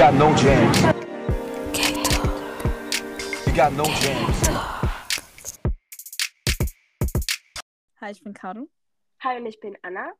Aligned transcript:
got 0.00 0.14
no 0.14 0.34
jams. 0.34 0.78
You 3.46 3.52
got 3.52 3.74
no 3.74 3.84
jams. 3.84 4.48
Hi, 8.00 8.10
ich 8.10 8.24
bin 8.24 8.32
Caro. 8.32 8.66
Hi, 9.22 9.36
und 9.36 9.44
ich 9.44 9.60
bin 9.60 9.76
Anna. 9.82 10.12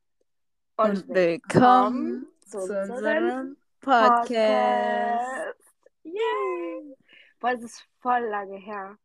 Und, 0.77 1.09
willkommen 1.09 2.27
zu 2.47 2.59
unserem 2.59 3.57
Podcast. 3.81 5.57
Yay! 6.03 6.95
Boah, 7.41 7.53
es 7.53 7.63
ist 7.63 7.83
voll 8.03 8.29
lange 8.29 8.59
her, 8.59 8.99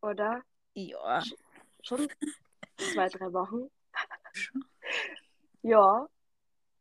oder? 0.00 0.40
Ja. 0.72 1.22
Schon 1.82 2.08
zwei, 2.78 3.10
drei 3.10 3.30
Wochen? 3.30 3.70
ja, 5.60 6.08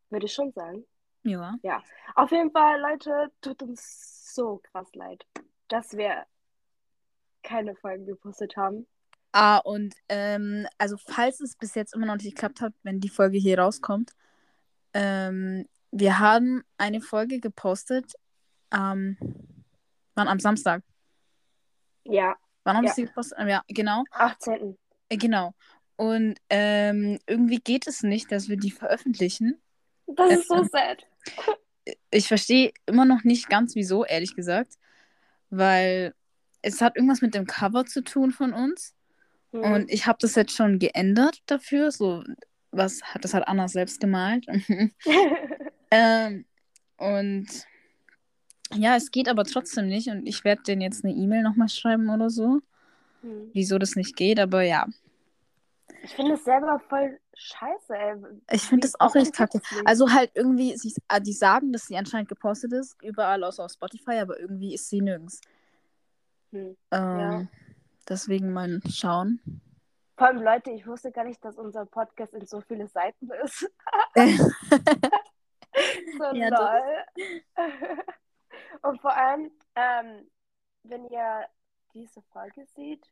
würde 0.09 0.25
ich 0.27 0.33
schon 0.33 0.53
sagen. 0.53 0.85
Ja. 1.23 1.55
Ja, 1.63 1.81
auf 2.15 2.31
jeden 2.31 2.51
Fall, 2.51 2.79
Leute, 2.81 3.31
tut 3.41 3.61
uns 3.63 4.33
so 4.33 4.61
krass 4.71 4.93
leid, 4.93 5.25
dass 5.69 5.95
wir 5.95 6.25
keine 7.43 7.75
Folgen 7.75 8.05
gepostet 8.05 8.55
haben. 8.57 8.87
Ah, 9.31 9.57
und 9.57 9.95
ähm, 10.09 10.67
also 10.77 10.97
falls 10.97 11.39
es 11.39 11.55
bis 11.55 11.75
jetzt 11.75 11.93
immer 11.95 12.05
noch 12.05 12.15
nicht 12.15 12.35
geklappt 12.35 12.61
hat, 12.61 12.73
wenn 12.83 12.99
die 12.99 13.09
Folge 13.09 13.37
hier 13.37 13.59
rauskommt, 13.59 14.11
ähm, 14.93 15.67
wir 15.91 16.19
haben 16.19 16.63
eine 16.77 17.01
Folge 17.01 17.39
gepostet, 17.39 18.13
ähm, 18.71 19.17
wann 20.15 20.27
am 20.27 20.39
Samstag. 20.39 20.83
Ja, 22.05 22.35
Wann 22.65 22.77
haben 22.77 22.85
Ja. 22.85 22.91
wir 22.91 22.95
sie 22.95 23.05
gepostet? 23.05 23.37
Ja, 23.47 23.61
genau. 23.67 24.03
18. 24.11 24.77
Äh, 25.09 25.17
genau. 25.17 25.53
Und 25.95 26.37
ähm, 26.49 27.19
irgendwie 27.27 27.57
geht 27.59 27.87
es 27.87 28.03
nicht, 28.03 28.31
dass 28.31 28.47
wir 28.49 28.57
die 28.57 28.71
veröffentlichen. 28.71 29.61
Das 30.07 30.31
ist 30.31 30.47
so 30.47 30.55
Ähm, 30.57 30.69
sad. 30.71 31.05
Ich 32.11 32.27
verstehe 32.27 32.71
immer 32.85 33.05
noch 33.05 33.23
nicht 33.23 33.49
ganz 33.49 33.75
wieso, 33.75 34.05
ehrlich 34.05 34.35
gesagt. 34.35 34.75
Weil 35.49 36.13
es 36.61 36.81
hat 36.81 36.95
irgendwas 36.95 37.21
mit 37.21 37.35
dem 37.35 37.45
Cover 37.45 37.85
zu 37.85 38.03
tun 38.03 38.31
von 38.31 38.53
uns. 38.53 38.95
Hm. 39.51 39.61
Und 39.61 39.91
ich 39.91 40.07
habe 40.07 40.17
das 40.21 40.35
jetzt 40.35 40.55
schon 40.55 40.79
geändert 40.79 41.41
dafür. 41.45 41.91
So, 41.91 42.23
was 42.71 43.03
hat 43.03 43.23
das 43.23 43.33
hat 43.33 43.47
Anna 43.47 43.67
selbst 43.67 43.99
gemalt. 43.99 44.45
ähm, 45.91 46.45
und 46.97 47.47
ja, 48.73 48.95
es 48.95 49.11
geht 49.11 49.27
aber 49.27 49.43
trotzdem 49.43 49.87
nicht. 49.87 50.07
Und 50.07 50.25
ich 50.25 50.43
werde 50.43 50.63
denen 50.63 50.81
jetzt 50.81 51.03
eine 51.03 51.13
E-Mail 51.13 51.43
nochmal 51.43 51.69
schreiben 51.69 52.09
oder 52.09 52.29
so, 52.29 52.61
Hm. 53.21 53.51
wieso 53.53 53.77
das 53.77 53.95
nicht 53.95 54.15
geht. 54.15 54.39
Aber 54.39 54.63
ja, 54.63 54.87
Ich 56.03 56.11
finde 56.11 56.33
es 56.33 56.43
selber 56.43 56.81
voll 56.89 57.19
scheiße, 57.43 57.95
ey. 57.95 58.15
ich 58.51 58.63
finde 58.63 58.87
das 58.87 58.99
auch 58.99 59.15
echt 59.15 59.33
kacke. 59.33 59.61
Also 59.85 60.11
halt 60.11 60.31
irgendwie, 60.33 60.75
sie, 60.77 60.93
ah, 61.07 61.19
die 61.19 61.33
sagen, 61.33 61.71
dass 61.71 61.85
sie 61.87 61.97
anscheinend 61.97 62.29
gepostet 62.29 62.73
ist, 62.73 63.01
überall 63.03 63.43
außer 63.43 63.65
auf 63.65 63.71
Spotify, 63.71 64.19
aber 64.19 64.39
irgendwie 64.39 64.73
ist 64.73 64.89
sie 64.89 65.01
nirgends. 65.01 65.41
Hm. 66.51 66.77
Ähm, 66.91 67.19
Ja. 67.19 67.47
Deswegen 68.07 68.51
mal 68.51 68.81
schauen. 68.89 69.39
Vor 70.17 70.27
allem, 70.27 70.41
Leute, 70.41 70.71
ich 70.71 70.85
wusste 70.85 71.11
gar 71.11 71.23
nicht, 71.23 71.43
dass 71.43 71.57
unser 71.57 71.85
Podcast 71.85 72.33
in 72.33 72.45
so 72.45 72.61
viele 72.61 72.87
Seiten 72.87 73.29
ist. 73.43 73.69
So 76.17 76.23
Ja, 76.33 76.49
lol. 76.49 77.71
Und 78.83 79.01
vor 79.01 79.15
allem, 79.15 79.51
ähm, 79.75 80.29
wenn 80.83 81.05
ihr 81.05 81.47
diese 81.93 82.21
Folge 82.31 82.65
seht, 82.75 83.05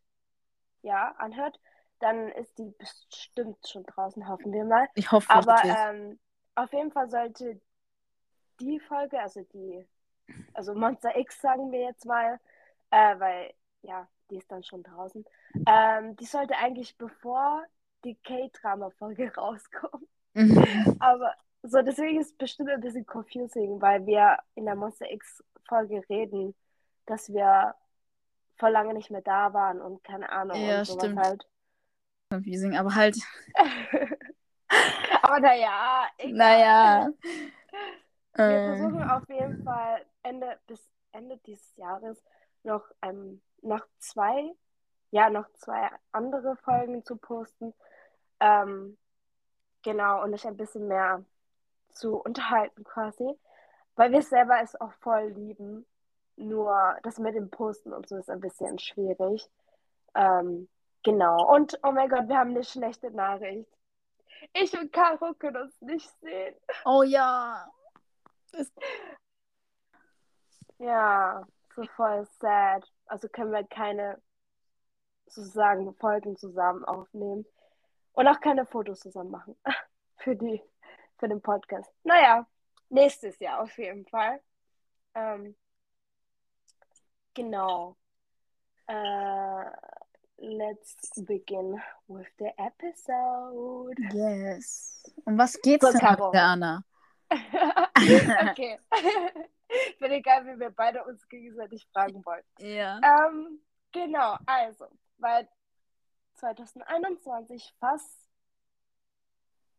ja, 0.81 1.13
anhört, 1.17 1.59
dann 2.01 2.29
ist 2.29 2.57
die 2.57 2.73
bestimmt 2.77 3.57
schon 3.67 3.83
draußen, 3.83 4.27
hoffen 4.27 4.51
wir 4.53 4.65
mal. 4.65 4.87
ich 4.95 5.11
hoffe 5.11 5.31
Aber 5.31 5.57
ähm, 5.63 6.19
auf 6.55 6.71
jeden 6.73 6.91
Fall 6.91 7.09
sollte 7.09 7.59
die 8.59 8.79
Folge, 8.79 9.19
also 9.19 9.41
die, 9.53 9.85
also 10.53 10.73
Monster 10.75 11.15
X 11.17 11.41
sagen 11.41 11.71
wir 11.71 11.81
jetzt 11.81 12.05
mal, 12.05 12.39
äh, 12.91 13.19
weil 13.19 13.53
ja, 13.83 14.07
die 14.29 14.37
ist 14.37 14.51
dann 14.51 14.63
schon 14.63 14.83
draußen. 14.83 15.25
Ähm, 15.65 16.15
die 16.17 16.25
sollte 16.25 16.55
eigentlich 16.57 16.97
bevor 16.97 17.63
die 18.03 18.15
K-Drama-Folge 18.15 19.33
rauskommt. 19.37 20.07
Mhm. 20.33 20.95
Aber 20.99 21.33
so, 21.63 21.81
deswegen 21.81 22.19
ist 22.19 22.31
es 22.31 22.37
bestimmt 22.37 22.69
ein 22.69 22.81
bisschen 22.81 23.05
confusing, 23.05 23.81
weil 23.81 24.05
wir 24.05 24.37
in 24.55 24.65
der 24.65 24.75
Monster 24.75 25.11
X-Folge 25.11 26.03
reden, 26.09 26.55
dass 27.05 27.31
wir 27.31 27.75
vor 28.57 28.69
lange 28.69 28.93
nicht 28.93 29.11
mehr 29.11 29.21
da 29.21 29.53
waren 29.53 29.81
und 29.81 30.03
keine 30.03 30.31
Ahnung 30.31 30.61
Ja, 30.61 30.79
und 30.79 30.87
sowas 30.87 31.05
stimmt. 31.05 31.19
halt. 31.19 31.47
Confusing, 32.31 32.75
aber 32.77 32.95
halt, 32.95 33.17
Aber 35.21 35.39
naja, 35.39 36.07
naja. 36.25 37.11
Wir 38.45 38.59
Ähm, 38.59 38.61
versuchen 38.61 39.03
auf 39.03 39.27
jeden 39.29 39.63
Fall 39.63 40.05
Ende 40.23 40.59
bis 40.67 40.89
Ende 41.11 41.37
dieses 41.45 41.75
Jahres 41.77 42.23
noch, 42.63 42.83
ähm, 43.01 43.41
noch 43.61 43.85
zwei, 43.99 44.53
ja, 45.11 45.29
noch 45.29 45.51
zwei 45.53 45.89
andere 46.11 46.55
Folgen 46.57 47.03
zu 47.05 47.17
posten. 47.17 47.73
Ähm, 48.39 48.97
genau, 49.83 50.23
und 50.23 50.33
euch 50.33 50.47
ein 50.47 50.57
bisschen 50.57 50.87
mehr 50.87 51.23
zu 51.91 52.17
unterhalten 52.17 52.83
quasi. 52.83 53.37
Weil 53.95 54.11
wir 54.11 54.23
selber 54.23 54.61
es 54.61 54.79
auch 54.79 54.93
voll 55.01 55.29
lieben. 55.29 55.85
Nur 56.37 56.97
das 57.03 57.19
mit 57.19 57.35
dem 57.35 57.49
Posten 57.51 57.93
und 57.93 58.09
so 58.09 58.17
ist 58.17 58.29
ein 58.29 58.41
bisschen 58.41 58.79
schwierig. 58.79 59.49
Ähm, 60.15 60.69
genau. 61.03 61.53
Und 61.53 61.79
oh 61.83 61.91
mein 61.91 62.09
Gott, 62.09 62.27
wir 62.27 62.37
haben 62.37 62.51
eine 62.51 62.63
schlechte 62.63 63.11
Nachricht. 63.11 63.69
Ich 64.53 64.77
und 64.77 64.91
Caro 64.91 65.33
können 65.35 65.63
uns 65.63 65.79
nicht 65.81 66.09
sehen. 66.21 66.55
oh 66.85 67.03
ja. 67.03 67.71
Ja, 70.79 71.45
so 71.75 71.83
voll 71.95 72.27
sad. 72.39 72.91
Also 73.05 73.29
können 73.29 73.51
wir 73.51 73.63
keine 73.65 74.21
sozusagen 75.27 75.93
Folgen 75.95 76.35
zusammen 76.35 76.83
aufnehmen 76.85 77.45
und 78.13 78.27
auch 78.27 78.39
keine 78.39 78.65
Fotos 78.65 78.99
zusammen 78.99 79.31
machen 79.31 79.55
für 80.17 80.35
die 80.35 80.61
für 81.19 81.27
den 81.27 81.41
Podcast. 81.41 81.93
Naja, 82.03 82.47
nächstes 82.89 83.39
Jahr 83.39 83.61
auf 83.61 83.77
jeden 83.77 84.05
Fall. 84.07 84.41
Ähm, 85.13 85.55
genau. 87.33 87.95
Äh, 88.87 89.65
let's 90.41 91.21
begin 91.21 91.79
with 92.07 92.27
the 92.39 92.51
episode. 92.57 93.97
Yes. 94.13 95.03
Um 95.25 95.37
was 95.37 95.57
geht's 95.61 95.85
So, 95.85 95.91
denn 95.91 96.01
heute, 96.01 96.41
Anna? 96.41 96.83
okay. 97.31 98.79
Finde 99.99 100.15
egal, 100.15 100.45
wie 100.45 100.59
wir 100.59 100.69
beide 100.71 101.03
uns 101.05 101.27
gegenseitig 101.29 101.87
fragen 101.93 102.25
wollen. 102.25 102.43
Ja. 102.59 102.99
Ähm, 103.03 103.61
genau, 103.91 104.35
also, 104.45 104.87
weil 105.17 105.47
2021 106.35 107.73
fast 107.79 108.27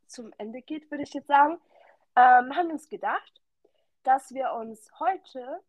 zum 0.07 0.33
Ende 0.39 0.63
geht, 0.63 0.91
würde 0.91 1.03
ich 1.03 1.13
jetzt 1.13 1.27
sagen, 1.27 1.61
ähm, 2.17 2.57
haben 2.57 2.69
wir 2.69 2.75
uns 2.75 2.89
gedacht, 2.89 3.43
dass 4.03 4.33
wir 4.33 4.53
uns 4.53 4.91
heute 4.99 5.61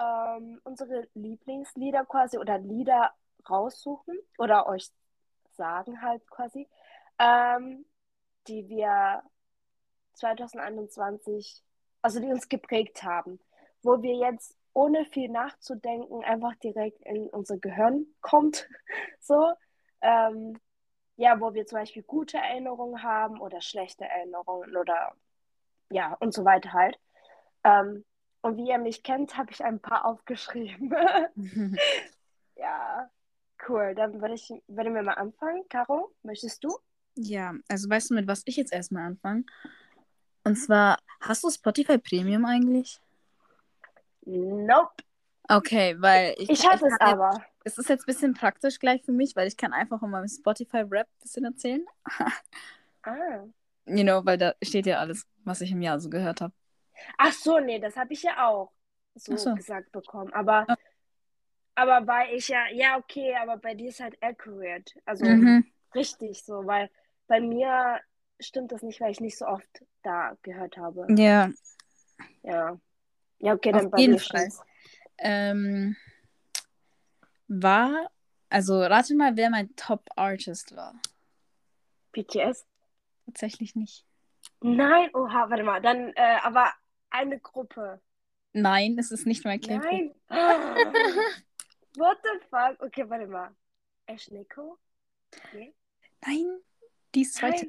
ähm, 0.00 0.60
unsere 0.64 1.08
Lieblingslieder 1.14 2.04
quasi 2.06 2.38
oder 2.38 2.58
Lieder 2.58 3.12
raussuchen 3.48 4.18
oder 4.38 4.66
euch 4.66 4.90
sagen 5.52 6.02
halt 6.02 6.28
quasi, 6.30 6.68
ähm, 7.18 7.84
die 8.46 8.68
wir 8.68 9.22
2021, 10.14 11.62
also 12.02 12.20
die 12.20 12.26
uns 12.26 12.48
geprägt 12.48 13.02
haben, 13.02 13.40
wo 13.82 14.02
wir 14.02 14.14
jetzt 14.16 14.56
ohne 14.72 15.04
viel 15.06 15.28
nachzudenken 15.28 16.24
einfach 16.24 16.54
direkt 16.56 17.02
in 17.02 17.28
unser 17.28 17.58
Gehirn 17.58 18.06
kommt, 18.20 18.68
so, 19.20 19.52
ähm, 20.00 20.58
ja, 21.16 21.38
wo 21.40 21.52
wir 21.52 21.66
zum 21.66 21.78
Beispiel 21.78 22.02
gute 22.02 22.38
Erinnerungen 22.38 23.02
haben 23.02 23.40
oder 23.40 23.60
schlechte 23.60 24.04
Erinnerungen 24.04 24.76
oder 24.76 25.12
ja 25.90 26.16
und 26.20 26.32
so 26.32 26.44
weiter 26.44 26.72
halt. 26.72 26.98
Ähm, 27.64 28.04
und 28.42 28.56
wie 28.56 28.68
ihr 28.68 28.78
mich 28.78 29.02
kennt, 29.02 29.36
habe 29.36 29.50
ich 29.52 29.62
ein 29.62 29.80
paar 29.80 30.04
aufgeschrieben. 30.06 30.94
ja, 32.56 33.10
cool. 33.70 33.94
Dann 33.94 34.20
würde 34.20 34.34
ich, 34.34 34.52
würden 34.68 34.94
wir 34.94 35.02
mal 35.02 35.14
anfangen. 35.14 35.62
Caro, 35.68 36.12
möchtest 36.22 36.62
du? 36.64 36.76
ja, 37.16 37.54
also 37.68 37.88
weißt 37.90 38.10
du, 38.10 38.14
mit 38.14 38.26
was 38.26 38.42
ich 38.46 38.56
jetzt 38.56 38.72
erstmal 38.72 39.04
anfange? 39.04 39.44
Und 40.44 40.56
zwar, 40.56 40.98
hast 41.20 41.42
du 41.44 41.50
Spotify 41.50 41.98
Premium 41.98 42.44
eigentlich? 42.46 42.98
Nope. 44.22 45.02
Okay, 45.48 45.96
weil 46.00 46.34
ich, 46.38 46.48
Ich 46.50 46.66
hatte 46.66 46.86
es 46.86 46.92
jetzt- 46.92 47.00
aber. 47.02 47.44
Es 47.64 47.76
ist 47.76 47.88
jetzt 47.90 48.02
ein 48.02 48.06
bisschen 48.06 48.32
praktisch 48.34 48.78
gleich 48.78 49.02
für 49.04 49.12
mich, 49.12 49.36
weil 49.36 49.46
ich 49.46 49.56
kann 49.56 49.72
einfach 49.74 50.00
um 50.00 50.10
meinem 50.12 50.28
Spotify-Rap 50.28 51.06
ein 51.08 51.20
bisschen 51.22 51.44
erzählen. 51.44 51.84
Ah. 53.02 53.44
You 53.86 54.02
know, 54.04 54.24
weil 54.26 54.36
da 54.36 54.52
steht 54.62 54.84
ja 54.84 54.98
alles, 54.98 55.26
was 55.44 55.62
ich 55.62 55.72
im 55.72 55.80
Jahr 55.80 55.98
so 56.00 56.10
gehört 56.10 56.42
habe. 56.42 56.52
Ach 57.16 57.32
so, 57.32 57.58
nee, 57.60 57.78
das 57.78 57.96
habe 57.96 58.12
ich 58.12 58.22
ja 58.22 58.46
auch 58.46 58.70
so, 59.14 59.34
so. 59.38 59.54
gesagt 59.54 59.90
bekommen. 59.90 60.30
Aber, 60.34 60.66
Ah. 60.68 60.76
Aber 61.74 62.06
weil 62.06 62.34
ich 62.34 62.48
ja, 62.48 62.66
ja, 62.72 62.96
okay, 62.98 63.34
aber 63.36 63.56
bei 63.56 63.74
dir 63.74 63.88
ist 63.88 64.00
halt 64.00 64.22
accurate. 64.22 64.92
Also 65.04 65.24
Mhm. 65.26 65.64
richtig 65.94 66.44
so, 66.44 66.66
weil 66.66 66.90
bei 67.26 67.40
mir 67.40 68.00
stimmt 68.40 68.72
das 68.72 68.82
nicht, 68.82 69.00
weil 69.00 69.10
ich 69.12 69.20
nicht 69.20 69.38
so 69.38 69.46
oft 69.46 69.84
da 70.02 70.36
gehört 70.42 70.76
habe. 70.76 71.06
Ja, 71.16 71.50
Ja. 72.42 72.78
Ja, 73.38 73.54
okay, 73.54 73.70
Auf 73.70 73.80
dann 73.82 73.90
bei 73.90 73.98
jeden 73.98 74.14
mir 74.14 74.20
Fall. 74.20 74.52
Ähm, 75.18 75.96
war, 77.48 78.10
also 78.48 78.80
rate 78.82 79.14
mal, 79.14 79.36
wer 79.36 79.50
mein 79.50 79.74
Top-Artist 79.76 80.76
war. 80.76 80.94
BTS? 82.12 82.66
Tatsächlich 83.26 83.74
nicht. 83.74 84.04
Nein, 84.60 85.10
oha, 85.14 85.48
warte 85.48 85.62
mal. 85.62 85.80
Dann, 85.80 86.12
äh, 86.14 86.38
aber 86.42 86.70
eine 87.10 87.38
Gruppe. 87.38 88.00
Nein, 88.52 88.98
es 88.98 89.10
ist 89.10 89.26
nicht 89.26 89.44
mein 89.44 89.60
K-Pop. 89.60 89.82
Nein. 89.90 90.14
What 91.96 92.18
the 92.22 92.40
fuck? 92.48 92.80
Okay, 92.82 93.08
warte 93.08 93.26
mal. 93.26 93.50
Ash 94.06 94.30
Nico? 94.30 94.78
Nee? 95.52 95.74
Nein, 96.26 96.58
die 97.14 97.22
ist 97.22 97.34
zweite. 97.34 97.68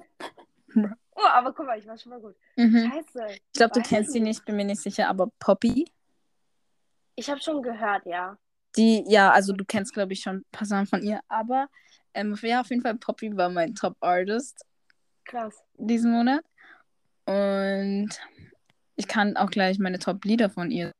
Nein. 0.74 0.96
Oh, 1.16 1.26
aber 1.26 1.54
guck 1.54 1.66
mal, 1.66 1.78
ich 1.78 1.86
war 1.88 1.98
schon 1.98 2.12
mal 2.12 2.20
gut. 2.22 2.36
Mhm. 2.56 2.90
Scheiße. 2.90 3.28
Ich 3.34 3.54
glaube, 3.54 3.74
du 3.74 3.82
kennst 3.82 4.12
sie 4.14 4.20
nicht, 4.20 4.46
bin 4.46 4.56
mir 4.56 4.66
nicht 4.66 4.82
sicher, 4.82 5.08
aber 5.10 5.28
Poppy, 5.40 5.86
Ich 7.16 7.30
habe 7.30 7.42
schon 7.42 7.62
gehört, 7.62 8.06
ja. 8.06 8.38
die, 8.78 9.04
ja, 9.08 9.32
also 9.32 9.54
du 9.54 9.66
kennst, 9.66 9.94
glaube 9.94 10.14
ich, 10.14 10.22
schon 10.22 10.38
ein 10.38 10.46
paar 10.52 10.66
Sachen 10.66 10.88
von 10.88 11.04
ihr, 11.04 11.20
aber 11.28 11.68
ähm, 12.14 12.38
ja, 12.42 12.62
auf 12.62 12.70
jeden 12.70 12.82
Fall 12.82 12.96
Poppy 12.98 13.36
war 13.36 13.50
mein 13.50 13.76
Top-Artist 13.76 14.66
Krass. 15.26 15.56
diesen 15.76 16.12
Monat. 16.12 16.44
Und 17.26 18.10
ich 18.96 19.08
kann 19.08 19.38
auch 19.38 19.50
gleich 19.52 19.80
meine 19.80 20.00
Top-Lieder 20.00 20.50
von 20.50 20.72
ihr. 20.72 20.92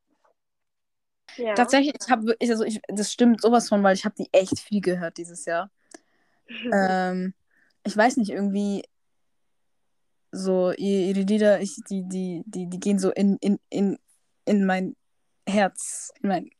Ja. 1.36 1.54
Tatsächlich, 1.54 1.94
ich 2.00 2.10
habe, 2.10 2.36
also 2.40 2.64
ich, 2.64 2.80
das 2.88 3.12
stimmt 3.12 3.40
sowas 3.40 3.68
von, 3.68 3.82
weil 3.82 3.94
ich 3.94 4.04
habe 4.04 4.14
die 4.16 4.28
echt 4.32 4.58
viel 4.58 4.80
gehört 4.80 5.16
dieses 5.16 5.44
Jahr. 5.44 5.70
ähm, 6.72 7.34
ich 7.84 7.96
weiß 7.96 8.16
nicht, 8.16 8.30
irgendwie 8.30 8.84
so 10.30 10.72
ihr- 10.72 11.06
ihre 11.08 11.20
Lieder, 11.20 11.60
ich, 11.60 11.76
die, 11.88 12.08
die, 12.08 12.42
die, 12.46 12.68
die 12.68 12.80
gehen 12.80 12.98
so 12.98 13.10
in, 13.10 13.36
in, 13.38 13.58
in, 13.68 13.98
in 14.44 14.64
mein 14.64 14.96
Herz, 15.46 16.12
in 16.22 16.28
mein 16.28 16.50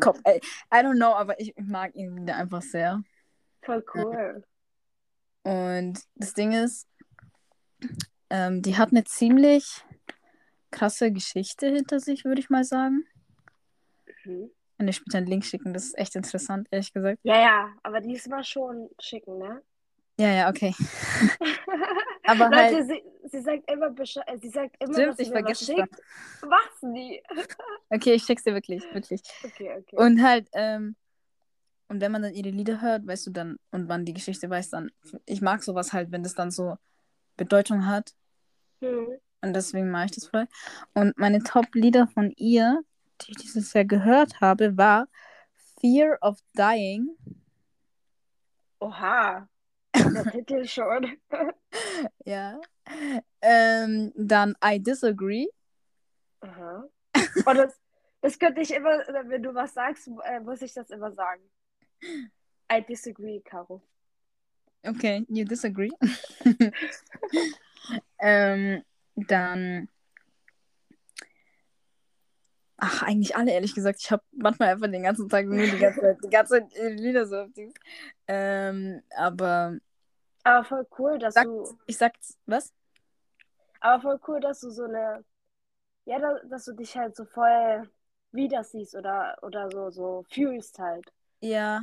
Kopf. 0.00 0.18
I, 0.26 0.40
I 0.72 0.78
don't 0.78 0.96
know, 0.96 1.14
aber 1.14 1.38
ich, 1.40 1.56
ich 1.56 1.64
mag 1.66 1.94
ihre 1.94 2.14
Lieder 2.14 2.36
einfach 2.36 2.62
sehr. 2.62 3.02
Voll 3.62 3.84
cool. 3.94 4.44
Und 5.44 6.00
das 6.14 6.34
Ding 6.34 6.52
ist, 6.52 6.88
ähm, 8.30 8.62
die 8.62 8.76
hat 8.76 8.90
eine 8.90 9.04
ziemlich 9.04 9.84
krasse 10.70 11.12
Geschichte 11.12 11.66
hinter 11.68 12.00
sich, 12.00 12.24
würde 12.24 12.40
ich 12.40 12.48
mal 12.50 12.64
sagen. 12.64 13.04
Mhm. 14.24 14.50
Kann 14.78 14.88
ich 14.88 14.96
später 14.96 15.18
einen 15.18 15.26
Link 15.26 15.44
schicken, 15.44 15.72
das 15.72 15.84
ist 15.84 15.98
echt 15.98 16.16
interessant, 16.16 16.66
ehrlich 16.70 16.92
gesagt. 16.92 17.18
Ja, 17.22 17.40
ja, 17.40 17.72
aber 17.82 18.00
diesmal 18.00 18.42
schon 18.42 18.88
schicken, 18.98 19.38
ne? 19.38 19.62
Ja, 20.18 20.28
ja, 20.28 20.48
okay. 20.50 20.74
Aber 22.24 22.44
Leute, 22.44 22.76
halt- 22.76 22.86
sie, 22.86 23.02
sie 23.28 23.40
sagt 23.40 23.70
immer 23.70 23.90
Bescheid, 23.90 24.24
äh, 24.26 24.38
sie 24.38 24.50
sagt 24.50 24.76
immer, 24.78 24.92
Stimmt, 24.92 25.08
dass 25.08 25.16
sie 25.16 25.22
ich 25.22 25.28
was 25.30 25.40
vergesse 25.40 25.72
es 25.72 25.78
schickt. 25.78 26.02
Was 26.42 26.82
nie? 26.82 27.22
Okay, 27.90 28.14
ich 28.14 28.22
schick's 28.22 28.44
dir 28.44 28.54
wirklich, 28.54 28.82
wirklich. 28.94 29.20
Okay, 29.44 29.70
okay. 29.78 29.96
Und 29.96 30.22
halt, 30.22 30.48
ähm, 30.52 30.96
und 31.88 32.00
wenn 32.00 32.12
man 32.12 32.22
dann 32.22 32.34
ihre 32.34 32.50
Lieder 32.50 32.80
hört, 32.80 33.06
weißt 33.06 33.26
du 33.26 33.30
dann, 33.30 33.58
und 33.70 33.86
man 33.86 34.04
die 34.04 34.14
Geschichte 34.14 34.48
weiß, 34.48 34.70
dann, 34.70 34.90
ich 35.26 35.42
mag 35.42 35.62
sowas 35.62 35.92
halt, 35.92 36.10
wenn 36.10 36.22
das 36.22 36.34
dann 36.34 36.50
so 36.50 36.76
Bedeutung 37.36 37.86
hat. 37.86 38.14
Hm. 38.80 39.18
Und 39.42 39.52
deswegen 39.54 39.90
mag 39.90 40.06
ich 40.06 40.12
das 40.12 40.26
voll. 40.28 40.46
Und 40.94 41.18
meine 41.18 41.42
Top-Lieder 41.42 42.06
von 42.06 42.32
ihr, 42.36 42.82
die 43.24 43.32
ich 43.32 43.38
dieses 43.38 43.72
Jahr 43.72 43.84
gehört 43.84 44.40
habe, 44.40 44.76
war 44.76 45.08
Fear 45.80 46.18
of 46.20 46.38
Dying. 46.54 47.16
Oha. 48.80 49.48
Der 49.94 50.24
Titel 50.32 50.66
schon. 50.66 51.16
Ja. 52.24 52.60
Ähm, 53.40 54.12
dann 54.16 54.54
I 54.64 54.80
Disagree. 54.80 55.46
Aha. 56.40 56.84
Und 57.46 57.54
das, 57.56 57.78
das 58.20 58.38
könnte 58.38 58.60
ich 58.60 58.72
immer, 58.72 58.90
wenn 59.26 59.42
du 59.42 59.54
was 59.54 59.74
sagst, 59.74 60.08
äh, 60.24 60.40
muss 60.40 60.62
ich 60.62 60.72
das 60.72 60.90
immer 60.90 61.12
sagen. 61.12 61.42
I 62.72 62.82
disagree, 62.88 63.40
Caro. 63.40 63.82
Okay, 64.84 65.24
you 65.28 65.44
disagree. 65.44 65.90
ähm, 68.18 68.82
dann. 69.14 69.88
Ach, 72.84 73.04
eigentlich 73.04 73.36
alle, 73.36 73.52
ehrlich 73.52 73.76
gesagt. 73.76 74.00
Ich 74.02 74.10
habe 74.10 74.24
manchmal 74.32 74.70
einfach 74.70 74.90
den 74.90 75.04
ganzen 75.04 75.28
Tag 75.28 75.46
nur 75.46 75.56
die 75.64 75.78
ganze 75.78 76.00
Zeit, 76.00 76.18
die 76.24 76.30
ganze 76.30 76.52
Zeit 76.54 76.72
ihre 76.74 76.88
Lieder 76.88 77.26
so 77.26 77.36
auf 77.36 77.52
die. 77.52 77.72
Ähm, 78.26 79.00
aber 79.16 79.78
Aber 80.42 80.64
voll 80.64 80.86
cool, 80.98 81.16
dass 81.20 81.34
Sag- 81.34 81.44
du, 81.44 81.78
ich 81.86 81.96
sag, 81.96 82.12
was? 82.46 82.72
aber 83.78 84.02
voll 84.02 84.20
cool, 84.26 84.40
dass 84.40 84.58
du 84.62 84.70
so 84.70 84.82
eine, 84.82 85.24
ja, 86.06 86.18
da, 86.18 86.40
dass 86.50 86.64
du 86.64 86.72
dich 86.72 86.96
halt 86.96 87.14
so 87.14 87.24
voll 87.24 87.88
wieder 88.32 88.64
siehst 88.64 88.96
oder, 88.96 89.38
oder 89.42 89.70
so, 89.70 89.90
so 89.90 90.24
fühlst 90.28 90.80
halt. 90.80 91.06
Ja. 91.40 91.82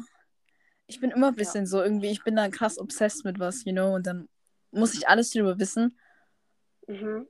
Ich 0.87 0.99
bin 0.99 1.11
immer 1.11 1.27
ein 1.29 1.35
bisschen 1.35 1.65
so 1.65 1.81
irgendwie, 1.81 2.09
ich 2.09 2.25
bin 2.25 2.35
da 2.35 2.49
krass 2.49 2.77
obsessed 2.77 3.23
mit 3.23 3.39
was, 3.39 3.63
you 3.63 3.71
know, 3.71 3.95
und 3.95 4.05
dann 4.05 4.27
muss 4.71 4.93
ich 4.93 5.07
alles 5.07 5.29
drüber 5.29 5.57
wissen. 5.59 5.97
Mhm. 6.87 7.25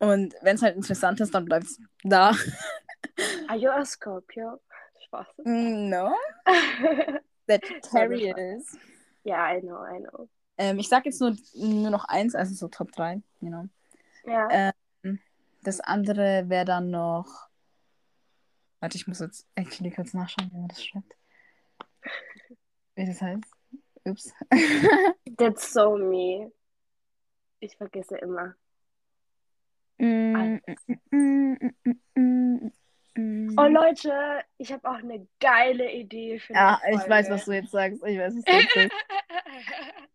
Und 0.00 0.34
wenn 0.42 0.56
es 0.56 0.62
halt 0.62 0.76
interessant 0.76 1.18
ist, 1.20 1.34
dann 1.34 1.46
bleibt 1.46 1.64
es 1.64 1.80
da. 2.04 2.32
Are 3.48 3.56
you 3.56 3.70
a 3.70 3.84
Scorpio? 3.84 4.60
Spaß. 5.06 5.26
No. 5.44 6.14
Sagittarius. 7.46 8.76
Ja, 9.24 9.56
I 9.56 9.60
know, 9.60 9.84
I 9.84 10.00
know. 10.00 10.28
Ähm, 10.58 10.78
ich 10.78 10.88
sag 10.88 11.04
jetzt 11.04 11.20
nur, 11.20 11.36
nur 11.54 11.90
noch 11.90 12.04
eins, 12.06 12.34
also 12.34 12.54
so 12.54 12.68
Top 12.68 12.92
3, 12.92 13.22
you 13.40 13.48
know. 13.48 13.68
Ja. 14.24 14.72
Ähm, 15.02 15.20
das 15.62 15.80
andere 15.80 16.48
wäre 16.48 16.64
dann 16.64 16.90
noch. 16.90 17.48
Warte, 18.80 18.96
ich 18.96 19.06
muss 19.06 19.20
jetzt 19.20 19.46
actually 19.54 19.90
kurz 19.90 20.14
nachschauen, 20.14 20.50
wie 20.52 20.58
man 20.58 20.68
das 20.68 20.84
schreibt. 20.84 21.16
Wie 22.94 23.06
das 23.06 23.20
heißt. 23.20 23.52
Ups. 24.04 24.32
That's 25.36 25.72
so 25.72 25.96
me. 25.96 26.52
Ich 27.58 27.76
vergesse 27.76 28.16
immer. 28.18 28.54
Mm, 29.98 30.04
mm, 30.04 30.36
mm, 30.36 30.60
mm, 30.66 30.76
mm, 30.86 30.94
mm. 31.05 31.05
Oh 33.56 33.66
Leute, 33.66 34.42
ich 34.58 34.72
habe 34.72 34.88
auch 34.88 34.98
eine 34.98 35.26
geile 35.40 35.90
Idee 35.90 36.38
für 36.38 36.52
Ja, 36.52 36.80
ich 36.90 37.08
weiß, 37.08 37.30
was 37.30 37.44
du 37.44 37.52
jetzt 37.52 37.70
sagst. 37.70 38.02
Ich 38.04 38.18
weiß, 38.18 38.34
was 38.36 38.44
du 38.44 38.52
jetzt 38.52 38.74
sagst. 38.74 38.94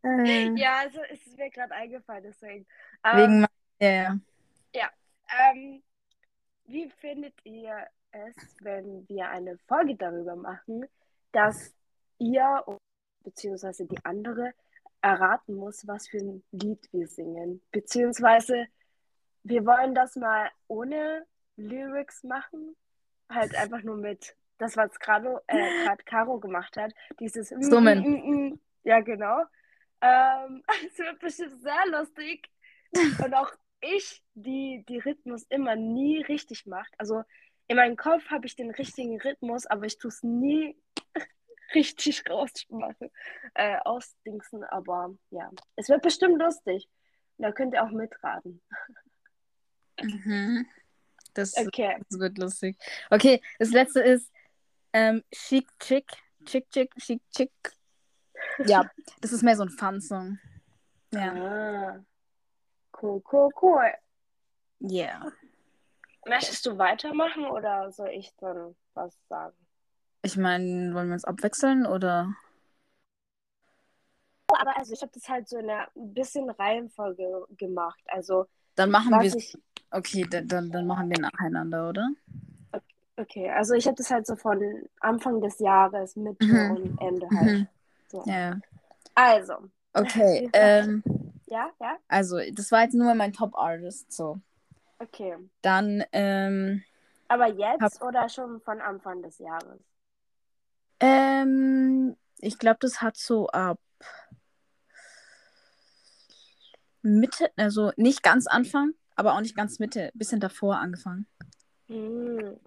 Äh, 0.03 0.49
ja, 0.57 0.79
also 0.79 0.99
es 1.09 1.25
ist 1.25 1.37
mir 1.37 1.49
gerade 1.49 1.73
eingefallen, 1.73 2.23
deswegen. 2.23 2.65
Ähm, 3.03 3.17
Wegen. 3.17 3.47
Ja, 3.79 4.19
ja. 4.73 4.89
ähm, 5.51 5.81
wie 6.65 6.89
findet 6.89 7.33
ihr 7.43 7.87
es, 8.11 8.35
wenn 8.61 9.07
wir 9.07 9.29
eine 9.29 9.57
Folge 9.67 9.95
darüber 9.95 10.35
machen, 10.35 10.85
dass 11.31 11.73
ihr 12.19 12.63
beziehungsweise 13.23 13.85
die 13.85 14.03
andere 14.03 14.53
erraten 15.01 15.55
muss, 15.55 15.87
was 15.87 16.07
für 16.07 16.17
ein 16.17 16.43
Lied 16.51 16.87
wir 16.91 17.07
singen? 17.07 17.61
Beziehungsweise 17.71 18.67
wir 19.43 19.65
wollen 19.65 19.95
das 19.95 20.15
mal 20.15 20.49
ohne 20.67 21.25
Lyrics 21.55 22.23
machen, 22.23 22.75
halt 23.33 23.55
einfach 23.55 23.83
nur 23.83 23.97
mit 23.97 24.35
das, 24.57 24.77
was 24.77 24.99
gerade 24.99 25.41
äh, 25.47 25.97
Caro 26.05 26.39
gemacht 26.39 26.77
hat, 26.77 26.93
dieses 27.19 27.49
Summen. 27.49 27.99
Mm, 27.99 28.11
mm, 28.11 28.49
mm. 28.49 28.59
Ja, 28.83 28.99
genau. 28.99 29.43
Ähm, 30.01 30.63
es 30.87 30.97
wird 30.97 31.19
bestimmt 31.19 31.61
sehr 31.61 31.85
lustig. 31.87 32.49
Und 33.23 33.33
auch 33.33 33.51
ich, 33.81 34.21
die 34.33 34.83
die 34.87 34.99
Rhythmus 34.99 35.43
immer 35.49 35.75
nie 35.75 36.21
richtig 36.21 36.65
macht. 36.65 36.93
Also 36.97 37.23
in 37.67 37.77
meinem 37.77 37.95
Kopf 37.95 38.29
habe 38.29 38.45
ich 38.45 38.55
den 38.55 38.71
richtigen 38.71 39.19
Rhythmus, 39.19 39.65
aber 39.65 39.85
ich 39.85 39.97
tue 39.97 40.09
es 40.09 40.21
nie 40.23 40.77
richtig 41.73 42.29
rausmachen, 42.29 43.09
äh, 43.53 43.77
ausdingsen. 43.77 44.63
Aber 44.65 45.15
ja, 45.29 45.49
es 45.75 45.89
wird 45.89 46.01
bestimmt 46.01 46.39
lustig. 46.39 46.89
Da 47.37 47.51
könnt 47.51 47.73
ihr 47.73 47.83
auch 47.83 47.91
mitraten. 47.91 48.61
Mhm. 49.99 50.67
Das, 51.33 51.55
Okay. 51.57 51.97
das 52.09 52.19
wird 52.19 52.37
lustig. 52.37 52.77
Okay, 53.09 53.41
das 53.59 53.71
letzte 53.71 54.01
ist 54.01 54.31
ähm, 54.93 55.23
Chic 55.31 55.67
Chick. 55.79 56.05
Chick 56.45 56.69
Chick, 56.71 56.93
Chic 56.97 57.21
Chick. 57.31 57.51
Ja, 58.65 58.89
das 59.21 59.31
ist 59.31 59.43
mehr 59.43 59.55
so 59.55 59.63
ein 59.63 59.69
Fun-Song. 59.69 60.39
Ja. 61.13 61.33
Ah. 61.33 62.05
Cool, 63.01 63.21
cool, 63.31 63.49
cool. 63.61 63.91
Yeah. 64.81 65.31
Möchtest 66.25 66.65
du 66.65 66.77
weitermachen 66.77 67.45
oder 67.45 67.91
soll 67.91 68.09
ich 68.09 68.31
dann 68.37 68.75
was 68.93 69.17
sagen? 69.27 69.55
Ich 70.23 70.37
meine, 70.37 70.93
wollen 70.93 71.07
wir 71.07 71.13
uns 71.13 71.25
abwechseln 71.25 71.85
oder? 71.85 72.35
Aber 74.47 74.77
also 74.77 74.93
ich 74.93 75.01
habe 75.01 75.11
das 75.13 75.27
halt 75.29 75.47
so 75.47 75.57
in 75.57 75.69
einer 75.69 75.87
ein 75.95 76.13
bisschen 76.13 76.49
Reihenfolge 76.49 77.47
gemacht. 77.57 78.01
Also 78.07 78.45
Dann 78.75 78.91
machen 78.91 79.11
wir. 79.11 79.35
ich, 79.35 79.57
Okay, 79.91 80.25
dann, 80.29 80.69
dann, 80.71 80.87
machen 80.87 81.09
wir 81.09 81.19
nacheinander, 81.19 81.89
oder? 81.89 82.09
okay, 83.17 83.49
also 83.49 83.73
ich 83.73 83.85
habe 83.85 83.95
das 83.97 84.09
halt 84.09 84.25
so 84.25 84.35
von 84.35 84.59
Anfang 84.99 85.41
des 85.41 85.59
Jahres, 85.59 86.15
Mitte 86.15 86.45
Mhm. 86.45 86.71
und 86.71 87.01
Ende 87.01 87.29
halt. 87.29 87.51
Mhm. 87.51 87.67
So. 88.07 88.23
Ja. 88.25 88.59
Also, 89.15 89.53
Okay. 89.93 90.49
Ähm, 90.53 91.03
ja, 91.47 91.69
ja, 91.81 91.97
also, 92.07 92.37
das 92.53 92.71
war 92.71 92.83
jetzt 92.83 92.93
nur 92.93 93.13
mein 93.13 93.33
Top-Artist. 93.33 94.11
So. 94.11 94.39
okay. 94.99 95.35
Dann, 95.61 96.03
ähm, 96.13 96.83
Aber 97.27 97.47
jetzt 97.47 97.81
Hab- 97.81 98.01
oder 98.01 98.29
schon 98.29 98.61
von 98.61 98.79
Anfang 98.79 99.21
des 99.21 99.37
Jahres? 99.39 99.81
Ähm, 101.01 102.15
ich 102.39 102.57
glaube, 102.57 102.77
das 102.79 103.01
hat 103.01 103.17
so 103.17 103.47
ab 103.49 103.79
Mitte, 107.01 107.51
also 107.57 107.91
nicht 107.97 108.23
ganz 108.23 108.47
Anfang, 108.47 108.93
aber 109.21 109.35
auch 109.35 109.41
nicht 109.41 109.55
ganz 109.55 109.77
Mitte, 109.77 110.09
bisschen 110.15 110.39
davor 110.39 110.77
angefangen. 110.79 111.27
Hm. 111.85 112.57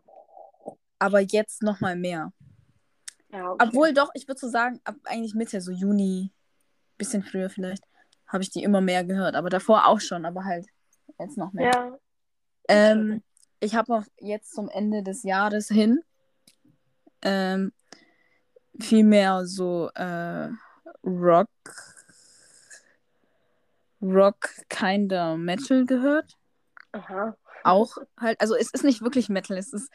Aber 1.00 1.18
jetzt 1.18 1.64
noch 1.64 1.80
mal 1.80 1.96
mehr. 1.96 2.32
Ja, 3.32 3.50
okay. 3.50 3.66
Obwohl 3.66 3.92
doch, 3.92 4.12
ich 4.14 4.28
würde 4.28 4.38
so 4.38 4.48
sagen, 4.48 4.80
ab 4.84 4.94
eigentlich 5.02 5.34
Mitte, 5.34 5.60
so 5.60 5.72
Juni, 5.72 6.30
bisschen 6.96 7.24
früher 7.24 7.50
vielleicht, 7.50 7.82
habe 8.28 8.44
ich 8.44 8.50
die 8.50 8.62
immer 8.62 8.80
mehr 8.80 9.02
gehört. 9.02 9.34
Aber 9.34 9.50
davor 9.50 9.88
auch 9.88 10.00
schon, 10.00 10.24
aber 10.24 10.44
halt 10.44 10.66
jetzt 11.18 11.36
noch 11.36 11.52
mehr. 11.52 11.72
Ja. 11.74 11.98
Ähm, 12.68 13.24
ich 13.58 13.74
habe 13.74 13.92
auch 13.92 14.04
jetzt 14.20 14.54
zum 14.54 14.68
Ende 14.68 15.02
des 15.02 15.24
Jahres 15.24 15.66
hin 15.66 16.04
ähm, 17.22 17.72
viel 18.78 19.02
mehr 19.02 19.44
so 19.44 19.90
äh, 19.96 20.50
Rock, 21.02 21.48
Rock 24.00 24.50
kinder 24.68 25.36
Metal 25.36 25.84
gehört. 25.84 26.36
Aha. 26.94 27.36
Auch 27.64 27.96
halt, 28.18 28.40
also 28.40 28.54
es 28.54 28.70
ist 28.72 28.84
nicht 28.84 29.02
wirklich 29.02 29.28
Metal, 29.28 29.56
es 29.56 29.72
ist 29.72 29.90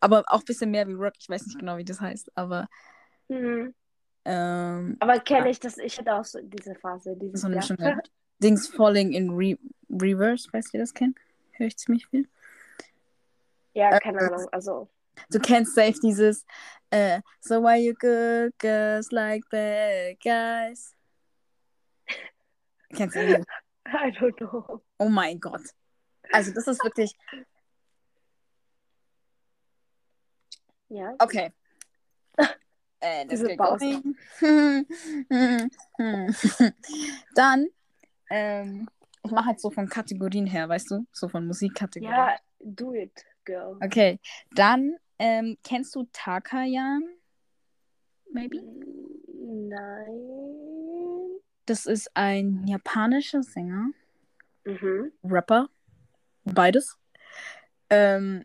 aber 0.00 0.24
auch 0.28 0.40
ein 0.40 0.44
bisschen 0.44 0.70
mehr 0.70 0.86
wie 0.88 0.92
Rock. 0.94 1.14
Ich 1.18 1.28
weiß 1.28 1.46
nicht 1.46 1.58
genau, 1.58 1.76
wie 1.76 1.84
das 1.84 2.00
heißt, 2.00 2.30
aber 2.36 2.68
Hm. 3.28 3.74
ähm, 4.24 4.96
Aber 5.00 5.18
kenne 5.20 5.50
ich 5.50 5.60
das? 5.60 5.78
Ich 5.78 5.98
hatte 5.98 6.14
auch 6.14 6.24
so 6.24 6.40
diese 6.42 6.74
Phase. 6.74 7.16
Dieses 7.16 7.40
so 7.40 7.46
eine. 7.46 8.02
Dings 8.42 8.68
Falling 8.68 9.12
in 9.12 9.30
Re 9.30 9.56
Reverse, 9.88 10.48
falls 10.50 10.74
ihr 10.74 10.80
das 10.80 10.92
kennt. 10.92 11.16
Höre 11.52 11.68
ich 11.68 11.76
ziemlich 11.78 12.06
viel. 12.08 12.28
Ja, 13.74 13.98
keine 14.00 14.18
Ahnung. 14.20 14.48
Also, 14.50 14.88
Du 15.30 15.38
kennst 15.38 15.74
safe 15.74 15.98
dieses 16.02 16.44
äh, 16.90 17.20
So 17.40 17.62
why 17.62 17.76
you 17.76 17.94
good 17.94 18.52
girls 18.58 19.12
like 19.12 19.48
bad 19.50 20.18
guys? 20.20 20.94
Kennst 22.94 23.16
du? 23.16 23.20
I 23.86 24.10
don't 24.10 24.36
know. 24.36 24.82
Oh 24.98 25.08
mein 25.08 25.38
Gott. 25.40 25.62
Also 26.32 26.52
das 26.52 26.66
ist 26.66 26.82
wirklich. 26.82 27.14
Ja. 30.88 31.14
Okay. 31.18 31.52
Äh, 33.00 33.24
let's 33.24 33.42
Diese 33.42 33.56
going. 33.56 34.16
Dann, 37.34 37.68
ähm, 38.30 38.88
ich 39.22 39.30
mache 39.30 39.44
halt 39.44 39.60
so 39.60 39.70
von 39.70 39.86
Kategorien 39.90 40.46
her, 40.46 40.70
weißt 40.70 40.90
du? 40.90 41.06
So 41.12 41.28
von 41.28 41.46
Musikkategorien. 41.46 42.16
Ja, 42.16 42.38
do 42.60 42.94
it, 42.94 43.12
girl. 43.44 43.76
Okay, 43.84 44.18
dann 44.52 44.96
ähm, 45.18 45.58
kennst 45.62 45.94
du 45.94 46.04
Takayan? 46.14 47.02
Maybe? 48.32 48.62
Nein. 49.34 51.40
Das 51.66 51.84
ist 51.84 52.10
ein 52.14 52.66
japanischer 52.66 53.42
Sänger, 53.42 53.90
Mhm. 54.64 55.12
Rapper, 55.24 55.68
beides. 56.44 56.96
Ähm, 57.90 58.44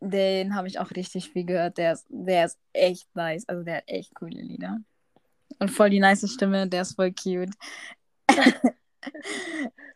den 0.00 0.54
habe 0.54 0.68
ich 0.68 0.78
auch 0.78 0.90
richtig 0.92 1.30
viel 1.30 1.44
gehört. 1.44 1.78
Der 1.78 1.92
ist, 1.92 2.06
der 2.08 2.46
ist 2.46 2.58
echt 2.72 3.08
nice. 3.14 3.48
Also 3.48 3.62
der 3.64 3.78
hat 3.78 3.84
echt 3.86 4.14
coole 4.14 4.40
Lieder. 4.40 4.78
Und 5.58 5.70
voll 5.70 5.90
die 5.90 6.00
nice 6.00 6.30
Stimme, 6.30 6.68
der 6.68 6.82
ist 6.82 6.94
voll 6.94 7.12
cute. 7.12 7.50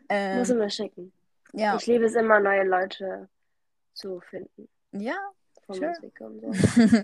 ähm, 0.08 0.38
Muss 0.38 0.50
ich 0.50 0.56
mir 0.56 0.70
schicken. 0.70 1.12
ja, 1.52 1.76
Ich 1.76 1.86
liebe 1.86 2.04
es 2.06 2.14
immer, 2.14 2.40
neue 2.40 2.64
Leute 2.64 3.28
zu 3.94 4.20
finden. 4.20 4.68
ja. 4.92 5.16
Von 5.66 5.76
Sure. 5.76 5.90
Musik 5.90 6.20
und 6.20 6.40
so. 6.40 7.02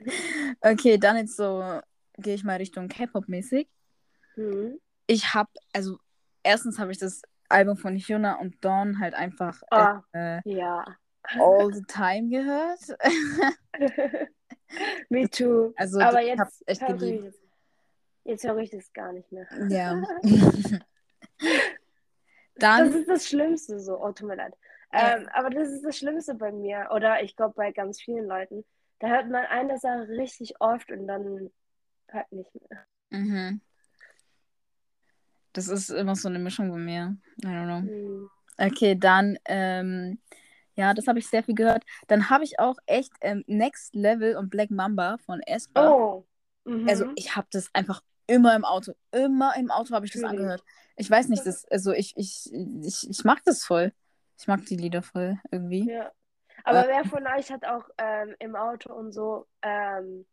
okay, 0.60 0.98
dann 0.98 1.16
jetzt 1.16 1.36
so 1.36 1.80
gehe 2.16 2.34
ich 2.34 2.44
mal 2.44 2.56
Richtung 2.58 2.86
K-Pop-mäßig. 2.86 3.66
Mhm. 4.36 4.78
Ich 5.08 5.34
habe, 5.34 5.50
also 5.72 5.98
erstens 6.44 6.78
habe 6.78 6.92
ich 6.92 6.98
das 6.98 7.22
Album 7.48 7.76
von 7.76 7.96
Hyuna 7.96 8.38
und 8.40 8.62
Dawn 8.64 8.98
halt 9.00 9.14
einfach 9.14 9.60
Ah. 9.70 10.02
äh, 10.12 10.40
Ja. 10.44 10.84
all 11.38 11.72
the 11.72 11.82
time 11.82 12.28
gehört. 12.28 12.80
Me 15.08 15.28
too. 15.28 15.72
Also 15.76 16.00
Aber 16.00 16.20
ich 16.22 16.28
jetzt 16.28 16.40
hab's 16.40 16.62
echt 16.66 16.82
höre 16.82 16.94
ich 16.94 17.00
geliebt. 17.00 17.34
Jetzt 18.24 18.44
höre 18.46 18.58
ich 18.58 18.70
das 18.70 18.92
gar 18.92 19.12
nicht 19.12 19.30
mehr. 19.32 19.46
Ja. 19.68 20.02
Das 22.60 22.78
Dann, 22.78 22.92
ist 22.92 23.08
das 23.08 23.28
Schlimmste 23.28 23.78
so. 23.78 24.02
Oh, 24.02 24.10
tut 24.10 24.26
mir 24.26 24.34
leid. 24.34 24.52
Ja. 24.92 25.16
Ähm, 25.16 25.28
aber 25.32 25.48
das 25.48 25.68
ist 25.68 25.84
das 25.84 25.96
Schlimmste 25.96 26.34
bei 26.34 26.50
mir. 26.50 26.88
Oder 26.92 27.22
ich 27.22 27.36
glaube 27.36 27.54
bei 27.54 27.70
ganz 27.70 28.00
vielen 28.00 28.26
Leuten. 28.26 28.64
Da 28.98 29.06
hört 29.06 29.30
man 29.30 29.44
eine 29.46 29.78
Sache 29.78 30.08
richtig 30.08 30.60
oft 30.60 30.90
und 30.90 31.06
dann 31.06 31.50
hört 32.08 32.32
nicht 32.32 32.50
mehr. 32.68 32.84
mhm. 33.10 33.60
Das 35.58 35.68
ist 35.68 35.90
immer 35.90 36.14
so 36.14 36.28
eine 36.28 36.38
Mischung 36.38 36.70
bei 36.70 36.78
mir. 36.78 37.16
I 37.42 37.46
don't 37.46 37.64
know. 37.64 37.80
Hm. 37.90 38.30
Okay, 38.58 38.94
dann, 38.94 39.38
ähm, 39.46 40.20
ja, 40.74 40.94
das 40.94 41.06
habe 41.08 41.18
ich 41.18 41.26
sehr 41.26 41.42
viel 41.42 41.54
gehört. 41.54 41.84
Dann 42.06 42.30
habe 42.30 42.44
ich 42.44 42.58
auch 42.58 42.76
echt 42.86 43.12
ähm, 43.20 43.42
Next 43.46 43.94
Level 43.94 44.36
und 44.36 44.50
Black 44.50 44.70
Mamba 44.70 45.16
von 45.18 45.40
Espa. 45.40 45.90
Oh. 45.90 46.26
Mhm. 46.64 46.88
Also 46.88 47.10
ich 47.16 47.34
habe 47.36 47.48
das 47.50 47.68
einfach 47.72 48.02
immer 48.26 48.54
im 48.54 48.64
Auto. 48.64 48.92
Immer 49.10 49.54
im 49.56 49.70
Auto 49.70 49.94
habe 49.94 50.06
ich 50.06 50.12
das 50.12 50.22
ich. 50.22 50.28
angehört. 50.28 50.62
Ich 50.96 51.10
weiß 51.10 51.28
nicht, 51.28 51.46
das, 51.46 51.64
also 51.70 51.92
ich, 51.92 52.14
ich, 52.16 52.50
ich, 52.52 53.08
ich 53.08 53.24
mag 53.24 53.42
das 53.44 53.64
voll. 53.64 53.92
Ich 54.38 54.46
mag 54.46 54.64
die 54.66 54.76
Lieder 54.76 55.02
voll 55.02 55.38
irgendwie. 55.50 55.90
Ja. 55.90 56.12
Aber 56.64 56.84
Äh. 56.84 56.88
wer 56.88 57.04
von 57.04 57.26
euch 57.26 57.50
hat 57.50 57.64
auch 57.64 57.88
ähm, 57.98 58.34
im 58.38 58.54
Auto 58.56 58.92
und 58.92 59.12
so 59.12 59.46
ähm, 59.62 60.26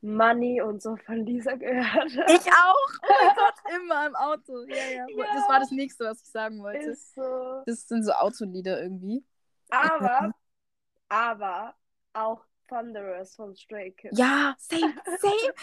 Money 0.00 0.60
und 0.60 0.82
so 0.82 0.96
von 0.96 1.24
Lisa 1.24 1.54
gehört? 1.54 2.10
Ich 2.28 2.50
auch! 2.52 2.88
Oh 3.02 3.14
mein 3.24 3.34
Gott, 3.36 3.54
immer 3.80 4.06
im 4.06 4.16
Auto. 4.16 4.64
Ja, 4.66 4.76
ja. 4.76 5.06
Ja. 5.08 5.34
Das 5.34 5.48
war 5.48 5.60
das 5.60 5.70
nächste, 5.70 6.04
was 6.06 6.22
ich 6.22 6.28
sagen 6.30 6.62
wollte. 6.62 6.90
Ist 6.90 7.14
so. 7.14 7.62
Das 7.66 7.86
sind 7.86 8.02
so 8.04 8.12
Autolieder 8.12 8.82
irgendwie. 8.82 9.24
Aber, 9.70 10.32
aber 11.08 11.74
auch 12.14 12.44
Thunderous 12.68 13.34
von 13.36 13.54
Stray 13.54 13.92
Kids. 13.92 14.18
Ja, 14.18 14.54
same, 14.58 14.94
same. 15.20 15.54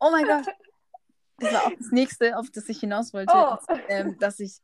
Oh 0.00 0.10
mein 0.10 0.24
Gott. 0.26 0.46
Das 1.38 1.52
war 1.52 1.66
auch 1.66 1.72
das 1.76 1.90
nächste, 1.90 2.36
auf 2.36 2.50
das 2.50 2.68
ich 2.68 2.80
hinaus 2.80 3.12
wollte. 3.12 3.32
Oh. 3.34 3.56
Ähm, 3.88 4.16
dass 4.18 4.38
ich 4.40 4.58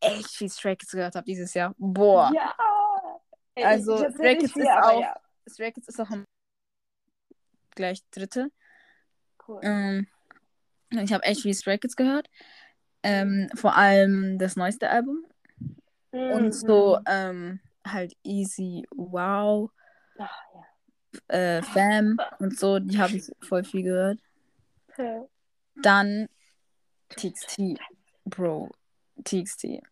echt 0.00 0.30
viel 0.30 0.50
Stray 0.50 0.76
Kids 0.76 0.92
gehört 0.92 1.14
habe 1.14 1.24
dieses 1.24 1.54
Jahr. 1.54 1.74
Boah. 1.78 2.30
Ja. 2.34 2.54
Ey, 3.56 3.64
Also, 3.64 3.96
Stray 4.10 4.36
Kids 4.38 4.52
viel, 4.52 4.62
ist 4.62 4.68
auch- 4.70 5.00
Ja. 5.00 5.16
Stray 5.48 5.72
Kids 5.72 5.88
ist 5.88 6.00
auch 6.00 6.10
am 6.10 6.24
gleich 7.74 8.00
dritte. 8.10 8.50
Cool. 9.46 9.60
Ähm, 9.62 10.06
ich 10.90 11.12
habe 11.12 11.24
echt 11.24 11.42
viel 11.42 11.54
Stray 11.54 11.78
Kids 11.78 11.96
gehört. 11.96 12.28
Ähm, 13.02 13.50
vor 13.54 13.76
allem 13.76 14.38
das 14.38 14.56
neueste 14.56 14.88
Album. 14.90 15.24
Und 16.10 16.52
so 16.52 16.96
Mhm. 16.98 17.04
ähm, 17.06 17.60
halt 17.86 18.14
Easy 18.22 18.86
Wow, 18.94 19.70
Ach, 20.18 20.42
äh, 21.28 21.60
Fam 21.62 22.18
und 22.38 22.58
so, 22.58 22.78
die 22.78 22.98
habe 22.98 23.16
ich 23.16 23.30
voll 23.40 23.64
viel 23.64 23.82
gehört. 23.82 24.20
ja. 24.96 25.26
Dann 25.82 26.28
TXT, 27.10 27.78
Bro, 28.24 28.70
TXT. 29.24 29.82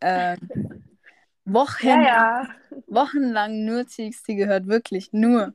Ähm, 0.00 0.50
Wochen, 1.44 1.86
ja, 1.86 2.02
ja. 2.02 2.48
Wochenlang 2.86 3.64
nur 3.64 3.86
TXT 3.86 4.36
gehört, 4.36 4.66
wirklich, 4.66 5.12
nur. 5.12 5.54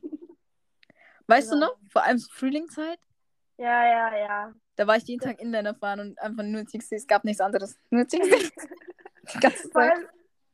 Weißt 1.26 1.50
du 1.52 1.56
Ja. 1.56 1.60
noch? 1.66 1.76
Vor 1.90 2.04
allem 2.04 2.18
zur 2.18 2.32
Frühlingszeit, 2.32 2.98
Ja, 3.58 3.84
ja, 3.86 4.16
ja. 4.16 4.52
da 4.76 4.86
war 4.86 4.96
ich 4.96 5.04
jeden 5.04 5.20
Tag 5.20 5.40
in 5.40 5.52
deiner 5.52 5.72
Bahn 5.72 6.00
und 6.00 6.18
einfach 6.20 6.42
nur 6.44 6.64
TXT, 6.64 6.92
es 6.92 7.06
gab 7.06 7.24
nichts 7.24 7.40
anderes. 7.40 7.78
Nur 7.90 8.04
ganze 9.40 9.68
Vor 9.70 9.80
allem, 9.82 10.06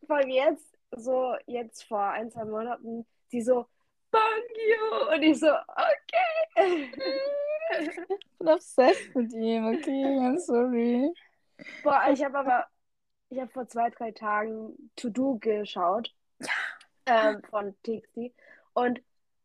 vor 0.07 0.17
allem 0.17 0.31
jetzt, 0.31 0.75
so 0.93 1.35
jetzt 1.47 1.85
vor 1.85 2.03
ein, 2.05 2.31
zwei 2.31 2.45
Monaten, 2.45 3.07
die 3.33 3.43
so, 3.43 3.67
thank 4.11 4.51
you. 4.57 5.15
Und 5.15 5.23
ich 5.23 5.39
so, 5.41 5.49
okay. 5.51 6.91
Ich 7.81 7.97
bin 8.39 8.49
obsessed 8.49 9.15
mit 9.15 9.33
ihm, 9.33 9.67
okay, 9.67 10.05
I'm 10.05 10.39
sorry. 10.39 11.13
Boah, 11.83 12.03
ich 12.11 12.23
habe 12.25 12.39
aber, 12.39 12.67
ich 13.31 13.41
habe 13.41 13.51
vor 13.51 13.67
zwei, 13.69 13.91
drei 13.91 14.11
Tagen 14.13 14.91
To 14.97 15.09
Do 15.11 15.39
geschaut. 15.39 16.15
Ähm, 17.07 17.43
von 17.51 17.75
TXT. 17.83 18.33
Und 18.75 19.01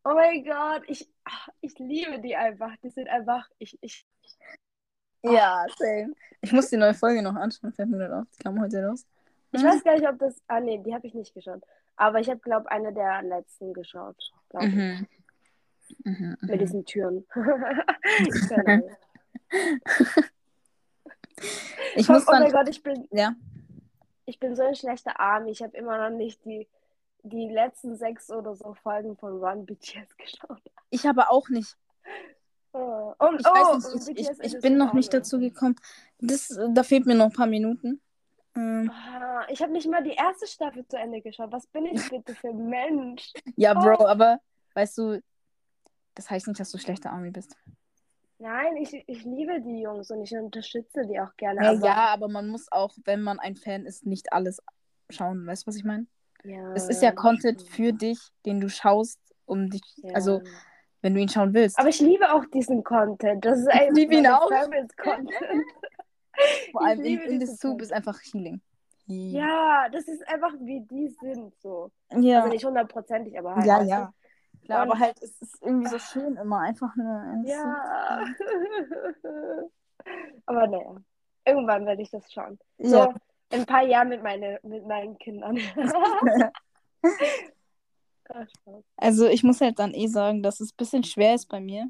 oh 0.08 0.14
mein 0.14 0.44
Gott, 0.44 0.84
ich, 0.88 1.10
ach, 1.26 1.50
ich 1.62 1.78
liebe 1.80 2.20
die 2.20 2.36
einfach. 2.36 2.76
Die 2.84 2.90
sind 2.90 3.10
einfach, 3.10 3.50
ich, 3.60 3.78
ich, 3.82 4.06
Ja, 5.24 5.66
same. 5.78 6.14
Ich 6.42 6.54
muss 6.54 6.70
die 6.70 6.78
neue 6.78 6.94
Folge 6.94 7.22
noch 7.22 7.36
anschauen, 7.36 7.74
fällt 7.74 7.90
mir 7.90 7.98
gerade 7.98 8.22
auf. 8.22 8.28
Die 8.38 8.44
kam 8.44 8.62
heute 8.62 8.86
raus. 8.86 9.06
ich 9.52 9.64
weiß 9.64 9.84
gar 9.84 9.96
nicht, 9.96 10.08
ob 10.08 10.20
das, 10.20 10.42
ah 10.48 10.60
nee, 10.60 10.78
die 10.78 10.94
habe 10.94 11.08
ich 11.08 11.14
nicht 11.14 11.34
geschaut. 11.34 11.64
Aber 11.96 12.20
ich 12.20 12.30
habe, 12.30 12.40
glaube 12.40 12.70
eine 12.72 12.94
der 12.94 13.24
letzten 13.24 13.74
geschaut. 13.74 14.16
ich. 14.62 14.74
Mhm. 14.74 15.08
Mhm, 16.04 16.38
Mit 16.42 16.52
mhm. 16.52 16.60
diesen 16.60 16.86
Türen. 16.86 17.26
Ich 21.96 22.10
oh, 22.10 22.14
muss 22.14 22.28
oh 22.28 22.32
mein. 22.32 22.52
Gott, 22.52 22.68
ich 22.68 22.82
bin, 22.82 23.08
Ja. 23.12 23.36
ich 24.26 24.40
bin 24.40 24.56
so 24.56 24.64
ein 24.64 24.76
schlechter 24.76 25.20
Arm. 25.20 25.48
Ich 25.48 25.62
habe 25.62 25.78
immer 25.78 26.10
noch 26.10 26.16
nicht 26.16 26.44
die, 26.46 26.68
die 27.28 27.50
letzten 27.50 27.96
sechs 27.96 28.30
oder 28.32 28.56
so 28.56 28.74
Folgen 28.74 29.18
von 29.18 29.44
Run 29.44 29.66
BTS 29.66 30.16
geschaut. 30.18 30.62
Ich 30.90 31.06
habe 31.06 31.30
auch 31.30 31.50
nicht. 31.50 31.78
Oh. 32.74 33.14
Und, 33.20 33.40
Ich 33.42 33.48
oh, 33.48 33.76
nicht, 33.96 34.20
ich, 34.20 34.30
ich, 34.30 34.40
ich 34.56 34.60
bin 34.62 34.78
noch 34.78 34.94
nicht 34.94 35.14
dazu 35.14 35.40
gekommen. 35.40 35.76
Das, 36.20 36.58
da 36.74 36.84
fehlt 36.84 37.06
mir 37.06 37.16
noch 37.16 37.26
ein 37.28 37.34
paar 37.34 37.48
Minuten. 37.48 38.02
Ähm, 38.56 38.92
Ah, 38.94 39.46
Ich 39.50 39.62
habe 39.62 39.72
nicht 39.72 39.88
mal 39.90 40.04
die 40.04 40.14
erste 40.16 40.48
Staffel 40.48 40.86
zu 40.88 40.98
Ende 40.98 41.22
geschaut. 41.22 41.52
Was 41.52 41.66
bin 41.68 41.86
ich 41.86 42.10
bitte 42.10 42.36
für 42.36 42.50
ein 42.50 42.70
Mensch? 42.70 43.32
ja, 43.56 43.74
Bro, 43.74 43.98
Oh. 44.00 44.08
aber 44.08 44.40
weißt 44.74 44.98
du, 44.98 45.22
das 46.16 46.30
heißt 46.30 46.48
nicht, 46.48 46.60
dass 46.60 46.72
du 46.72 46.78
schlechter 46.78 47.12
Army 47.12 47.32
bist. 47.32 47.56
Nein, 48.40 48.78
ich, 48.78 48.94
ich 49.08 49.24
liebe 49.24 49.60
die 49.62 49.82
Jungs 49.82 50.12
und 50.12 50.22
ich 50.22 50.32
unterstütze 50.36 51.08
die 51.08 51.20
auch 51.20 51.36
gerne. 51.38 51.64
Ja, 51.64 51.72
aber, 51.72 51.86
ja, 51.88 51.96
aber 52.10 52.28
man 52.28 52.48
muss 52.50 52.72
auch, 52.72 52.94
wenn 53.06 53.22
man 53.24 53.40
ein 53.40 53.56
Fan 53.56 53.86
ist, 53.88 54.06
nicht 54.06 54.32
alles 54.32 54.62
schauen. 55.10 55.48
Weißt 55.48 55.64
du, 55.64 55.68
was 55.68 55.76
ich 55.76 55.84
meine? 55.84 56.06
Ja, 56.44 56.74
Es 56.74 56.90
ist 56.90 57.02
ja 57.02 57.12
das 57.12 57.20
Content 57.22 57.62
für 57.62 57.94
dich, 57.94 58.20
den 58.46 58.60
du 58.62 58.70
schaust, 58.70 59.20
um 59.46 59.70
dich, 59.70 59.82
Ja. 59.98 60.14
also 60.16 60.42
wenn 61.02 61.14
du 61.14 61.22
ihn 61.22 61.30
schauen 61.30 61.54
willst. 61.54 61.78
Aber 61.80 61.90
ich 61.90 62.00
liebe 62.02 62.32
auch 62.34 62.46
diesen 62.46 62.84
Content. 62.84 63.46
Das 63.46 63.60
ist 63.60 63.68
einfach 63.68 63.94
liebe 63.96 64.16
ihn 64.16 64.28
auch. 64.28 64.50
Content. 64.50 64.92
Vor 66.72 66.82
ich 66.82 66.88
allem 66.88 67.00
in, 67.02 67.20
in 67.22 67.40
the 67.40 67.48
Soup 67.48 67.82
ist 67.82 67.94
einfach 67.94 68.20
Healing. 68.22 68.62
Ja, 69.06 69.88
das 69.90 70.08
ist 70.08 70.28
einfach 70.28 70.54
wie 70.60 70.82
die 70.82 71.08
sind 71.08 71.56
so. 71.62 71.92
Ja, 72.12 72.40
Also 72.40 72.50
nicht 72.50 72.66
hundertprozentig, 72.66 73.38
aber 73.40 73.56
halt. 73.56 73.66
ja, 73.66 73.80
weißt 73.80 73.90
ja. 73.90 74.14
Klar, 74.66 74.82
aber 74.82 75.00
halt, 75.00 75.16
es 75.22 75.40
ist 75.42 75.62
irgendwie 75.62 75.88
so 75.88 75.98
schön 75.98 76.36
immer 76.36 76.60
einfach 76.60 76.94
eine. 76.98 77.42
Ja. 77.46 78.26
aber 80.46 80.68
naja, 80.68 80.96
irgendwann 81.46 81.86
werde 81.86 82.02
ich 82.02 82.12
das 82.12 82.32
schauen. 82.32 82.60
So 82.78 82.98
Ja. 82.98 83.14
In 83.50 83.62
ein 83.62 83.66
paar 83.66 83.84
Jahren 83.84 84.10
mit, 84.10 84.22
meine, 84.24 84.60
mit 84.64 84.86
meinen 84.86 85.18
Kindern. 85.18 85.58
Spaß. 88.28 88.84
Also 88.98 89.28
ich 89.28 89.44
muss 89.44 89.62
halt 89.62 89.80
dann 89.80 89.94
eh 89.94 90.08
sagen, 90.08 90.44
dass 90.44 90.60
es 90.60 90.72
ein 90.72 90.78
bisschen 90.78 91.04
schwer 91.04 91.36
ist 91.36 91.48
bei 91.48 91.60
mir, 91.60 91.90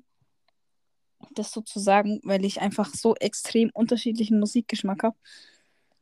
das 1.31 1.51
so 1.51 1.61
zu 1.61 1.79
sagen, 1.79 2.21
weil 2.23 2.45
ich 2.45 2.61
einfach 2.61 2.87
so 2.93 3.15
extrem 3.15 3.71
unterschiedlichen 3.73 4.39
Musikgeschmack 4.39 5.03
habe. 5.03 5.17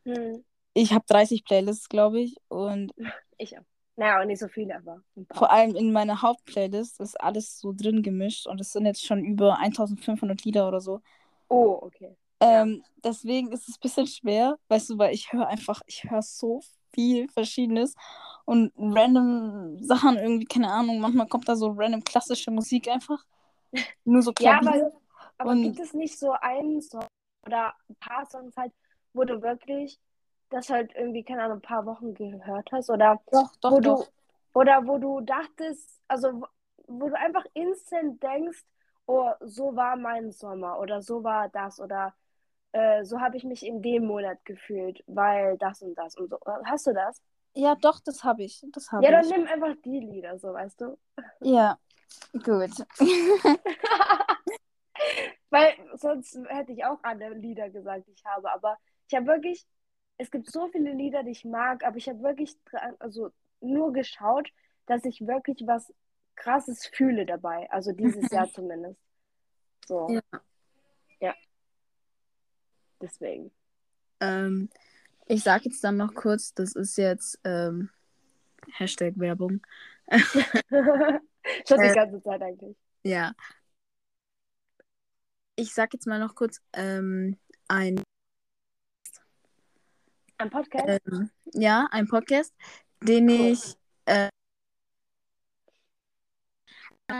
Hm, 0.05 0.43
Ich 0.74 0.91
habe 0.93 1.05
30 1.07 1.45
Playlists, 1.45 1.89
glaube 1.89 2.19
ich, 2.19 2.35
und 2.50 2.93
ich 3.38 3.57
auch. 3.57 3.63
Naja, 3.97 4.19
auch 4.19 4.25
nicht 4.25 4.39
so 4.39 4.50
viele, 4.50 4.75
aber 4.75 5.01
vor 5.31 5.50
allem 5.51 5.74
in 5.74 5.93
meiner 5.93 6.21
Hauptplaylist 6.21 7.00
ist 7.00 7.19
alles 7.21 7.59
so 7.59 7.71
drin 7.71 8.03
gemischt 8.03 8.45
und 8.45 8.59
es 8.59 8.74
sind 8.74 8.85
jetzt 8.85 9.05
schon 9.05 9.24
über 9.24 9.57
1500 9.59 10.43
Lieder 10.43 10.67
oder 10.67 10.81
so. 10.81 11.00
Oh, 11.47 11.79
okay. 11.81 12.13
Ja. 12.42 12.62
Ähm, 12.63 12.84
deswegen 13.04 13.51
ist 13.51 13.68
es 13.68 13.75
ein 13.77 13.82
bisschen 13.82 14.08
schwer, 14.08 14.58
weißt 14.68 14.89
du, 14.92 14.98
weil 14.98 15.13
ich 15.13 15.32
höre 15.32 15.48
einfach, 15.48 15.82
ich 15.88 16.04
höre 16.10 16.22
so 16.22 16.62
viel 16.94 17.27
Verschiedenes 17.30 17.96
und 18.46 18.72
random 18.77 19.82
Sachen 19.84 20.18
irgendwie, 20.18 20.46
keine 20.46 20.72
Ahnung, 20.72 21.00
manchmal 21.00 21.27
kommt 21.27 21.48
da 21.50 21.56
so 21.56 21.74
random 21.75 22.04
klassische 22.04 22.51
Musik 22.51 22.88
einfach. 22.89 23.24
Nur 24.06 24.22
so 24.22 24.32
Ja, 24.39 24.60
Klavier. 24.60 24.92
aber, 24.92 24.92
aber 25.38 25.51
Und- 25.51 25.63
gibt 25.63 25.80
es 25.80 25.94
nicht 25.94 26.18
so 26.20 26.32
einen 26.34 26.82
Song 26.82 27.06
oder 27.46 27.74
ein 27.89 27.96
paar 27.96 28.25
Songs 28.30 28.56
halt, 28.58 28.74
wo 29.13 29.24
du 29.24 29.42
wirklich 29.42 30.00
das 30.50 30.70
halt 30.70 30.94
irgendwie, 30.96 31.24
keine 31.24 31.44
Ahnung, 31.44 31.58
ein 31.58 31.62
paar 31.62 31.86
Wochen 31.86 32.13
gehört 32.13 32.72
hast 32.72 32.89
oder 32.89 33.20
Doch, 33.32 33.56
doch, 33.62 33.72
wo 33.72 33.80
doch. 33.80 34.00
du 34.00 34.60
oder 34.60 34.88
wo 34.88 34.98
du 34.98 35.22
dachtest, 35.22 36.01
also 36.08 36.44
wo 36.88 37.10
du 37.10 37.18
einfach 37.18 37.44
instant 37.54 38.22
denkst, 38.24 38.63
oh, 39.08 39.32
so 39.42 39.75
war 39.75 39.96
mein 39.98 40.32
Sommer 40.32 40.80
oder 40.80 41.01
so 41.01 41.24
war 41.24 41.50
das 41.50 41.80
oder 41.80 42.13
äh, 42.75 43.05
so 43.05 43.22
habe 43.22 43.38
ich 43.38 43.46
mich 43.46 43.65
in 43.65 43.82
dem 43.82 44.05
Monat 44.05 44.44
gefühlt, 44.44 45.01
weil 45.08 45.58
das 45.58 45.82
und 45.82 45.96
das 45.96 46.15
und 46.17 46.29
so. 46.29 46.39
Hast 46.65 46.86
du 46.88 46.94
das? 46.94 47.22
Ja, 47.53 47.75
doch, 47.75 48.01
das 48.01 48.24
habe 48.25 48.44
ich. 48.44 48.66
Das 48.74 48.92
habe 48.92 49.05
Ja, 49.05 49.11
dann 49.11 49.24
ich. 49.24 49.31
nimm 49.31 49.48
einfach 49.48 49.75
die 49.85 50.00
Lieder, 50.00 50.38
so 50.38 50.51
weißt 50.53 50.81
du. 50.81 50.98
Ja, 51.40 51.77
gut. 52.44 52.72
Weil 55.50 55.74
sonst 55.96 56.38
hätte 56.50 56.74
ich 56.74 56.83
auch 56.83 57.00
andere 57.03 57.33
Lieder 57.35 57.70
gesagt, 57.70 58.07
die 58.07 58.11
ich 58.11 58.25
habe. 58.25 58.51
Aber 58.51 58.77
ich 59.07 59.16
habe 59.16 59.27
wirklich, 59.27 59.66
es 60.18 60.29
gibt 60.31 60.51
so 60.51 60.68
viele 60.68 60.92
Lieder, 60.92 61.24
die 61.24 61.31
ich 61.31 61.46
mag, 61.46 61.85
aber 61.85 61.96
ich 61.96 62.09
habe 62.09 62.22
wirklich 62.24 62.57
dran, 62.66 62.96
also 63.00 63.29
nur 63.61 63.94
geschaut, 63.94 64.50
dass 64.85 65.05
ich 65.05 65.25
wirklich 65.25 65.64
was 65.66 65.94
Krasses 66.35 66.85
fühle 66.88 67.25
dabei. 67.25 67.72
Also 67.72 67.94
dieses 67.94 68.29
Jahr 68.31 68.50
zumindest. 68.50 69.00
So. 69.88 70.09
Ja. 70.09 70.22
Deswegen. 73.01 73.51
Ähm, 74.20 74.70
ich 75.27 75.44
sage 75.44 75.66
jetzt 75.66 75.84
dann 75.84 75.98
noch 75.98 76.14
kurz, 76.14 76.53
das 76.53 76.75
ist 76.75 76.98
jetzt 76.98 77.40
ähm, 77.44 77.90
Hashtag 78.74 79.14
Werbung. 79.18 79.62
Schon 80.10 81.79
die 81.79 81.88
Äh, 81.88 81.96
ganze 81.96 82.22
Zeit 82.22 82.42
eigentlich. 82.42 82.77
Ja. 83.03 83.34
Ich 85.55 85.74
sag 85.74 85.94
jetzt 85.94 86.08
mal 86.08 86.20
noch 86.20 86.36
kurz 86.36 86.62
ähm, 86.74 87.38
ein, 87.68 88.01
Ein 90.38 90.50
Podcast? 90.50 91.01
ähm, 91.08 91.29
ja, 91.53 91.88
ein 91.92 92.08
Podcast, 92.08 92.53
den 93.01 93.29
Cool. 93.29 93.51
ich 93.53 93.75
äh, 94.05 94.29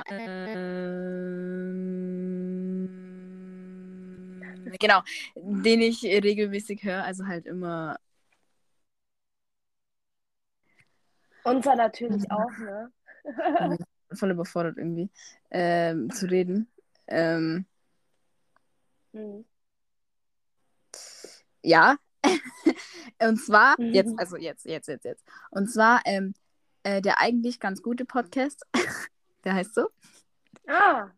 ähm, 0.10 2.35
genau, 4.80 5.02
den 5.36 5.82
ich 5.82 6.04
regelmäßig 6.04 6.84
höre, 6.84 7.04
also 7.04 7.26
halt 7.28 7.46
immer 7.46 7.98
Unser 11.44 11.76
natürlich 11.76 12.32
auch, 12.32 12.50
ne? 12.58 12.92
voll 14.14 14.32
überfordert 14.32 14.78
irgendwie 14.78 15.10
ähm, 15.52 16.10
zu 16.12 16.30
reden. 16.30 16.68
Ähm, 17.08 17.66
Hm. 19.14 19.46
Ja. 21.64 21.98
Und 23.22 23.38
zwar, 23.38 23.80
Mhm. 23.80 23.94
jetzt, 23.94 24.14
also 24.18 24.36
jetzt, 24.38 24.66
jetzt, 24.66 24.88
jetzt, 24.88 25.06
jetzt. 25.06 25.24
Und 25.52 25.68
zwar, 25.72 26.02
ähm, 26.06 26.34
äh, 26.84 27.02
der 27.02 27.20
eigentlich 27.22 27.60
ganz 27.60 27.82
gute 27.82 28.06
Podcast, 28.06 28.66
der 29.46 29.54
heißt 29.54 29.74
so, 29.74 29.88
Ah. 30.68 31.12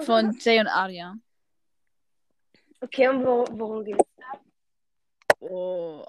von 0.00 0.36
Jay 0.38 0.60
und 0.60 0.68
Aria. 0.68 1.16
Okay, 2.80 3.08
und 3.08 3.24
wo, 3.24 3.44
worum 3.52 3.84
geht's? 3.84 4.02
Oh. 5.40 6.04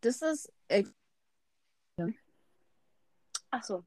Das 0.00 0.20
ist, 0.22 0.52
äh, 0.68 0.84
Ach 3.50 3.62
so. 3.62 3.84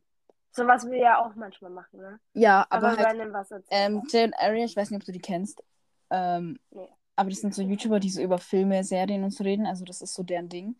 So 0.51 0.65
was 0.65 0.89
wir 0.89 0.97
ja 0.97 1.19
auch 1.19 1.35
manchmal 1.35 1.71
machen, 1.71 1.99
ne? 1.99 2.19
ja, 2.33 2.65
aber, 2.69 2.87
Aber, 2.89 2.97
halt, 2.97 3.07
random 3.07 3.33
was 3.33 3.51
erzählen. 3.51 3.95
ähm, 3.97 4.03
Jay 4.07 4.23
und 4.23 4.55
ich 4.63 4.77
weiß 4.77 4.89
nicht, 4.89 5.01
ob 5.01 5.05
du 5.05 5.11
die 5.11 5.19
kennst. 5.19 5.61
Ähm, 6.09 6.59
Nee. 6.71 6.87
aber 7.17 7.29
das 7.29 7.41
sind 7.41 7.53
so 7.53 7.61
YouTuber, 7.61 7.99
die 7.99 8.09
so 8.09 8.21
über 8.21 8.37
Filme, 8.37 8.83
Serien 8.83 9.23
und 9.23 9.31
so 9.31 9.43
reden, 9.43 9.65
also 9.65 9.83
das 9.83 10.01
ist 10.01 10.13
so 10.13 10.23
deren 10.23 10.47
Ding. 10.47 10.75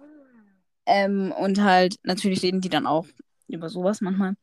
Ah. 0.00 0.02
Ähm, 0.86 1.32
und 1.38 1.62
halt, 1.62 2.00
natürlich 2.02 2.42
reden 2.42 2.60
die 2.60 2.68
dann 2.70 2.86
auch 2.86 3.06
über 3.46 3.68
sowas 3.68 4.00
manchmal. 4.00 4.34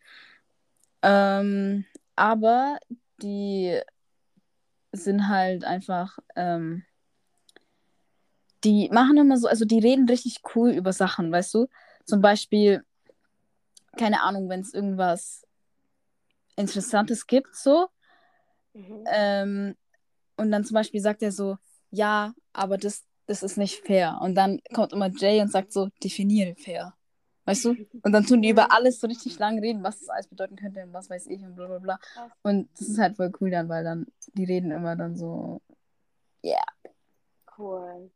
Ähm, 1.01 1.85
aber 2.15 2.79
die 3.21 3.81
sind 4.91 5.27
halt 5.27 5.63
einfach, 5.63 6.19
ähm, 6.35 6.83
die 8.63 8.89
machen 8.91 9.17
immer 9.17 9.37
so, 9.37 9.47
also 9.47 9.65
die 9.65 9.79
reden 9.79 10.07
richtig 10.09 10.41
cool 10.55 10.71
über 10.71 10.93
Sachen, 10.93 11.31
weißt 11.31 11.53
du? 11.53 11.67
Zum 12.05 12.21
Beispiel, 12.21 12.83
keine 13.97 14.21
Ahnung, 14.21 14.49
wenn 14.49 14.61
es 14.61 14.73
irgendwas 14.73 15.45
Interessantes 16.55 17.25
gibt, 17.27 17.55
so. 17.55 17.87
Mhm. 18.73 19.03
Ähm, 19.11 19.75
und 20.37 20.51
dann 20.51 20.63
zum 20.63 20.75
Beispiel 20.75 21.01
sagt 21.01 21.21
er 21.21 21.31
so, 21.31 21.57
ja, 21.91 22.33
aber 22.53 22.77
das, 22.77 23.05
das 23.27 23.43
ist 23.43 23.57
nicht 23.57 23.85
fair. 23.85 24.19
Und 24.21 24.35
dann 24.35 24.59
kommt 24.73 24.93
immer 24.93 25.09
Jay 25.09 25.41
und 25.41 25.51
sagt 25.51 25.71
so, 25.71 25.89
definiere 26.03 26.55
fair. 26.55 26.95
Weißt 27.49 27.65
du? 27.65 27.75
Und 28.03 28.11
dann 28.11 28.25
tun 28.25 28.41
die 28.41 28.49
über 28.49 28.71
alles 28.71 28.99
so 28.99 29.07
richtig 29.07 29.39
lang 29.39 29.59
reden, 29.59 29.83
was 29.83 29.99
das 29.99 30.09
alles 30.09 30.27
bedeuten 30.27 30.55
könnte 30.55 30.83
und 30.83 30.93
was 30.93 31.09
weiß 31.09 31.27
ich 31.27 31.41
und 31.41 31.55
bla 31.55 31.67
bla 31.67 31.79
bla. 31.79 31.99
Und 32.43 32.69
das 32.79 32.87
ist 32.87 32.99
halt 32.99 33.15
voll 33.15 33.31
cool 33.41 33.49
dann, 33.49 33.69
weil 33.69 33.83
dann, 33.83 34.05
die 34.33 34.45
reden 34.45 34.71
immer 34.71 34.95
dann 34.95 35.15
so, 35.15 35.61
Cool. 37.59 38.09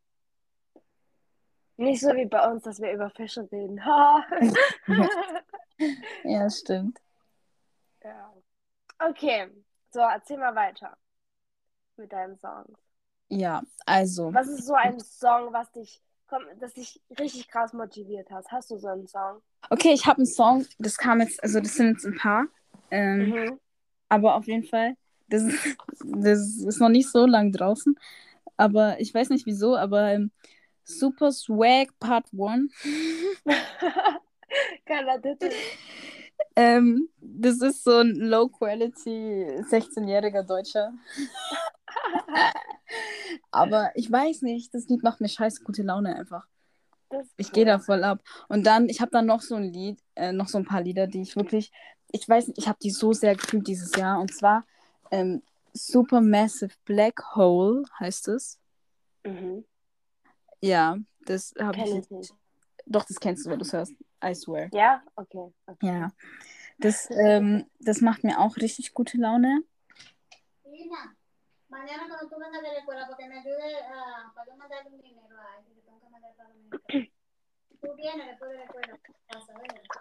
Nicht 1.76 2.00
so 2.00 2.14
wie 2.14 2.24
bei 2.24 2.50
uns, 2.50 2.62
dass 2.62 2.80
wir 2.80 2.92
über 2.92 3.10
Fische 3.10 3.46
reden. 3.52 3.84
Ha. 3.84 4.24
ja, 6.24 6.48
stimmt. 6.48 6.98
ja. 8.02 8.32
Okay, 8.98 9.50
so 9.90 10.00
erzähl 10.00 10.38
mal 10.38 10.54
weiter 10.54 10.96
mit 11.96 12.10
deinen 12.10 12.38
Songs. 12.38 12.78
Ja, 13.28 13.62
also, 13.84 14.32
Was 14.32 14.48
ist 14.48 14.66
so 14.66 14.74
ein 14.74 14.98
Song, 15.00 15.52
was 15.52 15.70
dich, 15.72 16.00
das 16.60 16.74
dich 16.74 17.00
richtig 17.18 17.48
krass 17.48 17.72
motiviert 17.72 18.30
hat? 18.30 18.44
Hast 18.50 18.70
du 18.70 18.78
so 18.78 18.88
einen 18.88 19.06
Song? 19.06 19.40
okay, 19.70 19.92
ich 19.92 20.06
habe 20.06 20.18
einen 20.18 20.26
Song, 20.26 20.66
das 20.78 20.96
kam 20.96 21.20
jetzt, 21.20 21.42
also 21.42 21.60
das 21.60 21.74
sind 21.74 21.88
jetzt 21.88 22.06
ein 22.06 22.16
paar, 22.16 22.46
ähm, 22.90 23.30
Mhm. 23.30 23.60
aber 24.08 24.34
auf 24.34 24.46
jeden 24.46 24.64
Fall, 24.64 24.94
das 25.28 25.42
ist, 25.44 25.76
das 26.04 26.38
ist 26.58 26.80
noch 26.80 26.88
nicht 26.90 27.10
so 27.10 27.26
lang 27.26 27.52
draußen, 27.52 27.98
aber 28.56 29.00
ich 29.00 29.12
weiß 29.14 29.30
nicht 29.30 29.46
wieso, 29.46 29.76
aber 29.76 30.12
ähm, 30.12 30.30
Super 30.84 31.32
Swag 31.32 31.88
Part 31.98 32.26
1 32.32 32.72
Keiner 34.86 35.20
Titel. 35.20 35.50
Ähm, 36.56 37.08
das 37.20 37.60
ist 37.60 37.82
so 37.82 37.98
ein 37.98 38.14
Low-Quality 38.14 39.62
16-jähriger 39.68 40.44
Deutscher. 40.44 40.92
Aber 43.50 43.90
ich 43.94 44.10
weiß 44.10 44.42
nicht, 44.42 44.72
das 44.72 44.88
Lied 44.88 45.02
macht 45.02 45.20
mir 45.20 45.28
scheiße 45.28 45.64
gute 45.64 45.82
Laune 45.82 46.14
einfach. 46.14 46.46
Ich 47.36 47.52
gehe 47.52 47.64
da 47.64 47.78
voll 47.78 48.04
ab. 48.04 48.22
Und 48.48 48.66
dann, 48.66 48.88
ich 48.88 49.00
habe 49.00 49.10
dann 49.10 49.26
noch 49.26 49.40
so 49.40 49.54
ein 49.54 49.72
Lied, 49.72 50.00
äh, 50.14 50.32
noch 50.32 50.48
so 50.48 50.58
ein 50.58 50.64
paar 50.64 50.82
Lieder, 50.82 51.06
die 51.06 51.22
ich 51.22 51.36
wirklich, 51.36 51.72
ich 52.10 52.28
weiß 52.28 52.48
nicht, 52.48 52.58
ich 52.58 52.68
habe 52.68 52.78
die 52.82 52.90
so 52.90 53.12
sehr 53.12 53.36
gefühlt 53.36 53.66
dieses 53.66 53.94
Jahr. 53.96 54.20
Und 54.20 54.32
zwar 54.34 54.64
ähm, 55.10 55.42
Supermassive 55.72 56.74
Black 56.84 57.34
Hole 57.34 57.84
heißt 57.98 58.28
es. 58.28 58.58
Mhm. 59.24 59.64
Ja, 60.60 60.98
das 61.26 61.52
habe 61.58 61.76
ich 61.78 62.10
nicht. 62.10 62.34
Doch, 62.86 63.04
das 63.04 63.18
kennst 63.18 63.46
du, 63.46 63.50
wenn 63.50 63.58
du 63.58 63.64
es 63.64 63.72
hörst. 63.72 63.92
I 64.24 64.34
swear. 64.34 64.68
Ja? 64.72 65.02
Okay. 65.16 65.52
okay. 65.66 65.86
Ja. 65.86 66.12
Das, 66.78 67.08
ähm, 67.10 67.66
das 67.78 68.00
macht 68.00 68.24
mir 68.24 68.40
auch 68.40 68.56
richtig 68.56 68.94
gute 68.94 69.18
Laune. 69.18 69.62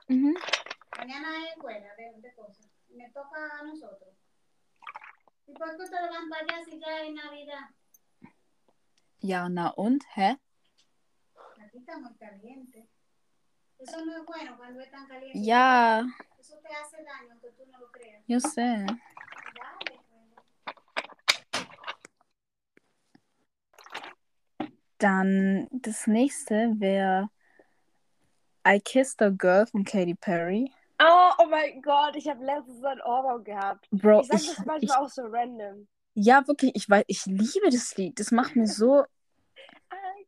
Mhm. 0.08 0.38
Ja, 9.20 9.50
na 9.50 9.68
und? 9.70 10.04
Hä? 10.16 10.36
Aquí 11.58 11.78
está 11.78 11.98
muy 11.98 12.14
caliente. 12.18 12.93
Eso 13.84 14.06
no 14.06 14.18
es 14.18 14.26
bueno 14.26 14.56
cuando 14.58 14.80
es 14.82 14.90
tan 14.92 15.08
caliente. 15.08 15.40
Ja, 15.46 16.06
Eso 16.40 16.58
te 16.62 16.74
hace 16.74 16.98
daño, 17.04 17.32
aunque 17.32 17.50
tú 17.52 17.64
no 17.72 17.80
lo 17.80 17.92
creas. 17.92 18.24
yo 18.28 18.40
sé. 18.40 18.86
Dann 25.00 25.68
das 25.72 26.08
nächste 26.08 26.80
wäre 26.80 27.30
I 28.66 28.80
Kissed 28.80 29.22
a 29.22 29.30
Girl 29.30 29.66
von 29.66 29.84
Katy 29.84 30.16
Perry. 30.16 30.72
Oh, 31.00 31.32
oh 31.40 31.46
mein 31.50 31.82
Gott, 31.82 32.16
ich 32.16 32.30
habe 32.30 32.44
letztens 32.46 32.80
so 32.80 32.88
ein 32.88 33.02
Ohrwurm 33.02 33.44
gehabt. 33.44 33.88
Bro, 33.92 34.22
ich 34.22 34.28
sag 34.28 34.40
ich, 34.40 34.48
das 34.48 34.60
ich, 34.60 34.66
manchmal 34.66 34.98
auch 35.00 35.10
so 35.10 35.24
random. 35.26 35.88
ja, 36.14 36.48
wirklich, 36.48 36.72
ich 36.76 36.90
weiß, 36.90 37.04
ich 37.08 37.26
liebe 37.26 37.70
das 37.70 37.98
Lied. 37.98 38.18
Das 38.20 38.32
macht 38.32 38.56
mir 38.56 38.68
so 38.68 39.04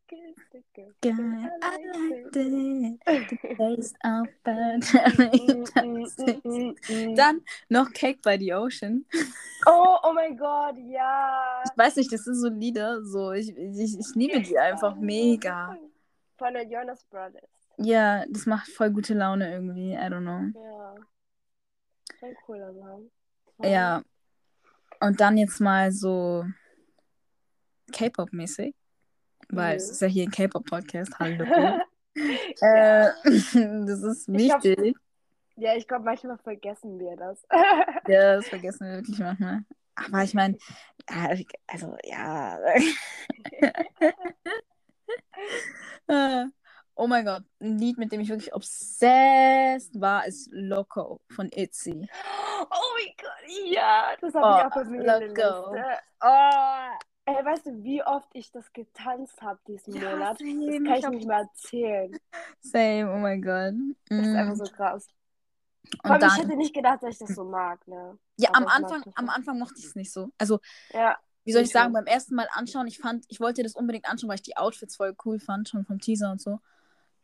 girl. 0.07 0.33
geil. 0.73 0.93
I 1.01 1.49
I 1.61 1.77
liked 1.93 2.35
liked 2.35 2.37
it. 2.37 2.37
The 3.39 3.55
taste 3.57 3.95
of 4.03 4.27
burnt 4.43 4.85
cherry. 6.87 7.15
Dann 7.15 7.41
noch 7.69 7.91
Cake 7.93 8.21
by 8.21 8.37
the 8.37 8.53
Ocean. 8.53 9.05
Oh, 9.65 9.97
oh 10.03 10.13
mein 10.13 10.37
Gott, 10.37 10.75
ja. 10.77 11.63
Ich 11.65 11.77
weiß 11.77 11.95
nicht, 11.97 12.11
das 12.11 12.23
sind 12.23 12.35
so 12.35 12.49
Lieder, 12.49 13.03
so 13.03 13.31
ich, 13.31 13.49
ich, 13.49 13.99
ich 13.99 14.15
liebe 14.15 14.41
die 14.41 14.57
einfach 14.57 14.95
mega. 14.95 15.77
Von 16.37 16.53
den 16.53 16.69
Jonas 16.69 17.03
Brothers. 17.05 17.49
Ja, 17.77 18.25
das 18.27 18.45
macht 18.45 18.69
voll 18.69 18.91
gute 18.91 19.13
Laune 19.13 19.51
irgendwie. 19.51 19.93
I 19.93 19.97
don't 19.97 20.21
know. 20.21 20.61
Ja. 20.61 20.95
Ein 22.21 22.35
cooler 22.45 22.73
Song. 22.73 23.11
Ja. 23.61 24.03
Und 24.99 25.19
dann 25.19 25.37
jetzt 25.37 25.59
mal 25.59 25.91
so 25.91 26.45
K-Pop-mäßig. 27.91 28.73
Weil 29.49 29.77
es 29.77 29.85
Mhm. 29.87 29.91
ist 29.91 30.01
ja 30.01 30.07
hier 30.07 30.23
ein 30.23 30.31
K-Pop-Podcast. 30.31 31.19
Hallo. 31.19 31.43
äh, 32.15 33.09
das 33.23 34.01
ist 34.03 34.27
Ich 34.29 34.47
glaub- 34.47 34.63
wichtig. 34.63 34.95
ja, 35.57 35.75
ich 35.75 35.87
glaube, 35.87 36.05
manchmal 36.05 36.37
vergessen 36.37 36.99
wir 36.99 37.15
das. 37.17 37.45
Ja, 38.07 38.35
das 38.35 38.47
vergessen 38.47 38.87
wir 38.87 38.93
wirklich 38.97 39.19
manchmal. 39.19 39.63
Aber 39.95 40.23
ich 40.23 40.33
meine, 40.33 40.57
also 41.67 41.95
ja. 42.03 42.59
Oh 46.97 47.07
mein 47.07 47.25
Gott, 47.25 47.43
ein 47.61 47.77
Lied, 47.77 47.97
mit 47.97 48.11
dem 48.11 48.21
ich 48.21 48.29
wirklich 48.29 48.53
obsessed 48.53 49.99
war, 49.99 50.25
ist 50.25 50.49
Loco 50.51 51.19
von 51.29 51.49
Itzy. 51.53 52.07
Oh 52.57 52.87
mein 52.97 53.13
Gott, 53.21 53.65
ja. 53.65 54.15
Das 54.21 54.33
habe 54.33 54.45
Oh, 54.47 54.57
ich 54.57 54.65
auch 54.65 54.75
bei 54.75 54.83
mir. 54.85 55.19
Liste. 55.19 55.99
Oh. 56.23 56.95
Ey, 57.25 57.43
weißt 57.45 57.67
du, 57.67 57.83
wie 57.83 58.03
oft 58.03 58.29
ich 58.33 58.51
das 58.51 58.71
getanzt 58.73 59.41
habe 59.41 59.59
diesen 59.67 59.93
Ja, 59.93 60.01
Monat? 60.01 60.37
same. 60.37 60.65
Das 60.65 60.81
kann 60.83 60.99
Ich 60.99 61.01
ich 61.01 61.07
nicht 61.07 61.27
mehr 61.27 61.37
erzählen. 61.39 62.19
Same, 62.61 63.11
oh 63.13 63.19
mein 63.19 63.41
Gott. 63.41 63.75
Das 64.15 64.27
ist 64.27 64.33
Mm. 64.33 64.35
einfach 64.35 64.55
so 64.55 64.69
krass. 64.69 65.07
Vor 66.05 66.17
Und 66.17 66.23
ich 66.23 66.37
dann, 66.37 66.37
hätte 66.37 66.55
nicht 66.55 66.73
gedacht, 66.73 67.03
dass 67.03 67.11
ich 67.15 67.19
das 67.19 67.35
so 67.35 67.43
mag, 67.43 67.87
ne? 67.87 68.17
ja, 68.37 68.49
aber 68.49 68.65
am 68.65 68.67
ich 68.67 68.73
Anfang, 68.73 69.03
am. 69.15 69.29
Anfang 69.29 69.59
mochte 69.59 69.75
ich 69.79 69.85
es 69.85 69.95
nicht 69.95 70.11
so. 70.11 70.29
Also, 70.37 70.59
Ja. 70.93 71.19
wie 71.45 71.53
soll 71.53 71.63
ich 71.63 71.71
Ich 71.71 71.71
sagen, 71.71 71.93
beim 71.93 72.05
ersten 72.07 72.35
Mal 72.35 72.47
anschauen, 72.53 72.87
ich 72.87 72.99
fand, 72.99 73.25
ich 73.29 73.39
wollte 73.39 73.63
das 73.63 73.75
unbedingt 73.75 74.07
anschauen, 74.09 74.29
weil 74.29 74.37
ich 74.37 74.43
die 74.43 74.57
Outfits 74.57 74.95
voll 74.97 75.15
cool 75.25 75.39
fand, 75.39 75.69
schon 75.69 75.85
vom 75.85 75.99
Teaser 75.99 76.31
und 76.31 76.41
so. 76.41 76.59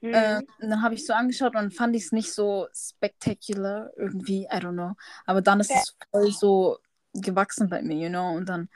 Mhm. 0.01 0.41
Ähm, 0.41 0.47
und 0.59 0.69
dann 0.69 0.81
habe 0.83 0.95
ich 0.95 1.05
so 1.07 1.13
angeschaut 1.13 1.55
und 1.55 1.73
fand 1.75 1.95
ich 1.95 2.05
es 2.05 2.11
nicht 2.13 2.33
so 2.33 2.67
spectacular 2.75 3.91
irgendwie, 3.97 4.43
I 4.45 4.57
don't 4.57 4.73
know. 4.73 4.93
Aber 5.25 5.41
dann 5.41 5.59
ist 5.61 5.75
es 5.75 5.95
voll 6.11 6.31
so 6.31 6.79
gewachsen 7.13 7.69
bei 7.69 7.81
mir, 7.83 7.97
you 7.97 8.09
know. 8.09 8.33
Und 8.35 8.47
dann, 8.49 8.69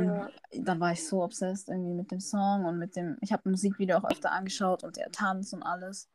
dann, 0.00 0.06
Ja. 0.08 0.30
dann 0.52 0.80
war 0.80 0.92
ich 0.92 1.06
so 1.06 1.22
obsessed 1.22 1.68
irgendwie 1.68 1.92
mit 1.94 2.10
dem 2.10 2.20
Song 2.20 2.64
und 2.64 2.78
mit 2.78 2.96
dem, 2.96 3.16
ich 3.20 3.32
habe 3.32 3.48
Musikvideo 3.48 3.98
auch 3.98 4.04
öfter 4.10 4.32
angeschaut 4.32 4.84
und 4.84 4.96
der 4.96 5.10
Tanz 5.10 5.52
und 5.52 5.62
alles. 5.62 6.08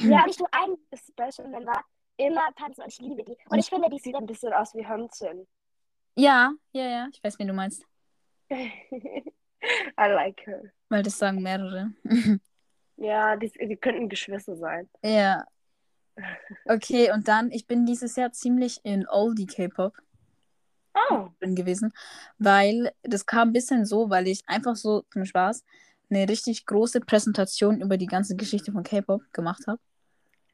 Ja, 0.00 0.24
nicht 0.26 0.38
nur 0.38 0.48
ein 0.52 0.76
Special 0.94 1.48
Member, 1.48 1.78
immer 2.16 2.48
tanzen 2.56 2.82
und 2.82 2.88
ich 2.88 2.98
liebe 3.00 3.22
die. 3.22 3.36
Und 3.50 3.58
ich 3.58 3.66
finde, 3.68 3.90
die 3.90 3.98
sieht 3.98 4.14
ein 4.14 4.26
bisschen 4.26 4.52
aus 4.52 4.74
wie 4.74 4.86
Hönzchen. 4.88 5.46
Ja, 6.16 6.52
ja, 6.72 6.84
ja, 6.84 7.08
ich 7.12 7.22
weiß, 7.22 7.38
wen 7.38 7.48
du 7.48 7.52
meinst. 7.54 7.84
I 8.50 9.22
like 9.96 10.40
her. 10.46 10.62
Weil 10.88 11.02
das 11.02 11.18
sagen 11.18 11.42
mehrere. 11.42 11.92
Ja, 13.02 13.34
die, 13.34 13.50
die 13.50 13.76
könnten 13.78 14.10
Geschwister 14.10 14.56
sein. 14.56 14.86
ja. 15.02 15.46
Okay, 16.66 17.10
und 17.12 17.28
dann, 17.28 17.50
ich 17.50 17.66
bin 17.66 17.86
dieses 17.86 18.14
Jahr 18.16 18.30
ziemlich 18.30 18.84
in 18.84 19.08
Oldie 19.08 19.46
K-Pop. 19.46 19.96
Oh. 21.08 21.28
drin 21.40 21.54
gewesen, 21.54 21.92
weil 22.38 22.92
das 23.02 23.24
kam 23.26 23.48
ein 23.48 23.52
bisschen 23.52 23.86
so, 23.86 24.10
weil 24.10 24.26
ich 24.28 24.42
einfach 24.48 24.76
so 24.76 25.02
zum 25.12 25.24
Spaß 25.24 25.64
eine 26.10 26.28
richtig 26.28 26.66
große 26.66 27.00
Präsentation 27.00 27.80
über 27.80 27.96
die 27.96 28.06
ganze 28.06 28.34
Geschichte 28.36 28.72
von 28.72 28.82
K-Pop 28.82 29.22
gemacht 29.32 29.66
habe. 29.66 29.78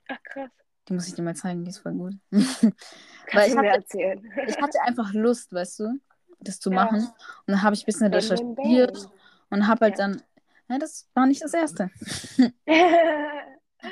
Ach, 0.09 0.19
krass. 0.23 0.51
Die 0.89 0.93
muss 0.93 1.09
ich 1.09 1.15
dir 1.15 1.23
mal 1.23 1.35
zeigen, 1.35 1.65
die 1.65 1.71
ist 1.71 1.79
voll 1.79 1.95
gut. 1.95 2.15
Weil 2.31 3.51
ich 3.51 3.57
hatte- 3.57 3.67
erzählen. 3.67 4.33
ich 4.47 4.57
hatte 4.59 4.81
einfach 4.83 5.13
Lust, 5.15 5.53
weißt 5.53 5.81
du, 5.81 6.01
das 6.41 6.61
zu 6.61 6.71
Ja. 6.71 6.77
machen. 6.85 6.99
Und 7.01 7.15
dann 7.47 7.63
habe 7.63 7.75
ich 7.75 7.83
ein 7.83 7.87
bisschen 7.87 8.13
recherchiert 8.15 9.09
und 9.51 9.67
habe 9.67 9.87
halt 9.87 9.99
Ja. 9.99 10.07
dann, 10.09 10.23
ja, 10.69 10.79
das 10.79 11.09
war 11.15 11.27
nicht 11.27 11.43
das 11.43 11.55
erste. 11.55 11.91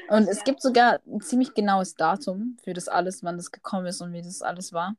Und 0.08 0.28
es 0.28 0.42
gibt 0.44 0.60
sogar 0.60 1.00
ein 1.06 1.20
ziemlich 1.20 1.54
genaues 1.54 1.94
Datum 1.94 2.56
für 2.64 2.72
das 2.72 2.88
alles, 2.88 3.22
wann 3.22 3.36
das 3.36 3.52
gekommen 3.52 3.86
ist 3.86 4.00
und 4.00 4.12
wie 4.12 4.22
das 4.22 4.42
alles 4.42 4.72
war. 4.72 4.96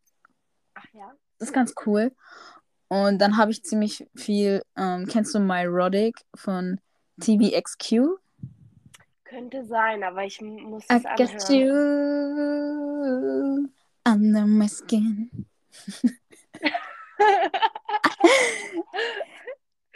Ach 0.75 0.85
ja. 0.93 1.11
Das 1.45 1.51
ist 1.51 1.53
ganz 1.53 1.75
cool. 1.86 2.12
Und 2.88 3.19
dann 3.19 3.38
habe 3.38 3.51
ich 3.51 3.62
ziemlich 3.62 4.08
viel, 4.15 4.63
ähm, 4.75 5.05
kennst 5.05 5.36
du 5.36 5.39
My 5.39 5.65
Roddick 5.65 6.15
von 6.34 6.81
TVXQ? 7.21 8.17
Könnte 9.25 9.63
sein, 9.63 10.03
aber 10.03 10.23
ich 10.23 10.41
muss 10.41 10.86
I 10.86 10.95
es 10.95 11.03
got 11.03 11.19
anhören. 11.19 11.53
you 13.53 13.69
under 14.12 14.47
my 14.47 14.67
skin. 14.67 15.29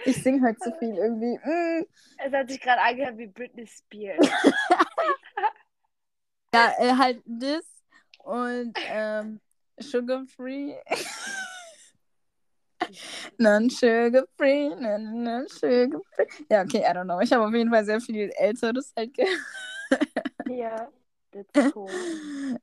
Ich 0.06 0.22
singe 0.22 0.48
heute 0.48 0.60
zu 0.60 0.72
viel 0.78 0.96
irgendwie. 0.96 1.40
Mm. 1.44 1.84
es 2.26 2.32
hat 2.32 2.48
sich 2.48 2.62
gerade 2.62 2.80
angehört 2.80 3.18
wie 3.18 3.26
Britney 3.26 3.66
Spears. 3.66 4.20
Ja, 6.54 6.74
äh, 6.80 6.94
halt 6.94 7.24
das 7.26 7.66
und 8.24 8.78
ähm, 8.88 9.42
Sugar 9.80 10.26
Free. 10.26 10.76
Non-Sugar 13.38 14.26
Free, 14.38 14.70
non-Sugar 14.76 16.02
Free. 16.14 16.26
Ja, 16.50 16.62
okay, 16.64 16.80
I 16.80 16.94
don't 16.94 17.04
know. 17.06 17.20
Ich 17.20 17.32
habe 17.32 17.46
auf 17.46 17.54
jeden 17.54 17.70
Fall 17.70 17.86
sehr 17.86 18.02
viel 18.02 18.32
Älteres 18.36 18.94
halt 18.96 19.14
gehört. 19.14 19.40
ja, 20.50 20.90
that's 21.32 21.76
cool. 21.76 21.90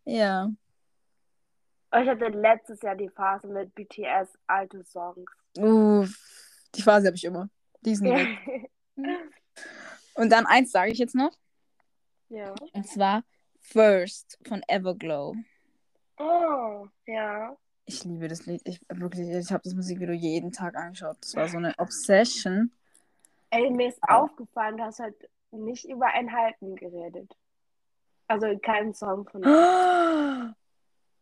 Ja. 0.04 0.44
Und 0.44 2.02
ich 2.02 2.08
hatte 2.08 2.28
letztes 2.28 2.82
Jahr 2.82 2.96
die 2.96 3.08
Phase 3.08 3.46
mit 3.48 3.74
BTS 3.74 4.38
alte 4.46 4.84
Songs. 4.84 5.30
Uff, 5.58 6.68
die 6.74 6.82
Phase 6.82 7.06
habe 7.06 7.16
ich 7.16 7.24
immer. 7.24 7.48
Die 7.82 7.92
ist 7.92 8.02
nie 8.02 8.12
weg. 8.12 8.70
Und 10.14 10.30
dann 10.30 10.46
eins 10.46 10.72
sage 10.72 10.92
ich 10.92 10.98
jetzt 10.98 11.14
noch. 11.14 11.32
ja. 12.28 12.54
Und 12.72 12.88
zwar 12.88 13.22
First 13.60 14.38
von 14.46 14.62
Everglow. 14.68 15.34
Oh, 16.18 16.86
ja. 17.06 17.56
Ich 17.88 18.02
liebe 18.04 18.26
das 18.26 18.46
Lied. 18.46 18.62
Ich 18.64 18.80
wirklich, 18.88 19.28
ich 19.28 19.52
habe 19.52 19.62
das 19.62 19.74
Musikvideo 19.74 20.14
jeden 20.14 20.50
Tag 20.50 20.74
angeschaut. 20.76 21.16
Das 21.20 21.34
war 21.36 21.48
so 21.48 21.56
eine 21.56 21.72
Obsession. 21.78 22.72
Ey, 23.50 23.70
mir 23.70 23.88
ist 23.88 23.98
Ah. 24.02 24.18
aufgefallen, 24.22 24.76
du 24.76 24.84
hast 24.84 24.98
halt 24.98 25.14
nicht 25.52 25.84
über 25.84 26.06
ein 26.06 26.32
Halten 26.32 26.74
geredet. 26.74 27.32
Also 28.26 28.58
kein 28.58 28.92
Song 28.92 29.28
von 29.28 29.42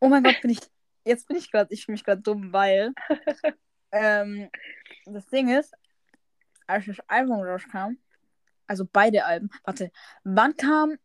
Oh 0.00 0.08
mein 0.08 0.22
Gott, 0.22 0.40
bin 0.40 0.50
ich. 0.50 0.60
Jetzt 1.04 1.28
bin 1.28 1.36
ich 1.36 1.50
gerade, 1.50 1.72
ich 1.72 1.84
fühle 1.84 1.94
mich 1.94 2.04
gerade 2.04 2.22
dumm, 2.22 2.50
weil 2.52 2.94
ähm, 3.92 4.48
das 5.04 5.26
Ding 5.26 5.50
ist, 5.50 5.74
als 6.66 6.86
das 6.86 6.98
Album 7.08 7.42
rauskam, 7.42 7.98
also 8.66 8.86
beide 8.90 9.26
Alben, 9.26 9.50
warte, 9.64 9.92
wann 10.24 10.56
kam 10.56 10.96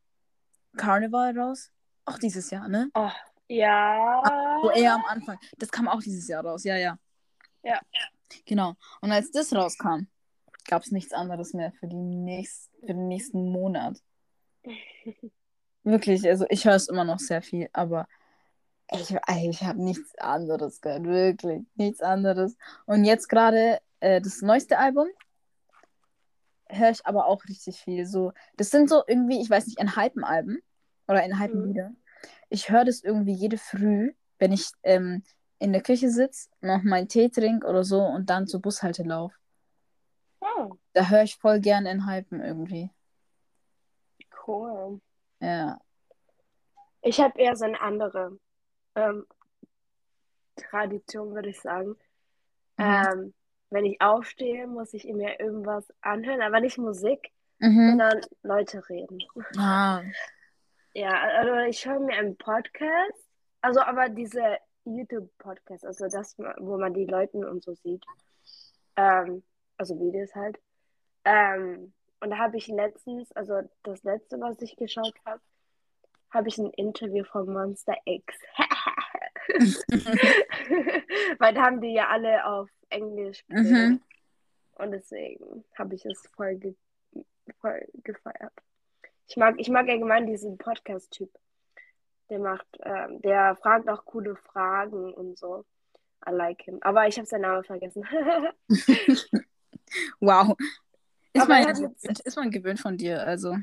Carnival 0.77 1.37
raus? 1.37 1.69
Auch 2.05 2.17
dieses 2.17 2.49
Jahr, 2.49 2.69
ne? 2.69 2.89
Oh, 2.93 3.11
ja. 3.49 4.59
So 4.61 4.71
eher 4.71 4.93
am 4.93 5.05
Anfang. 5.05 5.37
Das 5.57 5.69
kam 5.69 5.87
auch 5.87 6.01
dieses 6.01 6.27
Jahr 6.27 6.45
raus, 6.45 6.63
ja, 6.63 6.77
ja. 6.77 6.97
Ja. 7.63 7.79
Genau. 8.45 8.75
Und 9.01 9.11
als 9.11 9.31
das 9.31 9.53
rauskam, 9.53 10.07
gab 10.67 10.83
es 10.83 10.91
nichts 10.91 11.13
anderes 11.13 11.53
mehr 11.53 11.71
für, 11.73 11.87
die 11.87 11.95
nächst, 11.95 12.69
für 12.79 12.87
den 12.93 13.07
nächsten 13.07 13.51
Monat. 13.51 14.01
Wirklich, 15.83 16.27
also 16.27 16.45
ich 16.49 16.65
höre 16.65 16.75
es 16.75 16.87
immer 16.87 17.03
noch 17.03 17.19
sehr 17.19 17.41
viel, 17.41 17.69
aber 17.73 18.07
ich, 18.91 19.15
ich 19.49 19.63
habe 19.63 19.81
nichts 19.81 20.15
anderes 20.17 20.81
gehört, 20.81 21.03
wirklich, 21.03 21.63
nichts 21.75 22.01
anderes. 22.01 22.57
Und 22.85 23.05
jetzt 23.05 23.29
gerade 23.29 23.79
äh, 23.99 24.19
das 24.21 24.41
neueste 24.41 24.77
Album 24.77 25.07
höre 26.67 26.91
ich 26.91 27.05
aber 27.05 27.25
auch 27.25 27.43
richtig 27.45 27.79
viel. 27.79 28.05
So, 28.05 28.33
das 28.57 28.69
sind 28.69 28.89
so 28.89 29.03
irgendwie, 29.07 29.41
ich 29.41 29.49
weiß 29.49 29.67
nicht, 29.67 29.79
ein 29.79 29.95
Alben 30.23 30.59
oder 31.07 31.19
ein 31.19 31.39
Mhm. 31.53 31.67
Lieder. 31.67 31.91
Ich 32.49 32.69
höre 32.69 32.85
das 32.85 33.03
irgendwie 33.03 33.33
jede 33.33 33.57
Früh, 33.57 34.13
wenn 34.39 34.51
ich 34.51 34.71
ähm, 34.83 35.23
in 35.59 35.73
der 35.73 35.81
Küche 35.81 36.09
sitze, 36.09 36.49
noch 36.61 36.83
meinen 36.83 37.07
Tee 37.07 37.29
trinke 37.29 37.67
oder 37.67 37.83
so 37.83 38.01
und 38.01 38.29
dann 38.29 38.47
zur 38.47 38.61
Bushalte 38.61 39.03
laufe. 39.03 39.35
Oh, 40.41 40.71
Da 40.93 41.09
höre 41.09 41.23
ich 41.23 41.35
voll 41.35 41.59
gern 41.59 41.85
in 41.85 42.07
Hypen 42.07 42.41
irgendwie. 42.41 42.89
cool. 44.47 44.99
Ja. 45.39 45.79
Ich 47.01 47.19
habe 47.19 47.39
eher 47.39 47.55
so 47.55 47.65
eine 47.65 47.79
andere 47.79 48.37
ähm, 48.95 49.25
Tradition, 50.55 51.33
würde 51.33 51.49
ich 51.49 51.61
sagen. 51.61 51.95
Mhm. 52.77 52.85
Ähm, 52.85 53.33
wenn 53.69 53.85
ich 53.85 54.01
aufstehe, 54.01 54.65
muss 54.67 54.93
ich 54.93 55.05
mir 55.05 55.39
irgendwas 55.39 55.85
anhören, 56.01 56.41
aber 56.41 56.59
nicht 56.59 56.77
Musik, 56.77 57.31
Mhm. 57.59 57.89
sondern 57.89 58.21
Leute 58.41 58.87
reden. 58.89 59.19
Ah. 59.57 60.01
Ja, 60.93 61.11
also 61.11 61.55
ich 61.69 61.85
höre 61.85 61.99
mir 61.99 62.17
einen 62.17 62.35
Podcast, 62.37 63.27
also 63.61 63.81
aber 63.81 64.09
diese 64.09 64.57
YouTube-Podcasts, 64.85 65.85
also 65.85 66.07
das, 66.07 66.37
wo 66.37 66.77
man 66.77 66.93
die 66.93 67.05
Leute 67.05 67.37
und 67.37 67.63
so 67.63 67.75
sieht. 67.75 68.03
Ähm, 68.95 69.43
also 69.77 69.99
Videos 69.99 70.33
halt. 70.35 70.59
Ähm, 71.25 71.93
und 72.21 72.31
da 72.31 72.37
habe 72.37 72.57
ich 72.57 72.67
letztens, 72.67 73.31
also 73.33 73.61
das 73.83 74.03
letzte, 74.03 74.39
was 74.39 74.61
ich 74.61 74.75
geschaut 74.75 75.13
habe, 75.25 75.41
habe 76.31 76.47
ich 76.47 76.57
ein 76.57 76.71
Interview 76.71 77.23
von 77.23 77.51
Monster 77.51 77.95
X. 78.05 78.35
Weil 81.39 81.53
da 81.53 81.61
haben 81.61 81.81
die 81.81 81.93
ja 81.93 82.09
alle 82.09 82.45
auf 82.45 82.69
Englisch. 82.89 83.43
Mhm. 83.47 84.01
Und 84.73 84.91
deswegen 84.91 85.65
habe 85.77 85.95
ich 85.95 86.05
es 86.05 86.27
voll, 86.35 86.55
ge 86.55 86.75
voll 87.59 87.87
gefeiert. 88.03 88.53
Ich 89.29 89.37
mag, 89.37 89.55
ich 89.59 89.69
mag 89.69 89.87
allgemein 89.87 90.25
diesen 90.25 90.57
Podcast-Typ. 90.57 91.29
Der 92.29 92.39
macht, 92.39 92.67
ähm, 92.83 93.21
der 93.21 93.55
fragt 93.55 93.87
auch 93.87 94.03
coole 94.05 94.35
Fragen 94.35 95.13
und 95.13 95.37
so. 95.37 95.63
I 96.27 96.31
like 96.31 96.61
him. 96.63 96.79
Aber 96.81 97.07
ich 97.07 97.15
habe 97.17 97.25
seinen 97.27 97.41
Namen 97.41 97.63
vergessen. 97.63 98.05
Wow. 100.19 100.55
Ist 101.33 101.47
man, 101.47 101.63
mit- 101.81 102.19
ist 102.19 102.35
man 102.35 102.51
gewöhnt 102.51 102.79
von 102.79 102.95
dir, 102.97 103.25
also. 103.25 103.55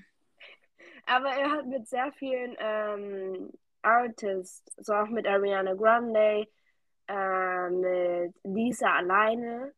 Aber 1.07 1.29
er 1.29 1.51
hat 1.53 1.67
mit 1.67 1.87
sehr 1.87 2.11
vielen 2.13 2.57
ähm, 2.59 3.51
Artists, 3.83 4.65
so 4.79 4.93
auch 4.93 5.07
mit 5.09 5.25
Ariana 5.27 5.75
Grande, 5.75 6.49
äh, 7.07 7.71
mit 7.71 8.35
Lisa 8.43 8.97
alleine. 8.97 9.73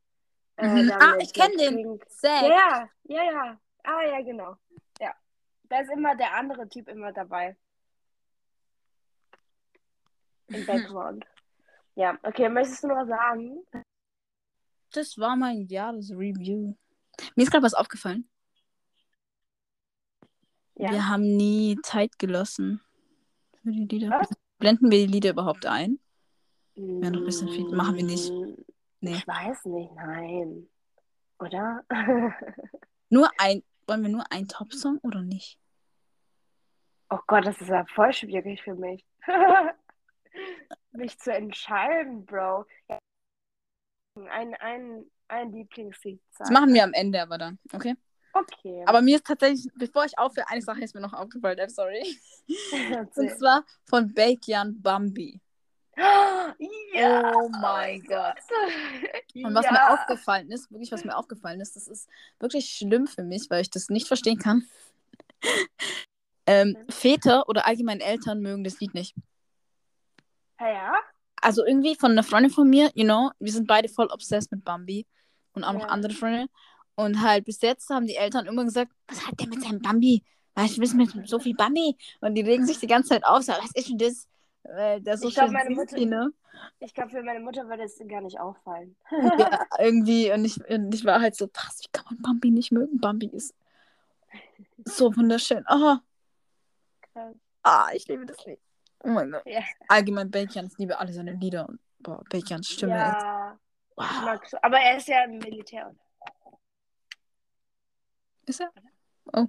Äh, 0.57 0.67
Mhm. 0.69 0.91
Ah, 0.99 1.17
ich 1.19 1.33
kenn 1.35 1.53
der 1.59 1.71
den. 1.71 2.01
Ja, 2.23 2.89
ja, 3.05 3.23
ja. 3.23 3.61
Ah, 3.85 4.03
ja, 4.07 4.23
genau. 4.23 4.57
Da 5.69 5.81
ist 5.81 5.91
immer 5.91 6.17
der 6.17 6.35
andere 6.35 6.69
Typ 6.69 6.89
immer 6.89 7.13
dabei. 7.13 7.57
Im 10.49 10.65
Background. 10.65 11.27
Ja, 11.95 12.19
okay, 12.23 12.49
möchtest 12.49 12.85
du 12.85 12.89
noch 12.89 12.97
was 12.97 13.09
sagen? 13.09 13.59
Das 14.93 15.19
war 15.19 15.37
mein 15.37 15.67
Jahresreview. 15.67 16.75
Mir 17.35 17.43
ist 17.43 17.51
gerade 17.51 17.65
was 17.65 17.75
aufgefallen. 17.75 18.29
Ja. 20.77 20.91
Wir 20.91 21.09
haben 21.09 21.37
nie 21.37 21.77
Zeit 21.83 22.19
gelassen 22.19 22.81
für 23.63 23.73
die 23.73 23.85
Lieder. 23.85 24.11
Was? 24.11 24.29
Blenden 24.59 24.91
wir 24.91 25.07
die 25.07 25.13
Lieder 25.13 25.31
überhaupt 25.31 25.67
ein? 25.67 25.99
Ja, 26.77 27.11
noch 27.11 27.19
ein 27.21 27.25
bisschen 27.25 27.49
viel. 27.49 27.69
Machen 27.75 27.97
wir 27.97 28.05
nicht. 28.05 28.31
Mm, 28.33 28.55
Nee. 29.01 29.15
Ich 29.15 29.27
weiß 29.29 29.65
nicht, 29.67 29.95
nein. 29.95 30.69
Oder? 31.39 31.85
Nur 33.11 33.31
ein. 33.39 33.63
Wollen 33.89 34.03
wir 34.03 34.11
nur 34.11 34.31
einen 34.31 34.47
Top-Song 34.49 34.99
oder 35.03 35.23
nicht? 35.23 35.59
Oh 37.09 37.19
Gott, 37.27 37.47
das 37.47 37.59
ist 37.61 37.69
ja 37.69 37.87
voll 37.95 38.13
schwierig 38.13 38.63
für 38.63 38.75
mich. 38.75 39.03
mich 40.93 41.19
zu 41.19 41.33
entscheiden, 41.33 42.27
Bro. 42.27 42.67
Ein, 44.29 44.55
ein, 44.57 45.11
ein 45.29 45.53
Lieblingslied 45.53 46.21
Das 46.39 46.51
machen 46.51 46.75
wir 46.75 46.85
am 46.85 46.93
Ende 46.93 47.23
aber 47.23 47.39
dann, 47.39 47.59
okay? 47.73 47.95
Okay. 48.35 48.85
Aber 48.87 49.01
mir 49.01 49.17
ist 49.17 49.27
tatsächlich, 49.27 49.73
bevor 49.75 50.05
ich 50.05 50.19
aufhöre, 50.19 50.49
eine 50.51 50.61
Sache 50.61 50.83
ist 50.83 50.95
mir 50.95 51.01
noch 51.01 51.15
aufgefallen, 51.15 51.59
I'm 51.59 51.71
sorry. 51.71 52.05
Und 53.17 53.39
zwar 53.39 53.65
von 53.85 54.13
Baekhyun 54.13 54.83
Bambi. 54.83 55.41
Ja, 55.99 57.33
Oh 57.35 57.49
mein 57.49 58.03
Gott. 58.03 58.37
Und 59.45 59.55
was 59.55 59.71
mir 59.71 59.93
aufgefallen 59.93 60.51
ist, 60.51 60.71
wirklich 60.71 60.93
was 60.93 61.05
mir 61.05 61.17
aufgefallen 61.17 61.61
ist, 61.61 61.77
das 61.77 61.89
ist 61.89 62.09
wirklich 62.41 62.71
schlimm 62.71 63.07
für 63.07 63.23
mich, 63.23 63.49
weil 63.51 63.63
ich 63.63 63.71
das 63.71 63.89
nicht 63.89 64.07
verstehen 64.07 64.39
kann. 64.39 64.65
ähm, 66.47 66.77
Väter 66.89 67.49
oder 67.49 67.67
allgemein 67.67 68.01
Eltern 68.01 68.41
mögen 68.41 68.65
das 68.65 68.81
Lied 68.81 68.95
nicht. 68.95 69.15
Ja, 70.61 70.69
ja. 70.69 70.93
Also 71.41 71.65
irgendwie 71.65 71.95
von 71.95 72.13
einer 72.13 72.25
Freundin 72.25 72.51
von 72.51 72.69
mir, 72.69 72.91
you 72.95 73.05
know, 73.05 73.31
wir 73.39 73.53
sind 73.53 73.69
beide 73.69 73.89
voll 73.89 74.09
obsessed 74.11 74.51
mit 74.51 74.65
Bambi 74.65 75.07
und 75.53 75.63
auch 75.65 75.73
noch 75.73 75.83
Ja. 75.83 75.89
andere 75.89 76.13
Freunde. 76.13 76.49
Und 76.97 77.23
halt 77.23 77.45
bis 77.45 77.61
jetzt 77.63 77.91
haben 77.91 78.07
die 78.07 78.17
Eltern 78.17 78.47
immer 78.47 78.65
gesagt, 78.65 78.91
was 79.07 79.25
hat 79.25 79.39
der 79.39 79.47
mit 79.47 79.63
seinem 79.63 79.81
Bambi? 79.81 80.25
Weißt 80.55 80.77
du, 80.77 80.81
bist 80.81 80.95
mit 80.95 81.29
so 81.29 81.39
viel 81.39 81.55
Bambi? 81.55 81.97
Und 82.21 82.35
die 82.35 82.41
regen 82.41 82.67
sich 82.67 82.79
die 82.81 82.89
ganze 82.89 83.11
Zeit 83.11 83.25
auf, 83.25 83.43
sagen, 83.45 83.63
was 83.63 83.71
ist 83.75 83.89
denn 83.89 83.99
das? 83.99 84.27
Weil 84.71 85.07
ist 85.07 85.21
so 85.23 85.29
Ich 85.29 85.35
glaub, 85.35 85.47
schön 85.47 85.53
meine 85.55 85.69
süß, 85.75 85.77
Mutter- 85.93 86.07
ne? 86.07 86.33
Ich 86.81 86.93
glaube, 86.93 87.11
für 87.11 87.23
meine 87.23 87.41
Mutter 87.41 87.69
würde 87.69 87.85
es 87.85 87.99
gar 88.09 88.21
nicht 88.21 88.39
auffallen. 88.41 88.97
Ja, 89.11 89.65
irgendwie. 89.79 90.33
Und 90.33 90.45
ich, 90.45 90.59
und 90.69 90.93
ich 90.95 91.05
war 91.05 91.21
halt 91.21 91.37
so, 91.37 91.49
was, 91.55 91.81
wie 91.83 91.89
kann 91.93 92.05
man 92.11 92.21
Bambi 92.23 92.51
nicht 92.51 92.73
mögen? 92.73 92.99
Bambi 93.01 93.27
ist 93.29 93.55
so 94.85 95.15
wunderschön. 95.17 95.65
Oh, 95.71 95.97
Krass. 97.13 97.35
ah, 97.63 97.89
ich 97.95 98.07
liebe 98.09 98.27
das 98.27 98.45
Lied. 98.45 98.61
Oh 99.05 99.09
mein 99.09 99.31
Gott. 99.31 99.43
Ja. 99.47 99.63
Allgemein 99.89 100.31
Bacon, 100.31 100.67
ich 100.67 100.77
liebe 100.79 100.99
alle 100.99 101.13
seine 101.13 101.33
Lieder. 101.33 101.69
Und 101.69 101.79
boah, 102.01 102.23
Bacons 102.29 102.69
Stimme 102.69 102.95
ist. 102.95 103.23
ja, 103.23 103.53
ich 103.55 103.97
Wow. 103.97 104.41
so. 104.49 104.59
Aber 104.63 104.79
er 104.79 104.97
ist 104.97 105.09
ja 105.09 105.25
im 105.25 105.39
Militär. 105.39 105.95
Ist 108.47 108.61
er? 108.61 108.71
Oh. 109.33 109.47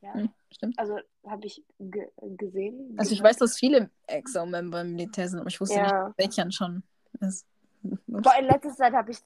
Ja. 0.00 0.12
Hm, 0.14 0.30
stimmt. 0.52 0.78
Also 0.78 0.98
habe 1.26 1.46
ich 1.46 1.62
ge 1.78 2.08
gesehen. 2.36 2.94
Also 2.98 3.12
ich 3.12 3.22
weiß, 3.22 3.36
dass 3.38 3.58
viele 3.58 3.90
EXO-Member 4.06 4.82
im 4.82 4.92
Militär 4.92 5.28
sind, 5.28 5.40
aber 5.40 5.48
ich 5.48 5.60
wusste 5.60 5.76
Ja. 5.76 6.08
nicht, 6.08 6.16
Bacon 6.16 6.52
schon 6.52 6.82
ist. 7.20 7.46
Boah, 7.82 8.38
in 8.38 8.46
letzter 8.46 8.74
Zeit 8.74 8.92
habe 8.92 9.10
ich 9.10 9.18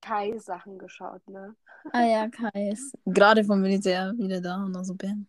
Kai-Sachen 0.00 0.78
geschaut, 0.78 1.26
ne? 1.28 1.54
Ah 1.92 2.04
ja, 2.04 2.28
Kai 2.28 2.70
ist 2.70 2.96
gerade 3.04 3.44
vom 3.44 3.60
Militär 3.60 4.12
wieder 4.16 4.40
da 4.40 4.56
und 4.56 4.72
dann 4.72 4.84
so 4.84 4.94
bam. 4.94 5.26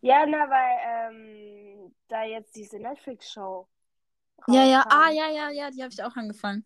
Ja, 0.00 0.26
na, 0.26 0.48
weil 0.50 1.12
ähm, 1.12 1.94
da 2.08 2.24
jetzt 2.24 2.56
diese 2.56 2.78
Netflix-Show. 2.78 3.66
Ja, 4.48 4.64
ja, 4.64 4.84
ah, 4.88 5.10
ja, 5.10 5.30
ja, 5.30 5.50
ja, 5.50 5.70
die 5.70 5.82
habe 5.82 5.92
ich 5.92 6.02
auch 6.02 6.16
angefangen. 6.16 6.64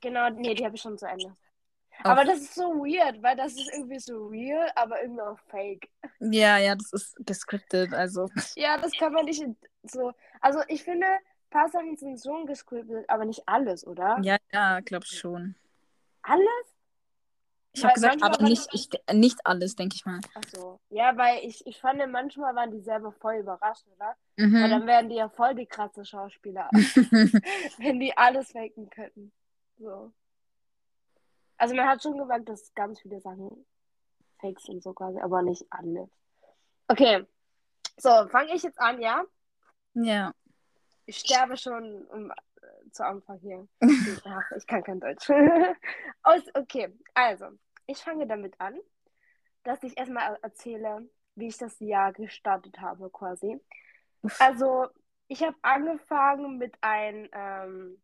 Genau, 0.00 0.28
nee, 0.30 0.54
die 0.54 0.64
habe 0.64 0.74
ich 0.74 0.82
schon 0.82 0.98
zu 0.98 1.06
Ende. 1.06 1.34
Aber 2.02 2.24
das 2.24 2.40
ist 2.40 2.54
so 2.54 2.62
weird, 2.84 3.22
weil 3.22 3.36
das 3.36 3.52
ist 3.52 3.72
irgendwie 3.72 3.98
so 3.98 4.26
real, 4.26 4.70
aber 4.74 5.00
irgendwie 5.02 5.22
auch 5.22 5.38
fake. 5.48 5.88
Ja, 6.20 6.58
ja, 6.58 6.74
das 6.74 6.92
ist 6.92 7.16
gescriptet, 7.24 7.94
also. 7.94 8.28
Ja, 8.56 8.76
das 8.78 8.92
kann 8.92 9.12
man 9.12 9.24
nicht 9.24 9.44
so. 9.84 10.12
Also 10.40 10.60
ich 10.68 10.82
finde, 10.82 11.06
ein 11.06 11.20
paar 11.50 11.68
Sachen 11.68 11.96
sind 11.96 12.20
schon 12.22 12.46
gescriptet, 12.46 13.08
aber 13.08 13.24
nicht 13.24 13.42
alles, 13.46 13.86
oder? 13.86 14.18
Ja, 14.22 14.36
ja, 14.52 14.80
glaub 14.80 15.04
schon. 15.04 15.54
Alles? 16.22 16.46
Ich 17.72 17.82
Weil 17.82 17.90
habe 17.90 17.94
gesagt, 17.94 18.22
aber 18.22 18.42
nicht, 18.44 18.68
ich, 18.72 18.88
nicht 19.12 19.38
alles, 19.44 19.74
denke 19.74 19.96
ich 19.96 20.06
mal. 20.06 20.20
Achso. 20.34 20.80
Ja, 20.90 21.16
weil 21.16 21.44
ich, 21.44 21.66
ich 21.66 21.80
fand, 21.80 22.00
manchmal 22.10 22.54
waren 22.54 22.70
die 22.70 22.80
selber 22.80 23.12
voll 23.12 23.36
überrascht, 23.36 23.84
oder? 23.96 24.16
Weil 24.36 24.46
Mhm. 24.46 24.70
dann 24.70 24.86
wären 24.86 25.08
die 25.08 25.16
ja 25.16 25.28
voll 25.28 25.54
die 25.54 25.66
krasse 25.66 26.04
Schauspieler, 26.04 26.68
wenn 27.78 27.98
die 27.98 28.16
alles 28.16 28.52
faken 28.52 28.90
könnten. 28.90 29.32
So. 29.78 30.12
Also 31.56 31.74
man 31.74 31.86
hat 31.86 32.02
schon 32.02 32.18
gemerkt, 32.18 32.48
dass 32.48 32.74
ganz 32.74 33.00
viele 33.00 33.20
Sachen 33.20 33.64
fake 34.40 34.60
sind 34.60 34.82
so 34.82 34.92
quasi, 34.92 35.18
aber 35.20 35.42
nicht 35.42 35.64
alles. 35.70 36.10
Okay. 36.88 37.26
So, 37.96 38.28
fange 38.28 38.54
ich 38.54 38.62
jetzt 38.62 38.80
an, 38.80 39.00
ja? 39.00 39.24
Ja. 39.94 40.34
Ich 41.06 41.18
sterbe 41.18 41.56
schon 41.56 42.04
um, 42.06 42.30
äh, 42.30 42.90
zu 42.90 43.04
Anfang 43.04 43.38
hier. 43.38 43.66
Ach, 44.24 44.50
ich 44.56 44.66
kann 44.66 44.82
kein 44.82 45.00
Deutsch. 45.00 45.30
Aus, 46.22 46.42
okay, 46.54 46.92
also, 47.14 47.46
ich 47.86 47.98
fange 47.98 48.26
damit 48.26 48.60
an, 48.60 48.78
dass 49.62 49.82
ich 49.82 49.96
erstmal 49.96 50.38
erzähle, 50.42 51.08
wie 51.36 51.48
ich 51.48 51.58
das 51.58 51.78
Jahr 51.80 52.12
gestartet 52.12 52.80
habe, 52.80 53.10
quasi. 53.10 53.60
Also, 54.38 54.88
ich 55.28 55.42
habe 55.42 55.56
angefangen 55.62 56.58
mit 56.58 56.76
einem 56.80 57.28
ähm, 57.32 58.02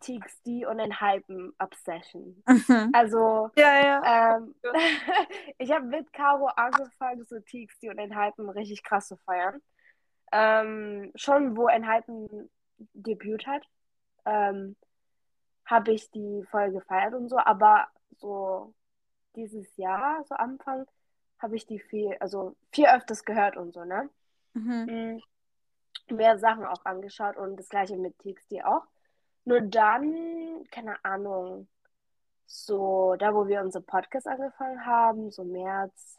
TXT 0.00 0.66
und 0.66 0.80
ein 0.80 1.00
Hypen 1.00 1.52
Obsession. 1.58 2.42
Also, 2.92 3.50
ja, 3.56 3.80
ja. 3.80 4.36
ähm, 4.36 4.54
ich 5.58 5.70
habe 5.70 5.86
mit 5.86 6.12
Caro 6.12 6.46
angefangen, 6.46 7.24
so 7.24 7.38
TXT 7.40 7.84
und 7.84 7.98
ein 7.98 8.16
Hypen 8.16 8.48
richtig 8.50 8.82
krass 8.82 9.08
zu 9.08 9.16
feiern. 9.18 9.60
Ähm, 10.32 11.12
schon 11.14 11.56
wo 11.56 11.66
ein 11.66 11.88
Hypen 11.88 12.50
Debüt 12.92 13.46
hat, 13.46 13.62
ähm, 14.24 14.76
habe 15.64 15.92
ich 15.92 16.10
die 16.10 16.44
voll 16.50 16.72
gefeiert 16.72 17.14
und 17.14 17.28
so, 17.28 17.38
aber 17.38 17.88
so 18.18 18.74
dieses 19.34 19.76
Jahr, 19.76 20.24
so 20.24 20.34
Anfang, 20.34 20.86
habe 21.38 21.56
ich 21.56 21.66
die 21.66 21.78
viel, 21.78 22.16
also 22.20 22.56
viel 22.72 22.86
öfters 22.86 23.24
gehört 23.24 23.56
und 23.56 23.72
so, 23.72 23.84
ne? 23.84 24.08
Mhm. 24.54 25.20
Mm, 26.08 26.14
Mehr 26.14 26.38
Sachen 26.38 26.64
auch 26.64 26.84
angeschaut 26.84 27.36
und 27.36 27.56
das 27.56 27.68
gleiche 27.68 27.96
mit 27.96 28.18
TXT 28.18 28.64
auch. 28.64 28.86
Nur 29.46 29.60
dann, 29.62 30.64
keine 30.72 31.02
Ahnung, 31.04 31.68
so 32.46 33.14
da, 33.16 33.32
wo 33.34 33.46
wir 33.46 33.60
unsere 33.62 33.84
Podcast 33.84 34.26
angefangen 34.26 34.84
haben, 34.84 35.30
so 35.30 35.44
März, 35.44 36.18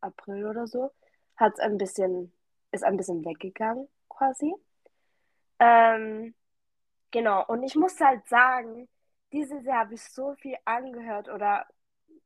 April 0.00 0.46
oder 0.46 0.66
so, 0.68 0.92
hat 1.36 1.54
es 1.54 1.58
ein 1.60 1.78
bisschen, 1.78 2.32
ist 2.70 2.84
ein 2.84 2.96
bisschen 2.96 3.24
weggegangen, 3.24 3.88
quasi. 4.08 4.54
Ähm, 5.58 6.34
genau, 7.10 7.44
und 7.46 7.64
ich 7.64 7.74
muss 7.74 7.98
halt 8.00 8.26
sagen, 8.28 8.88
dieses 9.32 9.64
Jahr 9.64 9.80
habe 9.80 9.94
ich 9.94 10.02
so 10.04 10.34
viel 10.36 10.56
angehört 10.64 11.28
oder 11.28 11.66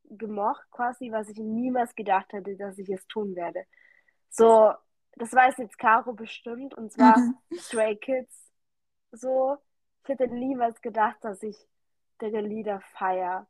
gemocht, 0.05 0.65
quasi, 0.71 1.11
was 1.11 1.29
ich 1.31 1.39
niemals 1.39 1.95
gedacht 1.95 2.33
hätte, 2.35 2.57
dass 2.57 2.79
ich 2.79 2.91
es 2.91 3.07
tun 3.07 3.35
werde. 3.35 3.65
So, 4.31 4.75
das 5.17 5.33
weiß 5.33 5.57
jetzt 5.59 5.79
Caro 5.79 6.13
bestimmt, 6.13 6.75
und 6.75 6.93
zwar 6.93 7.19
Mhm. 7.19 7.39
Stray 7.57 7.97
Kids. 7.97 8.53
So, 9.13 9.59
ich 10.05 10.09
hätte 10.09 10.29
niemals 10.29 10.81
gedacht, 10.83 11.17
dass 11.23 11.43
ich 11.43 11.57
deren 12.21 12.47
Lieder 12.47 12.81
feier. 12.81 13.47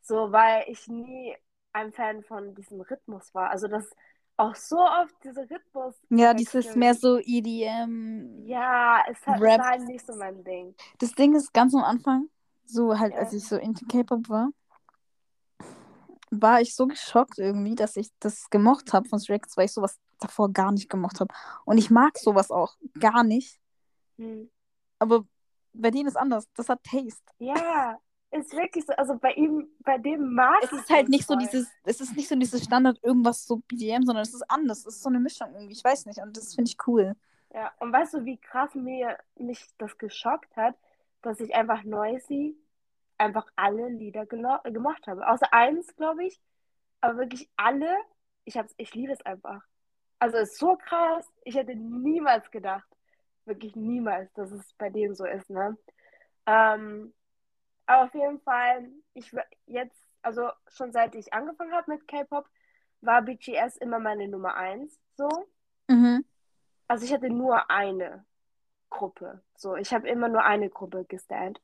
So, 0.00 0.32
weil 0.32 0.64
ich 0.66 0.88
nie 0.88 1.36
ein 1.72 1.92
Fan 1.92 2.22
von 2.24 2.54
diesem 2.54 2.80
Rhythmus 2.80 3.34
war. 3.34 3.50
Also, 3.50 3.68
dass 3.68 3.88
auch 4.38 4.54
so 4.54 4.78
oft 4.78 5.14
dieser 5.22 5.42
Rhythmus. 5.50 5.94
Ja, 6.08 6.32
dieses 6.32 6.74
mehr 6.74 6.94
so 6.94 7.18
EDM. 7.18 8.46
Ja, 8.46 9.04
es 9.08 9.24
hat, 9.26 9.40
Rap. 9.40 9.60
war 9.60 9.68
halt 9.68 9.82
nicht 9.82 10.04
so 10.04 10.14
mein 10.14 10.42
Ding. 10.42 10.74
Das 10.98 11.12
Ding 11.12 11.34
ist, 11.34 11.52
ganz 11.52 11.74
am 11.74 11.84
Anfang, 11.84 12.30
so 12.64 12.98
halt, 12.98 13.12
Ja. 13.12 13.18
als 13.18 13.34
ich 13.34 13.46
so 13.46 13.56
into 13.56 13.84
K-Pop 13.86 14.28
war, 14.30 14.48
war 16.30 16.60
ich 16.62 16.74
so 16.74 16.86
geschockt 16.86 17.38
irgendwie, 17.38 17.74
dass 17.74 17.96
ich 17.96 18.08
das 18.20 18.48
gemocht 18.48 18.94
habe 18.94 19.06
von 19.08 19.18
Kids, 19.18 19.56
weil 19.56 19.66
ich 19.66 19.72
sowas 19.72 19.98
davor 20.20 20.50
gar 20.50 20.72
nicht 20.72 20.88
gemocht 20.88 21.20
habe. 21.20 21.34
Und 21.66 21.76
ich 21.76 21.90
mag 21.90 22.16
sowas 22.16 22.50
auch 22.50 22.76
gar 22.98 23.24
nicht. 23.24 23.60
Hm. 24.16 24.48
Aber 24.98 25.26
bei 25.72 25.90
denen 25.90 26.08
ist 26.08 26.16
anders. 26.16 26.48
Das 26.54 26.68
hat 26.68 26.82
Taste. 26.84 27.22
Ja, 27.38 27.98
ist 28.30 28.52
wirklich 28.52 28.86
so. 28.86 28.92
Also 28.94 29.16
bei 29.16 29.32
ihm, 29.32 29.68
bei 29.80 29.98
dem 29.98 30.32
mag 30.34 30.62
Es 30.62 30.72
ist 30.72 30.88
halt 30.90 31.08
nicht 31.08 31.26
so 31.26 31.34
voll. 31.34 31.42
dieses, 31.42 31.68
es 31.84 32.00
ist 32.00 32.16
nicht 32.16 32.28
so 32.28 32.36
dieses 32.36 32.64
Standard 32.64 32.98
irgendwas 33.02 33.46
so 33.46 33.56
BDM, 33.68 34.04
sondern 34.04 34.22
es 34.22 34.34
ist 34.34 34.48
anders. 34.48 34.80
Es 34.86 34.96
ist 34.96 35.02
so 35.02 35.08
eine 35.08 35.20
Mischung 35.20 35.52
irgendwie. 35.54 35.72
Ich 35.72 35.84
weiß 35.84 36.06
nicht. 36.06 36.20
Und 36.20 36.36
das 36.36 36.54
finde 36.54 36.70
ich 36.70 36.76
cool. 36.86 37.14
Ja, 37.52 37.72
und 37.80 37.92
weißt 37.92 38.14
du, 38.14 38.24
wie 38.24 38.38
krass 38.38 38.74
mir 38.74 39.18
mich 39.36 39.66
das 39.78 39.98
geschockt 39.98 40.56
hat, 40.56 40.76
dass 41.22 41.40
ich 41.40 41.54
einfach 41.54 41.82
Noisy 41.82 42.56
einfach 43.18 43.46
alle 43.56 43.88
Lieder 43.88 44.24
gemocht 44.26 45.06
habe. 45.06 45.28
Außer 45.28 45.52
eins, 45.52 45.94
glaube 45.96 46.24
ich. 46.24 46.40
Aber 47.00 47.18
wirklich 47.18 47.50
alle. 47.56 47.88
Ich 48.44 48.56
hab's, 48.56 48.72
ich 48.76 48.94
liebe 48.94 49.12
es 49.12 49.20
einfach. 49.22 49.62
Also 50.20 50.36
es 50.38 50.52
ist 50.52 50.58
so 50.58 50.76
krass. 50.76 51.26
Ich 51.44 51.56
hätte 51.56 51.74
niemals 51.74 52.50
gedacht, 52.50 52.88
wirklich 53.50 53.76
niemals, 53.76 54.32
dass 54.32 54.50
es 54.50 54.72
bei 54.78 54.88
denen 54.88 55.14
so 55.14 55.26
ist, 55.26 55.50
ne? 55.50 55.76
Ähm, 56.46 57.12
aber 57.84 58.04
auf 58.04 58.14
jeden 58.14 58.40
Fall, 58.40 58.88
ich 59.12 59.30
jetzt, 59.66 60.00
also 60.22 60.50
schon 60.68 60.92
seit 60.92 61.14
ich 61.14 61.34
angefangen 61.34 61.72
habe 61.72 61.92
mit 61.92 62.08
K-Pop, 62.08 62.48
war 63.02 63.22
BTS 63.22 63.76
immer 63.76 63.98
meine 63.98 64.28
Nummer 64.28 64.54
eins, 64.54 64.98
so. 65.16 65.28
Mhm. 65.88 66.24
Also 66.88 67.04
ich 67.04 67.12
hatte 67.12 67.30
nur 67.30 67.70
eine 67.70 68.24
Gruppe. 68.90 69.42
So, 69.54 69.76
ich 69.76 69.92
habe 69.92 70.08
immer 70.08 70.28
nur 70.28 70.44
eine 70.44 70.70
Gruppe 70.70 71.04
gestandt. 71.04 71.60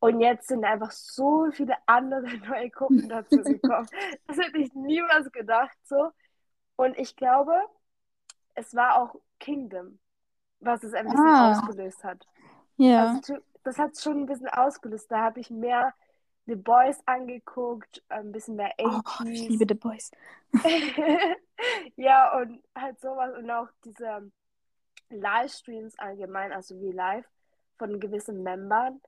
Und 0.00 0.20
jetzt 0.20 0.48
sind 0.48 0.64
einfach 0.64 0.92
so 0.92 1.50
viele 1.50 1.76
andere 1.86 2.26
neue 2.48 2.70
Gruppen 2.70 3.08
dazu 3.08 3.36
gekommen. 3.42 3.88
Das 4.26 4.38
hätte 4.38 4.58
ich 4.58 4.72
niemals 4.74 5.32
gedacht. 5.32 5.76
So. 5.84 6.10
Und 6.76 6.96
ich 6.98 7.16
glaube, 7.16 7.60
es 8.54 8.74
war 8.74 9.00
auch 9.00 9.16
Kingdom, 9.40 9.98
was 10.60 10.82
es 10.84 10.94
ein 10.94 11.04
bisschen 11.08 11.24
Ah. 11.26 11.52
ausgelöst 11.58 12.02
hat. 12.04 12.26
Ja. 12.76 13.10
Also 13.12 13.38
das 13.64 13.78
hat 13.78 13.98
schon 13.98 14.20
ein 14.22 14.26
bisschen 14.26 14.48
ausgelöst. 14.48 15.10
Da 15.10 15.18
habe 15.22 15.40
ich 15.40 15.50
mehr 15.50 15.94
The 16.46 16.54
Boys 16.56 16.98
angeguckt, 17.06 18.02
ein 18.08 18.32
bisschen 18.32 18.56
mehr 18.56 18.72
Oh, 18.78 19.00
80s. 19.02 19.28
ich 19.28 19.48
liebe 19.48 19.66
The 19.68 19.74
Boys. 19.74 20.10
ja, 21.96 22.38
und 22.38 22.62
halt 22.74 22.98
sowas 23.00 23.36
und 23.36 23.50
auch 23.50 23.68
diese 23.84 24.30
Livestreams 25.10 25.98
allgemein, 25.98 26.52
also 26.52 26.80
wie 26.80 26.92
live 26.92 27.26
von 27.78 28.00
gewissen 28.00 28.42
Membern, 28.42 29.00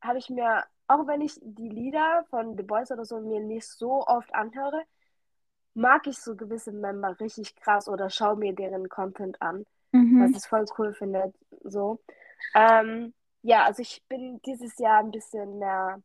habe 0.00 0.18
ich 0.18 0.30
mir, 0.30 0.64
auch 0.88 1.06
wenn 1.06 1.20
ich 1.20 1.38
die 1.42 1.68
Lieder 1.68 2.24
von 2.30 2.56
The 2.56 2.62
Boys 2.62 2.90
oder 2.90 3.04
so 3.04 3.20
mir 3.20 3.40
nicht 3.40 3.66
so 3.66 4.06
oft 4.06 4.34
anhöre, 4.34 4.82
mag 5.74 6.06
ich 6.06 6.18
so 6.18 6.34
gewisse 6.36 6.72
Member 6.72 7.18
richtig 7.20 7.54
krass 7.56 7.88
oder 7.88 8.10
schaue 8.10 8.36
mir 8.36 8.54
deren 8.54 8.88
Content 8.88 9.40
an, 9.40 9.64
was 9.92 10.00
Mhm. 10.02 10.34
ich 10.36 10.44
voll 10.46 10.64
cool 10.78 10.94
finde. 10.94 11.32
So. 11.64 12.00
Ähm, 12.54 13.14
ja, 13.42 13.64
also 13.64 13.82
ich 13.82 14.02
bin 14.08 14.40
dieses 14.42 14.78
Jahr 14.78 14.98
ein 15.00 15.10
bisschen 15.10 15.58
mehr 15.58 16.02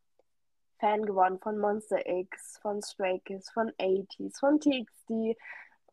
Fan 0.80 1.06
geworden 1.06 1.40
von 1.40 1.58
Monster 1.58 2.06
X, 2.06 2.58
von 2.62 2.82
Stray 2.82 3.20
Kids, 3.20 3.50
von 3.52 3.72
80s, 3.80 4.40
von 4.40 4.60
TXT, 4.60 5.38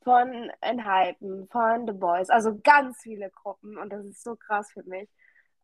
von 0.03 0.51
Enhypen, 0.61 1.49
von 1.49 1.87
The 1.87 1.93
Boys. 1.93 2.31
Also 2.31 2.59
ganz 2.63 3.01
viele 3.03 3.31
Gruppen 3.31 3.79
und 3.79 3.91
das 3.93 4.05
ist 4.05 4.23
so 4.25 4.37
krass 4.37 4.71
für 4.73 4.83
mich. 4.85 5.09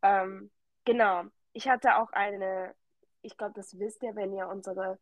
Ähm, 0.02 0.50
genau. 0.84 1.24
Ich 1.52 1.68
hatte 1.68 1.96
auch 1.96 2.12
eine, 2.12 2.74
ich 3.22 3.36
glaube, 3.36 3.54
das 3.54 3.78
wisst 3.78 4.02
ihr, 4.02 4.14
wenn 4.14 4.32
ihr 4.32 4.48
unsere 4.48 4.98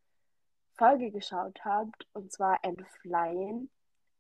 Folge 0.79 1.11
geschaut 1.11 1.65
habt, 1.65 2.07
und 2.13 2.33
zwar 2.33 2.59
Entflying. 2.63 3.69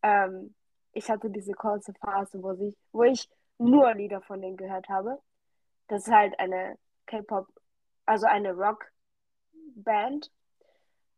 Ähm, 0.02 0.54
ich 0.96 1.10
hatte 1.10 1.28
diese 1.28 1.52
kurze 1.52 1.92
Phase, 1.94 2.42
wo 2.42 2.52
ich, 2.52 2.74
wo 2.92 3.02
ich 3.02 3.28
nur 3.58 3.92
Lieder 3.92 4.22
von 4.22 4.40
denen 4.40 4.56
gehört 4.56 4.88
habe. 4.88 5.20
Das 5.88 6.06
ist 6.06 6.12
halt 6.12 6.38
eine 6.38 6.78
K-Pop, 7.04 7.48
also 8.06 8.26
eine 8.26 8.54
Rock-Band. 8.54 10.32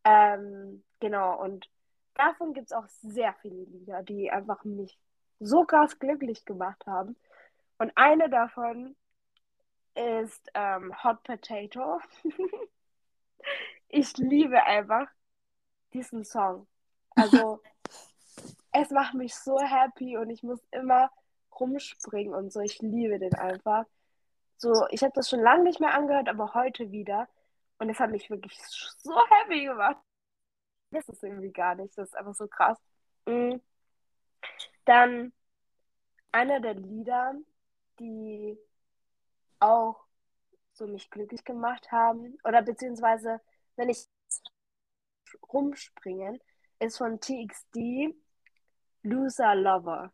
Ähm, 0.03 0.83
genau, 0.99 1.41
und 1.41 1.71
davon 2.15 2.55
gibt 2.55 2.67
es 2.67 2.73
auch 2.73 2.89
sehr 2.89 3.35
viele 3.35 3.65
Lieder, 3.65 4.03
die 4.03 4.31
einfach 4.31 4.65
mich 4.65 4.99
so 5.39 5.65
krass 5.65 5.97
glücklich 6.01 6.45
gemacht 6.45 6.85
haben. 6.87 7.17
Und 7.79 7.93
eine 7.95 8.29
davon 8.29 8.97
ist 9.95 10.51
ähm, 10.55 10.93
Hot 11.05 11.23
Potato. 11.23 12.01
ich 13.89 14.17
liebe 14.17 14.61
einfach 14.65 15.09
diesen 15.93 16.25
Song. 16.25 16.67
Also, 17.15 17.63
es 18.83 18.91
macht 18.91 19.15
mich 19.15 19.35
so 19.35 19.59
happy 19.59 20.17
und 20.17 20.31
ich 20.31 20.43
muss 20.43 20.61
immer 20.71 21.11
rumspringen 21.59 22.35
und 22.35 22.53
so. 22.53 22.61
Ich 22.61 22.81
liebe 22.81 23.19
den 23.19 23.35
einfach. 23.35 23.85
So, 24.57 24.87
ich 24.91 25.03
habe 25.03 25.13
das 25.15 25.29
schon 25.31 25.41
lange 25.41 25.65
nicht 25.65 25.81
mehr 25.81 25.95
angehört, 25.95 26.29
aber 26.29 26.55
heute 26.55 26.91
wieder. 26.91 27.29
Und 27.79 27.91
es 27.91 28.01
hat 28.01 28.11
mich 28.11 28.29
wirklich 28.31 28.59
so 28.99 29.15
happy 29.31 29.65
gemacht. 29.65 29.99
Das 30.91 31.09
ist 31.09 31.23
irgendwie 31.23 31.53
gar 31.53 31.75
nicht. 31.75 31.97
Das 31.97 32.09
ist 32.09 32.17
einfach 32.17 32.35
so 32.35 32.49
krass. 32.49 32.79
Mhm. 33.27 33.61
Dann 34.85 35.33
einer 36.33 36.61
der 36.61 36.75
Lieder, 36.75 37.35
die 37.99 38.59
auch 39.61 40.05
so 40.73 40.87
mich 40.87 41.11
glücklich 41.11 41.45
gemacht 41.45 41.91
haben, 41.91 42.39
oder 42.45 42.63
beziehungsweise, 42.63 43.41
wenn 43.77 43.89
ich 43.89 44.07
rumspringen, 45.53 46.41
ist 46.79 46.99
von 46.99 47.21
TXD 47.21 48.15
Loser 49.09 49.55
Lover. 49.55 50.11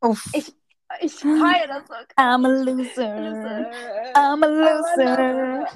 Uff. 0.00 0.24
Ich, 0.32 0.54
ich 1.00 1.14
feiere 1.14 1.66
das 1.68 1.86
so. 1.86 1.94
I'm 2.16 2.44
a 2.44 2.48
loser. 2.48 3.70
I'm 4.14 4.42
a 4.42 4.46
loser. 4.46 5.66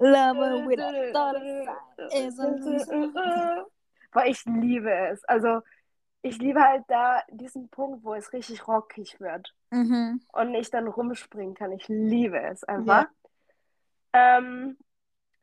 Lover 0.00 0.66
with 0.66 0.80
a 0.80 1.12
thought 1.12 1.42
is 2.12 2.38
a 2.38 2.48
loser. 2.48 3.66
Weil 4.12 4.30
ich 4.30 4.44
liebe 4.44 4.90
es. 5.08 5.24
Also, 5.24 5.60
ich 6.22 6.38
liebe 6.38 6.60
halt 6.62 6.84
da 6.88 7.22
diesen 7.30 7.68
Punkt, 7.68 8.04
wo 8.04 8.14
es 8.14 8.32
richtig 8.32 8.66
rockig 8.68 9.18
wird 9.20 9.52
Mhm. 9.70 10.20
und 10.32 10.54
ich 10.54 10.70
dann 10.70 10.86
rumspringen 10.86 11.54
kann. 11.54 11.72
Ich 11.72 11.88
liebe 11.88 12.40
es 12.40 12.62
einfach. 12.64 13.06
Ähm, 14.12 14.76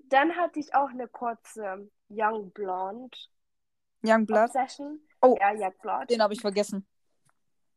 dann 0.06 0.36
hatte 0.36 0.60
ich 0.60 0.74
auch 0.74 0.90
eine 0.90 1.08
kurze 1.08 1.90
Young 2.10 2.52
Blonde 2.52 3.18
Youngblood. 4.04 4.46
Obsession. 4.46 5.00
Oh. 5.22 5.36
Ja, 5.39 5.51
Young 5.53 5.74
Blonde. 5.82 6.07
Den 6.07 6.22
habe 6.22 6.34
ich 6.34 6.41
vergessen. 6.41 6.88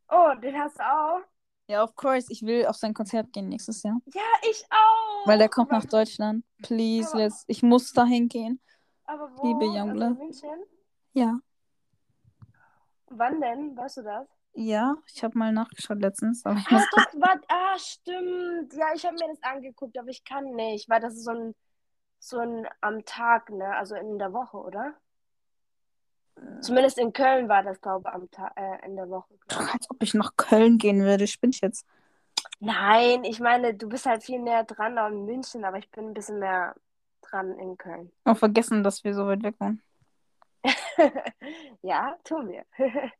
Oh, 0.08 0.32
den 0.40 0.56
hast 0.58 0.78
du 0.78 0.82
auch? 0.82 1.20
Ja, 1.68 1.82
of 1.82 1.94
course. 1.96 2.26
Ich 2.30 2.42
will 2.42 2.66
auf 2.66 2.76
sein 2.76 2.94
Konzert 2.94 3.32
gehen 3.32 3.48
nächstes 3.48 3.82
Jahr. 3.82 3.98
Ja, 4.12 4.20
ich 4.42 4.64
auch. 4.70 5.26
Weil 5.26 5.38
der 5.38 5.48
kommt 5.48 5.70
aber, 5.70 5.80
nach 5.80 5.88
Deutschland. 5.88 6.44
Please, 6.62 7.08
Aber- 7.10 7.18
let's. 7.18 7.44
Ich 7.46 7.62
muss 7.62 7.92
dahin 7.92 8.28
gehen. 8.28 8.60
Aber 9.04 9.30
wo? 9.36 9.46
liebe 9.46 9.64
Also 9.80 9.90
in 10.04 10.18
München? 10.18 10.62
Ja. 11.12 11.38
Wann 13.06 13.40
denn? 13.40 13.76
Weißt 13.76 13.98
du 13.98 14.02
das? 14.02 14.26
Ja, 14.54 14.96
ich 15.06 15.24
habe 15.24 15.38
mal 15.38 15.52
nachgeschaut 15.52 15.98
letztens. 16.00 16.44
Aber 16.44 16.58
ich 16.58 16.66
Ah, 16.70 16.84
doch, 16.94 17.20
warte, 17.20 17.42
ah, 17.48 17.78
stimmt. 17.78 18.72
Ja, 18.74 18.92
ich 18.94 19.04
habe 19.04 19.14
mir 19.14 19.28
das 19.28 19.42
angeguckt, 19.42 19.96
aber 19.98 20.08
ich 20.08 20.24
kann 20.24 20.44
nicht, 20.54 20.88
weil 20.88 21.00
das 21.00 21.14
ist 21.14 21.24
so 21.24 21.30
ein, 21.30 21.54
so 22.18 22.38
ein 22.38 22.68
am 22.80 23.04
Tag, 23.04 23.50
ne? 23.50 23.74
Also 23.76 23.94
in 23.94 24.18
der 24.18 24.32
Woche, 24.32 24.58
oder? 24.58 24.94
Zumindest 26.60 26.98
in 26.98 27.12
Köln 27.12 27.48
war 27.48 27.62
das, 27.62 27.80
glaube 27.80 28.08
ich, 28.08 28.14
am 28.14 28.30
Tag, 28.30 28.52
äh, 28.56 28.86
in 28.86 28.96
der 28.96 29.08
Woche. 29.10 29.34
ich. 29.48 29.56
als 29.56 29.90
ob 29.90 30.02
ich 30.02 30.14
nach 30.14 30.36
Köln 30.36 30.78
gehen 30.78 31.02
würde. 31.02 31.26
Spinn 31.26 31.50
ich 31.50 31.60
jetzt. 31.60 31.86
Nein, 32.60 33.24
ich 33.24 33.40
meine, 33.40 33.74
du 33.74 33.88
bist 33.88 34.06
halt 34.06 34.22
viel 34.22 34.38
näher 34.38 34.64
dran 34.64 34.98
an 34.98 35.24
München, 35.24 35.64
aber 35.64 35.78
ich 35.78 35.90
bin 35.90 36.08
ein 36.08 36.14
bisschen 36.14 36.38
mehr 36.38 36.74
dran 37.22 37.58
in 37.58 37.76
Köln. 37.76 38.12
Auch 38.24 38.36
vergessen, 38.36 38.84
dass 38.84 39.04
wir 39.04 39.14
so 39.14 39.26
weit 39.26 39.42
weg 39.42 39.56
wohnen. 39.58 39.82
Ja, 41.82 42.16
tun 42.22 42.48
wir. 42.48 42.64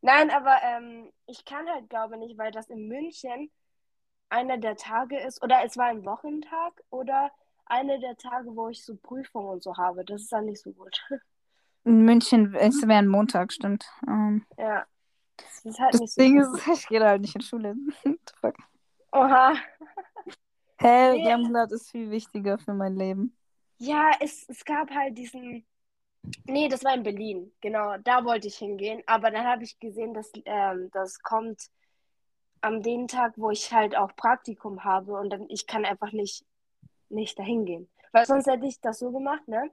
Nein, 0.00 0.30
aber 0.30 0.56
ähm, 0.62 1.12
ich 1.26 1.44
kann 1.44 1.68
halt, 1.68 1.90
glaube 1.90 2.16
nicht, 2.16 2.38
weil 2.38 2.52
das 2.52 2.70
in 2.70 2.86
München 2.86 3.50
einer 4.28 4.58
der 4.58 4.76
Tage 4.76 5.18
ist, 5.18 5.42
oder 5.42 5.64
es 5.64 5.76
war 5.76 5.86
ein 5.86 6.04
Wochentag 6.04 6.82
oder 6.90 7.30
einer 7.66 7.98
der 7.98 8.16
Tage, 8.16 8.54
wo 8.56 8.68
ich 8.68 8.84
so 8.84 8.96
Prüfungen 8.96 9.48
und 9.48 9.62
so 9.62 9.76
habe. 9.76 10.04
Das 10.04 10.22
ist 10.22 10.32
dann 10.32 10.46
nicht 10.46 10.62
so 10.62 10.72
gut. 10.72 11.00
In 11.84 12.04
München, 12.04 12.54
es 12.54 12.80
wäre 12.82 12.98
ein 12.98 13.08
Montag, 13.08 13.52
stimmt. 13.52 13.84
Ähm, 14.06 14.46
Ja. 14.58 14.86
Das 15.36 15.64
ist 15.64 15.80
halt 15.80 15.94
das 15.94 16.00
nicht 16.00 16.12
so 16.12 16.20
Ding 16.22 16.40
ist, 16.40 16.66
ich 16.68 16.86
gehe 16.88 17.00
da 17.00 17.08
halt 17.08 17.22
nicht 17.22 17.34
in 17.34 17.40
Schule. 17.40 17.74
Fuck? 18.40 18.54
Oha. 19.12 19.54
Hä, 20.78 21.12
Nee. 21.12 21.32
Youngblood 21.32 21.72
ist 21.72 21.90
viel 21.90 22.10
wichtiger 22.10 22.58
für 22.58 22.74
mein 22.74 22.96
Leben. 22.96 23.36
Ja, 23.78 24.10
es, 24.20 24.48
es 24.48 24.64
gab 24.64 24.90
halt 24.90 25.16
diesen. 25.16 25.64
Nee, 26.46 26.68
das 26.68 26.84
war 26.84 26.94
in 26.94 27.02
Berlin. 27.02 27.52
Genau, 27.60 27.96
da 27.98 28.24
wollte 28.24 28.46
ich 28.46 28.56
hingehen. 28.56 29.02
Aber 29.06 29.30
dann 29.30 29.44
habe 29.44 29.64
ich 29.64 29.78
gesehen, 29.80 30.14
dass 30.14 30.30
ähm, 30.44 30.88
das 30.92 31.20
kommt 31.22 31.66
am 32.60 32.80
den 32.82 33.08
Tag, 33.08 33.32
wo 33.36 33.50
ich 33.50 33.72
halt 33.72 33.96
auch 33.96 34.14
Praktikum 34.14 34.84
habe 34.84 35.14
und 35.14 35.30
dann 35.30 35.46
ich 35.48 35.66
kann 35.66 35.84
einfach 35.84 36.12
nicht, 36.12 36.44
nicht 37.08 37.38
dahin 37.38 37.64
gehen. 37.64 37.88
Weil 38.12 38.26
sonst 38.26 38.46
hätte 38.46 38.66
ich 38.66 38.80
das 38.80 39.00
so 39.00 39.10
gemacht, 39.10 39.46
ne? 39.48 39.68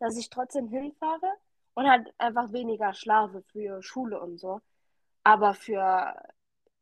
Dass 0.00 0.16
ich 0.16 0.30
trotzdem 0.30 0.68
hinfahre 0.68 1.32
und 1.74 1.88
halt 1.88 2.12
einfach 2.18 2.52
weniger 2.52 2.92
schlafe 2.92 3.42
für 3.52 3.82
Schule 3.82 4.20
und 4.20 4.38
so. 4.38 4.60
Aber 5.22 5.54
für 5.54 6.14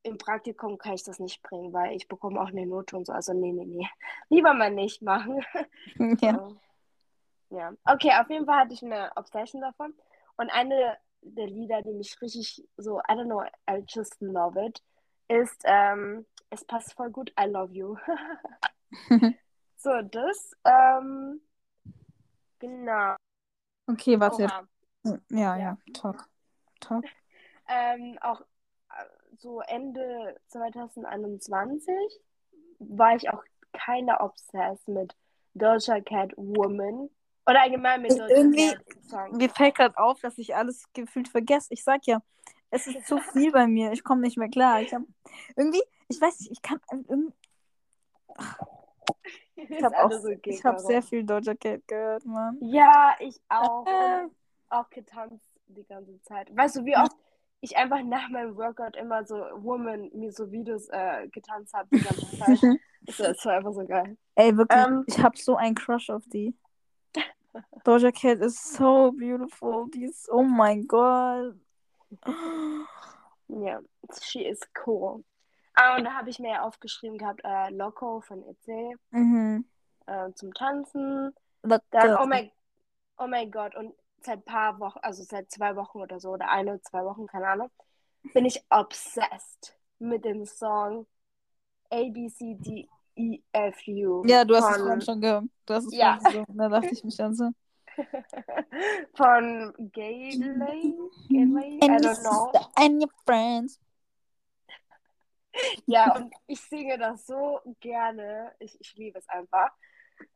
im 0.03 0.17
Praktikum 0.17 0.79
kann 0.79 0.95
ich 0.95 1.05
das 1.05 1.19
nicht 1.19 1.43
bringen, 1.43 1.73
weil 1.73 1.95
ich 1.95 2.09
bekomme 2.09 2.41
auch 2.41 2.49
eine 2.49 2.67
Note 2.67 2.97
und 2.97 3.07
so. 3.07 3.13
Also 3.13 3.33
nee, 3.35 3.53
nee, 3.53 3.67
nee. 3.67 3.87
Lieber 4.31 4.55
mal 4.55 4.71
nicht 4.71 5.03
machen. 5.03 5.45
Ja. 6.21 6.49
Ja. 7.51 7.73
Okay, 7.85 8.13
auf 8.21 8.29
jeden 8.29 8.45
Fall 8.45 8.61
hatte 8.61 8.75
ich 8.75 8.83
eine 8.83 9.11
Obsession 9.17 9.63
davon. 9.63 9.95
Und 10.37 10.51
eine 10.51 10.99
der 11.23 11.47
Lieder, 11.47 11.83
die 11.83 11.93
mich 11.93 12.21
richtig 12.21 12.63
so, 12.77 13.01
I 13.01 13.13
don't 13.13 13.25
know, 13.25 13.43
I 13.69 13.83
just 13.89 14.21
love 14.21 14.59
it, 14.61 14.83
ist, 15.29 15.63
ähm, 15.65 16.27
es 16.51 16.65
passt 16.65 16.95
voll 16.95 17.11
gut, 17.11 17.33
I 17.41 17.47
love 17.47 17.73
you. 17.73 17.97
so, 19.77 20.03
das, 20.03 20.53
ähm, 20.65 21.41
genau. 22.59 23.15
Okay, 23.87 24.19
warte. 24.21 24.45
Oha. 24.45 24.69
Ja, 25.05 25.19
Ja. 25.31 25.57
ja, 25.57 25.79
talk. 25.95 26.29
Talk. 26.81 27.05
Ähm, 27.71 28.17
auch 28.23 28.41
äh, 28.41 29.05
so 29.37 29.61
Ende 29.61 30.41
2021 30.47 31.95
war 32.79 33.15
ich 33.15 33.29
auch 33.29 33.43
keiner 33.75 34.23
obsessed 34.23 34.89
mit 34.89 35.15
Doja 35.53 36.01
Cat 36.01 36.33
Woman. 36.39 37.11
Oder 37.47 37.61
allgemein 37.61 38.01
mit 38.01 38.13
Doja 38.13 38.27
irgendwie- 38.29 38.75
Cat. 39.11 39.33
Mir 39.33 39.51
fällt 39.51 39.75
gerade 39.75 39.99
auf, 39.99 40.19
dass 40.21 40.39
ich 40.39 40.55
alles 40.57 40.85
gefühlt 40.95 41.29
vergesse. 41.29 41.69
Ich 41.75 41.85
sag 41.85 42.07
ja, 42.07 42.23
es 42.71 42.87
ist 42.87 43.07
zu 43.07 43.19
viel 43.33 43.53
bei 43.53 43.67
mir. 43.67 43.93
Ich 43.93 44.03
komme 44.03 44.23
nicht 44.23 44.39
mehr 44.39 44.49
klar. 44.49 44.81
Ich 44.81 44.95
hab 44.95 45.03
irgendwie, 45.55 45.83
ich 46.09 46.19
weiß 46.19 46.41
nicht, 46.41 46.51
ich 46.53 46.63
kann 46.63 46.81
irgendwie, 46.91 47.35
ich 49.69 49.83
habe 49.83 49.97
auch, 49.99 50.11
okay, 50.11 50.41
ich 50.45 50.63
Caro. 50.63 50.79
sehr 50.79 51.03
viel 51.03 51.25
Doja 51.25 51.55
Cat 51.55 51.87
gehört, 51.87 52.25
Mann. 52.25 52.59
Ja, 52.61 53.17
ich 53.19 53.41
auch. 53.49 53.87
Äh. 53.87 54.25
Und 54.25 54.33
auch 54.71 54.89
getanzt 54.91 55.49
die 55.69 55.85
ganze 55.85 56.21
Zeit. 56.23 56.55
Weißt 56.55 56.77
du, 56.77 56.85
wie 56.85 56.97
oft 56.97 57.17
ich 57.61 57.77
einfach 57.77 58.03
nach 58.03 58.29
meinem 58.29 58.57
Workout 58.57 58.97
immer 58.97 59.25
so 59.25 59.37
Woman 59.57 60.11
mir 60.15 60.33
so 60.33 60.51
Videos 60.51 60.89
äh, 60.91 61.27
getanzt 61.29 61.75
habe 61.75 61.89
die 61.93 62.01
ganze 62.01 62.39
Zeit. 62.39 62.79
Das 63.07 63.45
war, 63.47 63.55
einfach 63.55 63.73
so 63.73 63.87
geil. 63.87 64.19
Ey, 64.35 64.55
wirklich, 64.55 64.87
Ähm. 64.87 65.05
ich 65.07 65.19
habe 65.19 65.39
so 65.39 65.57
einen 65.57 65.75
Crush 65.75 66.11
auf 66.11 66.25
die. 66.27 66.55
Doja 67.85 68.11
Cat 68.11 68.41
ist 68.41 68.75
so 68.75 69.13
beautiful. 69.13 69.89
Die 69.95 70.05
ist, 70.05 70.29
oh 70.31 70.43
mein 70.43 70.87
Gott. 70.87 71.55
Ja, 73.47 73.81
she 74.21 74.45
is 74.45 74.61
cool. 74.85 75.25
Ah, 75.81 75.97
und 75.97 76.05
da 76.05 76.13
habe 76.15 76.29
ich 76.29 76.41
mir 76.41 76.51
ja 76.51 76.63
aufgeschrieben 76.63 77.19
gehabt, 77.19 77.41
äh, 77.45 77.71
Loco 77.71 78.21
von 78.21 78.43
EC 78.43 78.97
Mhm. 79.13 79.65
äh, 80.07 80.33
zum 80.35 80.53
Tanzen. 80.53 81.33
Dann, 81.91 82.17
oh 82.21 82.27
mein, 82.27 82.51
oh 83.19 83.29
mein 83.29 83.51
Gott, 83.53 83.77
und 83.77 83.95
seit 84.23 84.45
paar 84.45 84.81
Wochen, 84.81 84.99
also 85.03 85.23
seit 85.23 85.51
zwei 85.53 85.77
Wochen 85.77 86.01
oder 86.01 86.19
so, 86.19 86.31
oder 86.31 86.51
eine, 86.51 86.81
zwei 86.83 87.05
Wochen, 87.05 87.27
keine 87.29 87.47
Ahnung, 87.47 87.71
bin 88.35 88.45
ich 88.45 88.61
obsessed 88.71 89.77
mit 90.01 90.25
dem 90.25 90.45
Song 90.45 91.07
A, 91.91 92.03
B, 92.11 92.29
C, 92.29 92.57
D, 92.59 92.89
E, 93.15 93.39
F, 93.53 93.77
U. 93.87 94.27
Ja, 94.27 94.45
du 94.45 94.55
hast 94.57 94.65
es 94.65 94.71
von, 94.71 94.83
vorhin 94.83 95.01
schon 95.03 95.21
gehört. 95.21 95.45
Du 95.67 95.75
hast 95.75 95.85
es 95.87 95.95
Ja. 95.95 96.19
vorhin 96.19 96.43
gesungen. 96.45 96.59
Da 96.59 96.69
dachte 96.69 96.89
ich 96.93 97.05
mich 97.05 97.17
dann 97.17 97.35
so. 97.35 97.51
von 99.15 99.75
Gaylay. 99.93 100.95
Gaylay? 101.29 101.79
I 101.83 101.89
And 101.89 102.03
don't 102.05 102.23
know. 102.23 102.53
and 102.77 103.01
your 103.01 103.11
friends. 103.25 103.79
Ja, 105.87 106.15
und 106.15 106.33
ich 106.47 106.61
singe 106.61 106.99
das 106.99 107.27
so 107.27 107.61
gerne. 107.81 108.53
Ich, 108.59 108.81
ich 108.81 108.95
liebe 108.97 109.19
es 109.19 109.29
einfach. 109.29 109.71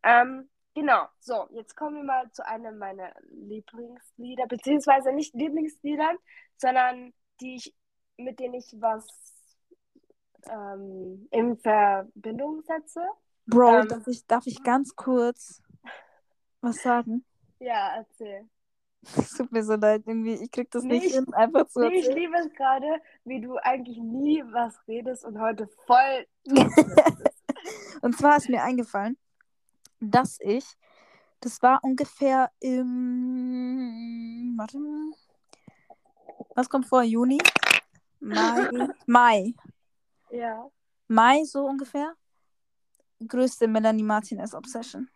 Ähm, 0.02 0.48
genau, 0.74 1.06
so, 1.18 1.46
jetzt 1.50 1.76
kommen 1.76 1.96
wir 1.96 2.04
mal 2.04 2.30
zu 2.32 2.46
einem 2.46 2.78
meiner 2.78 3.12
Lieblingslieder, 3.30 4.46
beziehungsweise 4.46 5.12
nicht 5.12 5.34
Lieblingsliedern, 5.34 6.16
sondern 6.56 7.12
die 7.40 7.56
ich, 7.56 7.74
mit 8.16 8.38
denen 8.40 8.54
ich 8.54 8.74
was 8.78 9.06
ähm, 10.50 11.28
in 11.30 11.56
Verbindung 11.58 12.62
setze. 12.62 13.06
Bro, 13.46 13.80
Ähm. 13.80 13.88
darf, 13.88 14.06
ich, 14.06 14.26
darf 14.26 14.46
ich 14.46 14.62
ganz 14.62 14.94
kurz 14.94 15.62
was 16.60 16.76
sagen? 16.76 17.24
Ja, 17.58 17.96
erzähl. 17.96 18.48
Es 19.16 19.32
tut 19.36 19.50
mir 19.50 19.64
so 19.64 19.74
leid, 19.74 20.03
irgendwie, 20.07 20.34
ich 20.34 20.50
krieg 20.50 20.70
das 20.70 20.84
nicht 20.84 21.05
Nicht- 21.05 21.14
hin, 21.14 21.32
einfach 21.34 21.66
zu 21.68 21.80
Nee, 21.80 21.98
ich 21.98 22.09
liebe 22.09 22.36
es 22.38 22.53
gerade, 22.55 23.00
wie 23.24 23.40
du 23.40 23.57
eigentlich 23.57 23.98
nie 23.98 24.42
was 24.53 24.78
redest 24.86 25.24
und 25.24 25.40
heute 25.40 25.66
voll. 25.86 26.26
Und 28.03 28.16
zwar 28.18 28.36
ist 28.36 28.48
mir 28.48 28.62
eingefallen, 28.64 29.16
dass 30.00 30.38
ich, 30.40 30.64
das 31.40 31.62
war 31.62 31.78
ungefähr 31.84 32.50
im, 32.59 34.55
warte 34.57 34.78
mal, 34.78 35.12
was 36.57 36.68
kommt 36.68 36.86
vor, 36.86 37.03
Juni? 37.05 37.38
Mai, 38.18 38.68
Mai, 39.07 39.55
ja. 40.30 40.68
Mai 41.07 41.44
so 41.44 41.64
ungefähr, 41.64 42.14
größte 43.26 43.68
Melanie 43.68 44.03
Martinez 44.03 44.53
Obsession. 44.55 45.09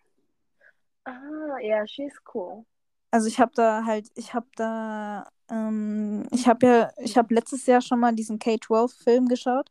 Ah, 1.05 1.59
ja, 1.61 1.85
she's 1.87 2.15
cool. 2.33 2.65
Also 3.11 3.29
ich 3.29 3.41
habe 3.41 3.53
da 3.55 3.85
halt, 3.85 4.09
ich 4.15 4.35
habe 4.35 4.47
da, 4.57 5.29
ähm, 5.49 6.27
ich 6.31 6.49
habe 6.49 6.67
ja, 6.67 6.91
ich 6.99 7.17
habe 7.17 7.35
letztes 7.35 7.67
Jahr 7.67 7.81
schon 7.81 8.01
mal 8.01 8.15
diesen 8.15 8.39
K-12-Film 8.39 9.29
geschaut 9.29 9.71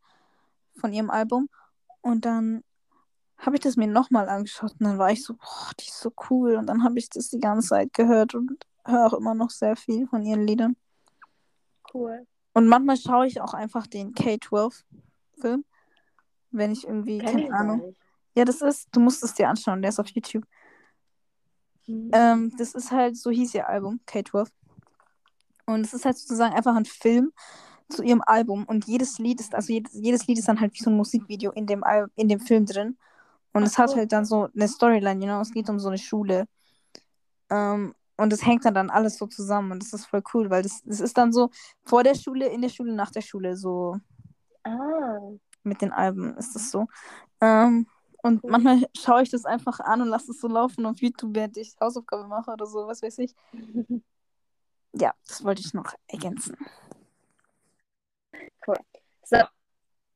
von 0.77 0.93
ihrem 0.93 1.09
Album 1.09 1.49
und 2.01 2.25
dann 2.25 2.63
habe 3.37 3.57
ich 3.57 3.61
das 3.61 3.75
mir 3.75 3.87
nochmal 3.87 4.29
angeschaut 4.29 4.71
und 4.79 4.83
dann 4.83 4.97
war 4.97 5.11
ich 5.11 5.23
so, 5.23 5.33
boah, 5.33 5.71
die 5.79 5.87
ist 5.87 5.99
so 5.99 6.11
cool 6.29 6.55
und 6.55 6.67
dann 6.67 6.83
habe 6.83 6.97
ich 6.97 7.09
das 7.09 7.29
die 7.29 7.39
ganze 7.39 7.69
Zeit 7.69 7.93
gehört 7.93 8.33
und 8.33 8.65
höre 8.85 9.05
auch 9.07 9.13
immer 9.13 9.33
noch 9.33 9.49
sehr 9.49 9.75
viel 9.75 10.07
von 10.07 10.23
ihren 10.23 10.47
Liedern. 10.47 10.75
Cool. 11.93 12.25
Und 12.53 12.67
manchmal 12.67 12.97
schaue 12.97 13.27
ich 13.27 13.41
auch 13.41 13.53
einfach 13.53 13.85
den 13.85 14.13
K-12-Film, 14.13 15.65
wenn 16.51 16.71
ich 16.71 16.87
irgendwie, 16.87 17.17
Kenn 17.17 17.49
keine 17.49 17.53
Ahnung. 17.53 17.95
Ja, 18.33 18.45
das 18.45 18.61
ist, 18.61 18.87
du 18.91 18.99
musst 18.99 19.23
es 19.23 19.33
dir 19.33 19.49
anschauen, 19.49 19.81
der 19.81 19.89
ist 19.89 19.99
auf 19.99 20.09
YouTube. 20.09 20.45
Mhm. 21.87 22.11
Ähm, 22.13 22.51
das 22.57 22.73
ist 22.73 22.91
halt, 22.91 23.17
so 23.17 23.29
hieß 23.29 23.53
ihr 23.55 23.67
Album, 23.67 23.99
K-12. 24.05 24.49
Und 25.65 25.81
es 25.81 25.93
ist 25.93 26.05
halt 26.05 26.17
sozusagen 26.17 26.53
einfach 26.55 26.75
ein 26.75 26.85
Film 26.85 27.31
zu 27.89 28.03
ihrem 28.03 28.21
Album. 28.25 28.65
Und 28.65 28.85
jedes 28.85 29.19
Lied 29.19 29.39
ist, 29.39 29.55
also 29.55 29.73
jedes, 29.73 29.93
jedes 29.93 30.27
Lied 30.27 30.39
ist 30.39 30.47
dann 30.47 30.59
halt 30.59 30.73
wie 30.73 30.83
so 30.83 30.89
ein 30.89 30.97
Musikvideo 30.97 31.51
in 31.51 31.65
dem, 31.65 31.83
Al 31.83 32.07
in 32.15 32.27
dem 32.29 32.39
Film 32.39 32.65
drin. 32.65 32.97
Und 33.53 33.63
Ach 33.63 33.67
es 33.67 33.77
hat 33.77 33.89
so. 33.91 33.95
halt 33.97 34.11
dann 34.11 34.25
so 34.25 34.49
eine 34.53 34.67
Storyline, 34.67 35.19
you 35.21 35.27
know? 35.27 35.41
Es 35.41 35.51
geht 35.51 35.69
um 35.69 35.79
so 35.79 35.87
eine 35.87 35.97
Schule. 35.97 36.47
Ähm, 37.49 37.93
und 38.17 38.31
es 38.31 38.45
hängt 38.45 38.65
dann, 38.65 38.73
dann 38.73 38.89
alles 38.89 39.17
so 39.17 39.27
zusammen. 39.27 39.71
Und 39.71 39.83
das 39.83 39.93
ist 39.93 40.05
voll 40.05 40.23
cool, 40.33 40.49
weil 40.49 40.63
das, 40.63 40.81
das 40.83 40.99
ist 40.99 41.17
dann 41.17 41.33
so 41.33 41.49
vor 41.83 42.03
der 42.03 42.15
Schule, 42.15 42.47
in 42.47 42.61
der 42.61 42.69
Schule, 42.69 42.93
nach 42.93 43.11
der 43.11 43.21
Schule, 43.21 43.57
so 43.57 43.97
Ah, 44.63 45.19
mit 45.63 45.81
den 45.81 45.91
Alben 45.91 46.35
ist 46.37 46.55
das 46.55 46.71
so. 46.71 46.87
Ähm, 47.41 47.87
und 48.25 48.43
Cool. 48.43 48.49
manchmal 48.49 48.89
schaue 48.97 49.21
ich 49.21 49.29
das 49.29 49.45
einfach 49.45 49.79
an 49.79 50.01
und 50.01 50.07
lasse 50.07 50.31
es 50.31 50.41
so 50.41 50.47
laufen 50.47 50.87
auf 50.87 50.99
YouTube, 50.99 51.35
während 51.35 51.57
ich 51.57 51.75
Hausaufgabe 51.79 52.27
mache 52.27 52.51
oder 52.51 52.65
so, 52.65 52.87
was 52.87 53.01
weiß 53.03 53.19
ich. 53.19 53.35
Ja, 54.97 55.13
das 55.27 55.43
wollte 55.43 55.59
ich 55.61 55.73
noch 55.73 55.93
ergänzen. 56.07 56.55
so. 59.25 59.35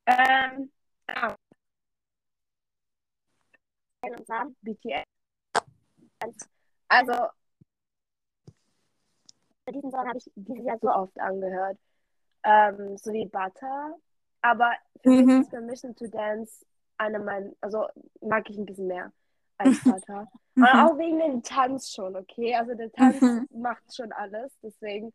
Ähm, 0.05 0.71
ah. 1.07 1.35
BTS. 4.61 5.03
Also, 6.87 7.27
diesen 9.69 9.91
Song 9.91 10.07
habe 10.07 10.17
ich 10.17 10.31
dieses 10.33 10.65
Jahr 10.65 10.79
so 10.81 10.87
oft 10.87 11.19
angehört. 11.19 11.77
Ähm, 12.43 12.97
so 12.97 13.11
wie 13.11 13.25
Butter. 13.25 13.97
Aber 14.41 14.71
für 15.03 15.09
Mhm. 15.09 15.25
mich 15.25 15.41
ist 15.41 15.49
Permission 15.49 15.93
to 15.93 16.07
Dance 16.07 16.65
eine 16.99 17.19
meiner, 17.19 17.51
also 17.61 17.87
mag 18.21 18.49
ich 18.49 18.57
ein 18.57 18.65
bisschen 18.65 18.87
mehr 18.87 19.11
als 19.57 19.79
Butter. 19.83 20.27
Und 20.55 20.65
auch 20.67 20.97
wegen 20.97 21.19
dem 21.19 21.43
Tanz 21.43 21.91
schon, 21.91 22.15
okay? 22.15 22.55
Also 22.55 22.75
der 22.75 22.91
Tanz 22.91 23.21
Mhm. 23.21 23.47
macht 23.51 23.95
schon 23.95 24.11
alles. 24.11 24.51
Deswegen, 24.61 25.13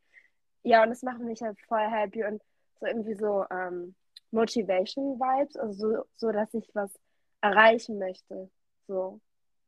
ja, 0.62 0.82
und 0.82 0.91
das 0.91 1.03
macht 1.03 1.20
mich 1.20 1.43
halt 1.43 1.59
voll 1.68 1.87
happy 1.89 2.24
und 2.24 2.43
so 2.80 2.87
irgendwie 2.87 3.14
so 3.14 3.45
ähm, 3.51 3.95
Motivation-Vibes, 4.32 5.57
also 5.57 5.72
so, 5.97 6.05
so, 6.16 6.32
dass 6.32 6.53
ich 6.55 6.68
was 6.74 6.93
erreichen 7.41 7.99
möchte. 7.99 8.51
So, 8.89 9.20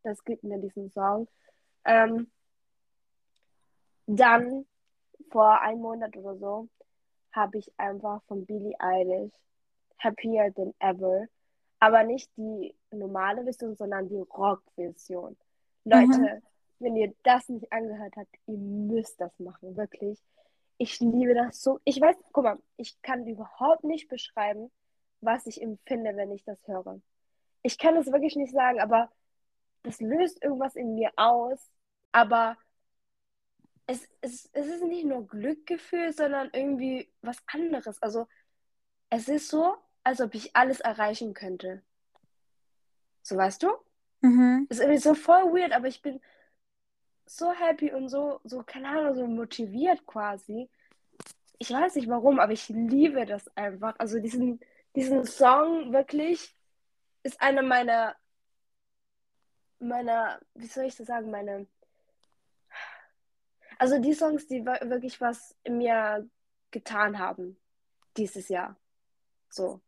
das 0.03 0.25
gibt 0.25 0.43
mir 0.45 0.59
diesen 0.59 0.91
Song. 0.91 1.29
Ähm, 1.85 2.31
dann, 4.07 4.67
vor 5.31 5.61
einem 5.61 5.81
Monat 5.83 6.17
oder 6.17 6.37
so, 6.37 6.69
habe 7.33 7.59
ich 7.59 7.71
einfach 7.79 8.23
von 8.25 8.47
Billie 8.47 8.75
Eilish 8.81 9.33
Happier 9.99 10.53
Than 10.55 10.75
Ever, 10.79 11.27
aber 11.87 12.03
nicht 12.03 12.31
die 12.37 12.75
normale 12.91 13.45
Version, 13.45 13.77
sondern 13.77 14.09
die 14.09 14.19
Rock-Version. 14.19 15.37
Leute, 15.85 16.43
wenn 16.81 16.97
ihr 16.97 17.15
das 17.23 17.49
nicht 17.49 17.73
angehört 17.73 18.15
habt, 18.17 18.35
ihr 18.47 18.59
müsst 18.59 19.21
das 19.21 19.39
machen, 19.39 19.77
wirklich. 19.77 20.19
Ich 20.79 20.99
liebe 20.99 21.35
das 21.35 21.63
so. 21.63 21.81
Ich 21.85 22.01
weiß, 22.01 22.17
guck 22.33 22.45
mal, 22.45 22.59
ich 22.77 23.01
kann 23.03 23.27
überhaupt 23.27 23.85
nicht 23.85 24.09
beschreiben, 24.09 24.71
was 25.21 25.47
ich 25.47 25.63
empfinde, 25.63 26.17
wenn 26.17 26.33
ich 26.33 26.45
das 26.45 26.59
höre. 26.67 27.01
Ich 27.63 27.79
kann 27.79 27.97
es 27.97 28.11
wirklich 28.13 28.35
nicht 28.35 28.53
sagen, 28.53 28.81
aber 28.81 29.11
das 29.85 30.01
löst 30.01 30.43
irgendwas 30.43 30.75
in 30.75 30.97
mir 30.97 31.13
aus. 31.17 31.71
Aber 32.11 32.57
es, 33.87 34.09
es, 34.21 34.51
es 34.53 34.67
ist 34.67 34.83
nicht 34.83 35.07
nur 35.07 35.27
Glückgefühl, 35.27 36.13
sondern 36.13 36.51
irgendwie 36.53 37.09
was 37.23 37.39
anderes. 37.47 38.03
Also 38.03 38.27
es 39.09 39.29
ist 39.29 39.49
so, 39.49 39.77
als 40.07 40.21
ob 40.21 40.37
ich 40.37 40.55
alles 40.55 40.79
erreichen 40.79 41.35
könnte. 41.35 41.83
So 43.23 43.37
weißt 43.37 43.61
du? 43.65 43.73
Mhm. 44.21 44.69
Ist 44.71 44.79
irgendwie 44.79 45.01
so 45.01 45.15
voll 45.15 45.53
weird, 45.53 45.73
aber 45.73 45.89
ich 45.89 46.01
bin 46.01 46.21
so 47.25 47.51
happy 47.51 47.93
und 47.93 48.09
so, 48.09 48.39
so, 48.45 48.63
keine 48.63 48.89
Ahnung, 48.89 49.15
so 49.17 49.27
motiviert 49.27 50.07
quasi. 50.07 50.71
Ich 51.59 51.73
weiß 51.73 51.97
nicht 51.97 52.09
warum, 52.09 52.39
aber 52.39 52.53
ich 52.53 52.69
liebe 52.69 53.27
das 53.27 53.49
einfach. 53.57 53.97
Also 53.99 54.21
diesen, 54.21 54.61
diesen 54.95 55.27
Song 55.27 55.93
wirklich 55.93 56.55
ist 57.25 57.41
einer 57.41 57.63
meiner, 57.63 58.15
meiner, 59.81 60.39
wie 60.55 60.67
soll 60.67 60.85
ich 60.85 60.95
das 60.95 61.09
sagen, 61.09 61.33
meine, 61.33 61.67
also 63.77 63.99
die 63.99 64.15
Songs, 64.15 64.47
die 64.47 64.65
wirklich 64.65 65.21
was 65.21 65.57
in 65.65 65.79
mir 65.79 66.31
getan 66.71 67.19
haben 67.19 67.57
dieses 68.17 68.49
Jahr. 68.49 68.77
So. 69.49 69.81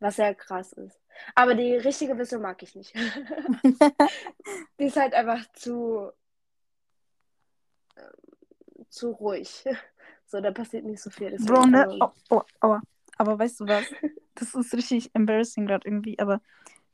Was 0.00 0.16
sehr 0.16 0.34
krass 0.34 0.72
ist. 0.72 0.98
Aber 1.34 1.54
die 1.54 1.74
richtige 1.74 2.16
Version 2.16 2.42
mag 2.42 2.62
ich 2.62 2.74
nicht. 2.74 2.94
Die 4.78 4.84
ist 4.84 4.96
halt 4.96 5.14
einfach 5.14 5.44
zu, 5.52 6.10
ähm, 7.96 8.86
zu 8.88 9.10
ruhig. 9.10 9.64
So, 10.26 10.40
da 10.40 10.52
passiert 10.52 10.84
nicht 10.84 11.02
so 11.02 11.10
viel. 11.10 11.36
Bro, 11.38 11.66
ne? 11.66 11.88
Oh, 12.00 12.12
oh, 12.30 12.42
aua. 12.60 12.80
Aber 13.18 13.38
weißt 13.38 13.60
du 13.60 13.66
was? 13.66 13.84
Das 14.36 14.54
ist 14.54 14.72
richtig 14.72 15.10
embarrassing 15.12 15.66
gerade 15.66 15.86
irgendwie, 15.86 16.18
aber 16.18 16.40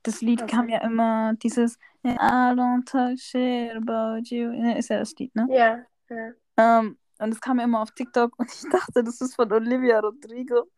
das 0.02 0.22
Lied 0.22 0.40
Was 0.40 0.50
kam 0.50 0.68
ja 0.68 0.80
immer 0.82 1.34
dieses 1.34 1.78
I 2.02 2.16
don't 2.16 2.84
talk 2.86 3.18
shit 3.18 3.76
about 3.76 4.22
you. 4.34 4.50
Ne, 4.50 4.78
Ist 4.78 4.88
ja 4.88 4.98
das 4.98 5.14
Lied, 5.16 5.34
ne? 5.36 5.46
Ja, 5.50 5.84
ja. 6.08 6.32
Ähm, 6.56 6.96
und 7.18 7.32
es 7.32 7.40
kam 7.40 7.58
ja 7.58 7.64
immer 7.64 7.82
auf 7.82 7.90
TikTok 7.92 8.38
und 8.38 8.50
ich 8.52 8.68
dachte, 8.70 9.04
das 9.04 9.20
ist 9.20 9.34
von 9.36 9.52
Olivia 9.52 10.00
Rodrigo. 10.00 10.68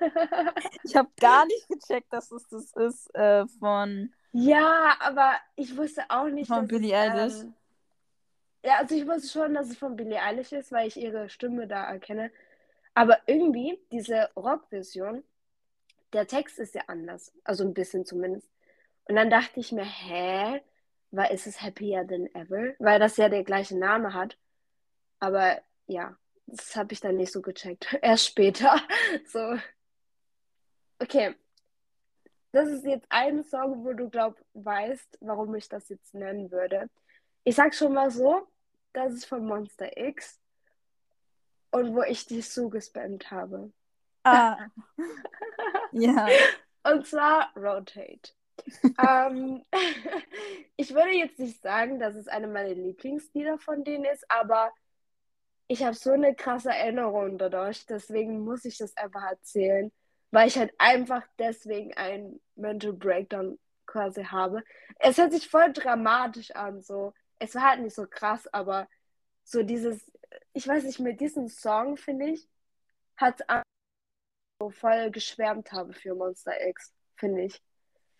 Ich 0.82 0.96
habe 0.96 1.10
gar 1.18 1.46
nicht 1.46 1.68
gecheckt, 1.68 2.12
dass 2.12 2.30
es 2.30 2.46
das 2.48 2.72
ist 2.72 3.14
äh, 3.14 3.46
von. 3.58 4.12
Ja, 4.32 4.96
aber 5.00 5.34
ich 5.56 5.76
wusste 5.76 6.04
auch 6.10 6.26
nicht, 6.28 6.54
Von 6.54 6.56
dass 6.56 6.68
Billie 6.68 6.94
Eilish? 6.94 7.44
ähm, 7.44 7.54
ja, 8.64 8.76
also 8.78 8.94
ich 8.94 9.06
wusste 9.06 9.28
schon, 9.28 9.54
dass 9.54 9.70
es 9.70 9.78
von 9.78 9.96
Billie 9.96 10.20
Eilish 10.22 10.52
ist, 10.52 10.72
weil 10.72 10.86
ich 10.88 10.96
ihre 10.96 11.28
Stimme 11.28 11.66
da 11.66 11.84
erkenne. 11.90 12.30
Aber 12.94 13.18
irgendwie, 13.26 13.78
diese 13.92 14.30
Rock-Version, 14.36 15.24
der 16.14 16.26
Text 16.28 16.58
ist 16.58 16.74
ja 16.74 16.82
anders. 16.88 17.32
Also 17.44 17.64
ein 17.64 17.74
bisschen 17.74 18.06
zumindest. 18.06 18.50
Und 19.06 19.16
dann 19.16 19.30
dachte 19.30 19.60
ich 19.60 19.72
mir, 19.72 19.84
hä? 19.84 20.62
Weil 21.12 21.34
ist 21.34 21.46
es 21.46 21.62
Happier 21.62 22.06
Than 22.06 22.26
Ever? 22.34 22.74
Weil 22.80 23.00
das 23.00 23.16
ja 23.18 23.28
der 23.28 23.44
gleiche 23.44 23.78
Name 23.78 24.14
hat. 24.14 24.38
Aber 25.20 25.60
ja, 25.88 26.16
das 26.50 26.76
habe 26.76 26.92
ich 26.92 27.00
dann 27.00 27.16
nicht 27.16 27.32
so 27.32 27.40
gecheckt. 27.40 27.96
Erst 28.02 28.26
später. 28.26 28.76
So. 29.26 29.56
Okay. 30.98 31.34
Das 32.52 32.68
ist 32.68 32.84
jetzt 32.84 33.06
ein 33.10 33.44
Song, 33.44 33.84
wo 33.84 33.92
du 33.92 34.10
glaub 34.10 34.36
weißt, 34.54 35.18
warum 35.20 35.54
ich 35.54 35.68
das 35.68 35.88
jetzt 35.88 36.14
nennen 36.14 36.50
würde. 36.50 36.90
Ich 37.44 37.54
sag 37.54 37.74
schon 37.74 37.94
mal 37.94 38.10
so, 38.10 38.48
das 38.92 39.14
ist 39.14 39.24
von 39.24 39.46
Monster 39.46 39.96
X 39.96 40.40
und 41.70 41.94
wo 41.94 42.02
ich 42.02 42.26
dich 42.26 42.50
zugespammt 42.50 43.30
habe. 43.30 43.72
Ah. 44.24 44.66
ja. 45.92 46.28
Und 46.82 47.06
zwar 47.06 47.52
Rotate. 47.56 48.32
ähm, 49.02 49.64
ich 50.76 50.92
würde 50.92 51.12
jetzt 51.12 51.38
nicht 51.38 51.62
sagen, 51.62 51.98
dass 51.98 52.14
es 52.14 52.28
eine 52.28 52.48
meiner 52.48 52.74
Lieblingslieder 52.74 53.58
von 53.58 53.84
denen 53.84 54.04
ist, 54.04 54.28
aber 54.30 54.72
ich 55.70 55.84
habe 55.84 55.94
so 55.94 56.10
eine 56.10 56.34
krasse 56.34 56.70
Erinnerung 56.70 57.38
dadurch, 57.38 57.86
deswegen 57.86 58.40
muss 58.40 58.64
ich 58.64 58.76
das 58.78 58.96
einfach 58.96 59.22
erzählen, 59.22 59.92
weil 60.32 60.48
ich 60.48 60.58
halt 60.58 60.74
einfach 60.78 61.22
deswegen 61.38 61.94
einen 61.94 62.40
Mental 62.56 62.92
Breakdown 62.92 63.56
quasi 63.86 64.24
habe. 64.24 64.64
Es 64.98 65.16
hört 65.16 65.30
sich 65.30 65.48
voll 65.48 65.72
dramatisch 65.72 66.50
an, 66.56 66.82
so. 66.82 67.14
Es 67.38 67.54
war 67.54 67.70
halt 67.70 67.82
nicht 67.82 67.94
so 67.94 68.04
krass, 68.08 68.48
aber 68.52 68.88
so 69.44 69.62
dieses, 69.62 70.10
ich 70.54 70.66
weiß 70.66 70.82
nicht, 70.82 70.98
mit 70.98 71.20
diesem 71.20 71.46
Song, 71.46 71.96
finde 71.96 72.30
ich, 72.30 72.48
hat 73.16 73.40
so 74.60 74.70
voll 74.70 75.12
geschwärmt 75.12 75.70
habe 75.70 75.92
für 75.92 76.16
Monster 76.16 76.66
X, 76.66 76.92
finde 77.14 77.42
ich. 77.42 77.62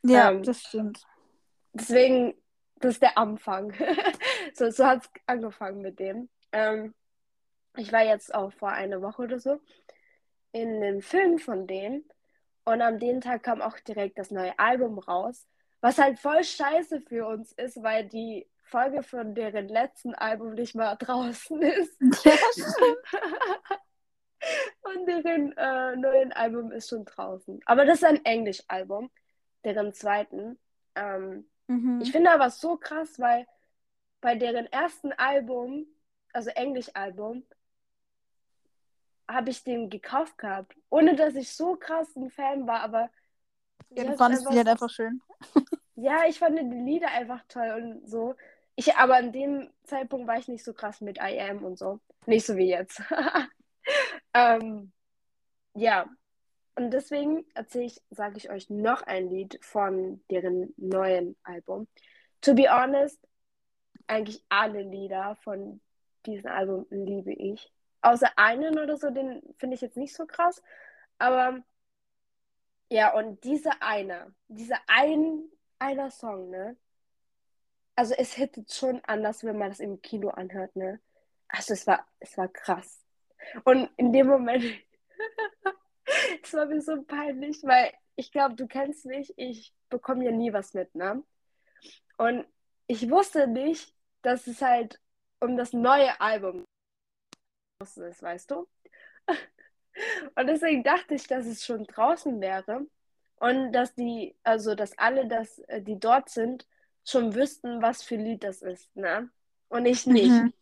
Ja, 0.05 0.31
Ähm, 0.31 0.45
das 0.45 0.63
stimmt. 0.63 1.05
Deswegen, 1.73 2.33
das 2.77 2.93
ist 2.93 3.03
der 3.03 3.19
Anfang. 3.19 3.75
so 4.55 4.71
so 4.71 4.87
hat 4.87 5.03
es 5.03 5.11
angefangen 5.27 5.83
mit 5.83 5.99
dem. 5.99 6.29
Ähm, 6.53 6.95
ich 7.77 7.93
war 7.93 8.03
jetzt 8.05 8.35
auch 8.35 8.53
vor 8.53 8.71
einer 8.71 9.03
Woche 9.03 9.23
oder 9.23 9.39
so 9.39 9.61
in 10.53 10.77
einem 10.83 11.01
Film 11.03 11.39
von 11.39 11.67
denen 11.67 12.05
und 12.65 12.83
am 12.83 12.99
den 12.99 13.21
Tag 13.21 13.43
kam 13.45 13.63
auch 13.63 13.79
direkt 13.81 14.19
das 14.19 14.31
neue 14.31 14.59
Album 14.59 14.99
raus, 14.99 15.47
was 15.81 15.99
halt 15.99 16.19
voll 16.19 16.45
scheiße 16.45 17.01
für 17.03 17.27
uns 17.27 17.53
ist, 17.53 17.83
weil 17.83 18.09
die 18.09 18.49
Folge 18.65 19.03
von 19.03 19.35
deren 19.35 19.69
letzten 19.69 20.15
Album 20.15 20.55
nicht 20.55 20.75
mal 20.75 20.95
draußen 20.99 21.63
ist. 21.63 22.01
Ja. 22.25 22.35
Und 24.83 25.07
deren 25.07 25.53
äh, 25.57 25.97
neuen 25.97 26.33
Album 26.33 26.73
ist 26.73 26.89
schon 26.89 27.05
draußen. 27.05 27.61
Aber 27.67 27.85
das 27.85 27.99
ist 27.99 28.05
ein 28.05 28.25
Englisch-Album, 28.25 29.11
deren 29.65 29.93
zweiten. 29.93 30.59
Ähm, 30.95 31.47
Mhm. 31.69 32.01
ich 32.03 32.11
finde 32.11 32.33
aber 32.33 32.51
so 32.51 32.77
krass, 32.77 33.21
weil 33.21 33.47
bei 34.21 34.35
deren 34.35 34.67
ersten 34.67 35.13
Album, 35.13 35.87
also 36.33 36.51
Englisch-Album, 36.51 37.47
habe 39.33 39.51
ich 39.51 39.65
den 39.65 39.91
gekauft 39.91 40.39
gehabt. 40.39 40.75
Ohne 40.91 41.15
dass 41.17 41.35
ich 41.35 41.55
so 41.55 41.77
krass 41.77 42.15
ein 42.17 42.31
Fan 42.31 42.67
war, 42.67 42.81
aber 42.81 43.11
Ja, 43.91 44.05
du 44.05 44.17
fandest 44.17 44.43
die 44.45 44.47
einfach- 44.49 44.57
halt 44.57 44.69
einfach 44.69 44.91
schön. 44.91 45.21
ja, 45.97 46.25
ich 46.29 46.39
fand 46.39 46.59
die 46.59 46.65
Lieder 46.65 47.09
einfach 47.09 47.43
toll 47.49 47.71
und 47.77 48.09
so. 48.09 48.35
Ich, 48.77 48.95
aber 48.97 49.17
an 49.17 49.33
dem 49.33 49.71
Zeitpunkt 49.85 50.27
war 50.27 50.39
ich 50.39 50.49
nicht 50.49 50.65
so 50.65 50.73
krass 50.73 51.01
mit 51.01 51.19
I 51.19 51.41
Am 51.41 51.65
und 51.65 51.79
so. 51.79 52.01
Nicht 52.27 52.47
so 52.47 52.57
wie 52.57 52.69
jetzt. 52.69 53.03
ähm, 54.35 54.93
ja. 55.75 56.07
Und 56.77 56.93
deswegen 56.93 57.45
erzähle 57.55 57.87
ich, 57.87 58.01
sage 58.11 58.39
ich 58.39 58.51
euch 58.51 58.71
noch 58.71 59.03
ein 59.03 59.29
Lied 59.29 59.59
von 59.63 60.23
deren 60.31 60.73
neuen 60.77 61.37
Album. 61.43 61.89
To 62.41 62.55
be 62.55 62.69
honest, 62.71 63.19
eigentlich 64.07 64.43
alle 64.49 64.83
Lieder 64.83 65.37
von 65.43 65.81
diesem 66.25 66.51
Album 66.51 66.87
liebe 66.91 67.33
ich. 67.33 67.71
Außer 68.03 68.31
einen 68.37 68.79
oder 68.79 68.97
so, 68.97 69.11
den 69.11 69.43
finde 69.59 69.75
ich 69.75 69.81
jetzt 69.81 69.97
nicht 69.97 70.15
so 70.15 70.27
krass. 70.27 70.63
Aber 71.19 71.63
ja, 72.91 73.13
und 73.15 73.45
dieser 73.45 73.83
eine, 73.83 74.35
dieser 74.49 74.79
ein, 74.87 75.45
einer 75.79 76.11
Song, 76.11 76.51
ne? 76.51 76.77
Also 77.95 78.15
es 78.15 78.33
hittet 78.35 78.73
schon 78.73 79.01
anders, 79.05 79.45
wenn 79.45 79.59
man 79.59 79.69
das 79.71 79.81
im 79.81 80.01
Kino 80.03 80.31
anhört, 80.31 80.75
ne? 80.77 81.01
Also 81.49 81.75
es 81.75 81.87
war, 81.87 82.07
es 82.21 82.37
war 82.39 82.49
krass. 82.49 83.05
Und 83.65 83.91
in 83.97 84.13
dem 84.13 84.27
Moment, 84.29 84.65
es 86.43 86.55
war 86.55 86.67
mir 86.67 86.81
so 86.81 87.03
peinlich, 87.03 87.63
weil 87.63 87.93
ich 88.17 88.33
glaube, 88.33 88.55
du 88.55 88.67
kennst 88.67 89.07
mich, 89.07 89.35
ich 89.37 89.75
bekomme 89.89 90.25
ja 90.25 90.31
nie 90.31 90.53
was 90.53 90.75
mit, 90.75 90.95
ne? 90.95 91.23
Und 92.19 92.47
ich 92.87 93.09
wusste 93.11 93.47
nicht, 93.47 93.95
dass 94.23 94.47
es 94.47 94.63
halt 94.63 95.01
um 95.41 95.57
das 95.57 95.73
neue 95.73 96.21
Album 96.21 96.67
ist, 97.81 98.23
weißt 98.23 98.51
du? 98.51 98.69
Und 100.37 100.47
deswegen 100.47 100.83
dachte 100.83 101.15
ich, 101.15 101.27
dass 101.27 101.47
es 101.47 101.65
schon 101.65 101.85
draußen 101.85 102.41
wäre 102.41 102.87
und 103.37 103.73
dass 103.73 103.95
die, 103.95 104.37
also 104.45 104.75
dass 104.75 104.97
alle, 104.99 105.27
das, 105.27 105.59
äh, 105.61 105.83
die 105.83 105.99
dort 105.99 106.29
sind, 106.29 106.67
schon 107.05 107.35
wüssten, 107.35 107.83
was 107.83 108.03
für 108.03 108.17
Lied 108.17 108.45
das 108.45 108.63
ist, 108.63 108.95
ne? 108.95 109.31
Und 109.69 109.87
ich 109.87 110.07
nicht. 110.07 110.31
Mhm. 110.31 110.53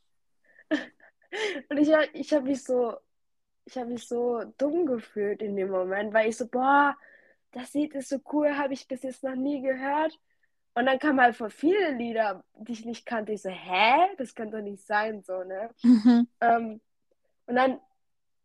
Und 1.69 1.77
ich, 1.77 1.91
ich 2.15 2.33
habe 2.33 2.47
mich 2.47 2.65
so, 2.65 2.97
ich 3.67 3.77
habe 3.77 3.91
mich 3.91 4.09
so 4.09 4.45
dumm 4.57 4.87
gefühlt 4.87 5.43
in 5.43 5.57
dem 5.57 5.71
Moment, 5.71 6.15
weil 6.15 6.31
ich 6.31 6.37
so, 6.39 6.49
boah, 6.49 6.97
das 7.53 7.75
Lied 7.75 7.95
ist 7.95 8.09
so 8.09 8.19
cool, 8.33 8.57
habe 8.57 8.73
ich 8.73 8.89
bis 8.89 9.03
jetzt 9.03 9.23
noch 9.23 9.35
nie 9.35 9.61
gehört. 9.61 10.19
Und 10.75 10.87
dann 10.87 10.99
kamen 10.99 11.21
halt 11.21 11.37
voll 11.37 11.51
viele 11.51 11.91
Lieder, 11.91 12.45
die 12.55 12.73
ich 12.73 12.87
nicht 12.87 13.05
kannte. 13.05 13.33
Ich 13.33 13.43
so, 13.43 13.51
hä? 13.51 14.15
Das 14.17 14.35
kann 14.35 14.51
doch 14.51 14.63
nicht 14.63 14.87
sein, 14.87 15.23
so, 15.23 15.45
ne? 15.45 15.69
Mhm. 15.83 16.29
Ähm, 16.41 16.81
und 17.49 17.57
dann 17.57 17.81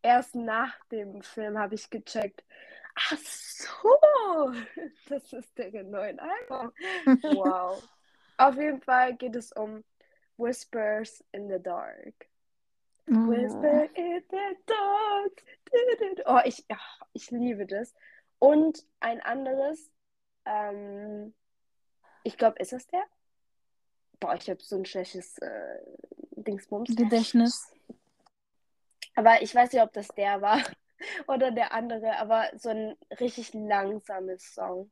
erst 0.01 0.33
nach 0.33 0.73
dem 0.85 1.21
Film 1.21 1.57
habe 1.57 1.75
ich 1.75 1.89
gecheckt, 1.89 2.43
ach 2.95 3.17
so, 3.17 4.53
das 5.09 5.33
ist 5.33 5.57
der 5.57 5.83
neue 5.83 6.17
Album. 6.19 6.71
Wow. 7.35 7.87
Auf 8.37 8.55
jeden 8.55 8.81
Fall 8.81 9.15
geht 9.15 9.35
es 9.35 9.51
um 9.51 9.83
Whispers 10.37 11.23
in 11.31 11.49
the 11.49 11.61
Dark. 11.61 12.27
Oh. 13.09 13.27
Whisper 13.29 13.89
in 13.95 14.23
the 14.29 14.55
dark. 14.65 15.43
Oh, 16.25 16.39
ich, 16.45 16.63
ach, 16.69 17.01
ich 17.11 17.31
liebe 17.31 17.65
das. 17.65 17.93
Und 18.39 18.85
ein 19.01 19.19
anderes, 19.21 19.91
ähm, 20.45 21.33
ich 22.23 22.37
glaube, 22.37 22.59
ist 22.59 22.71
das 22.71 22.87
der? 22.87 23.03
Boah, 24.21 24.35
ich 24.35 24.49
habe 24.49 24.63
so 24.63 24.77
ein 24.77 24.85
schlechtes 24.85 25.37
äh, 25.39 25.79
Dingsbums. 26.31 26.95
Gedächtnis. 26.95 27.72
Aber 29.15 29.41
ich 29.41 29.53
weiß 29.53 29.71
nicht, 29.71 29.81
ob 29.81 29.93
das 29.93 30.07
der 30.09 30.41
war 30.41 30.59
oder 31.27 31.51
der 31.51 31.73
andere, 31.73 32.17
aber 32.17 32.49
so 32.55 32.69
ein 32.69 32.95
richtig 33.19 33.53
langsames 33.53 34.53
Song. 34.53 34.91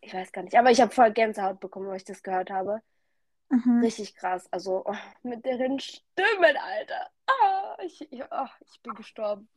Ich 0.00 0.14
weiß 0.14 0.32
gar 0.32 0.42
nicht. 0.42 0.56
Aber 0.56 0.70
ich 0.70 0.80
habe 0.80 0.94
voll 0.94 1.12
Gänsehaut 1.12 1.60
bekommen, 1.60 1.90
als 1.90 2.02
ich 2.02 2.06
das 2.06 2.22
gehört 2.22 2.50
habe. 2.50 2.82
Mhm. 3.50 3.80
Richtig 3.82 4.14
krass. 4.14 4.46
Also 4.52 4.84
oh, 4.84 4.94
mit 5.22 5.44
deren 5.44 5.80
Stimmen, 5.80 6.56
Alter. 6.56 7.10
Ah, 7.26 7.76
ich, 7.82 8.00
ich, 8.12 8.22
oh, 8.22 8.46
ich 8.60 8.80
bin 8.82 8.94
gestorben. 8.94 9.48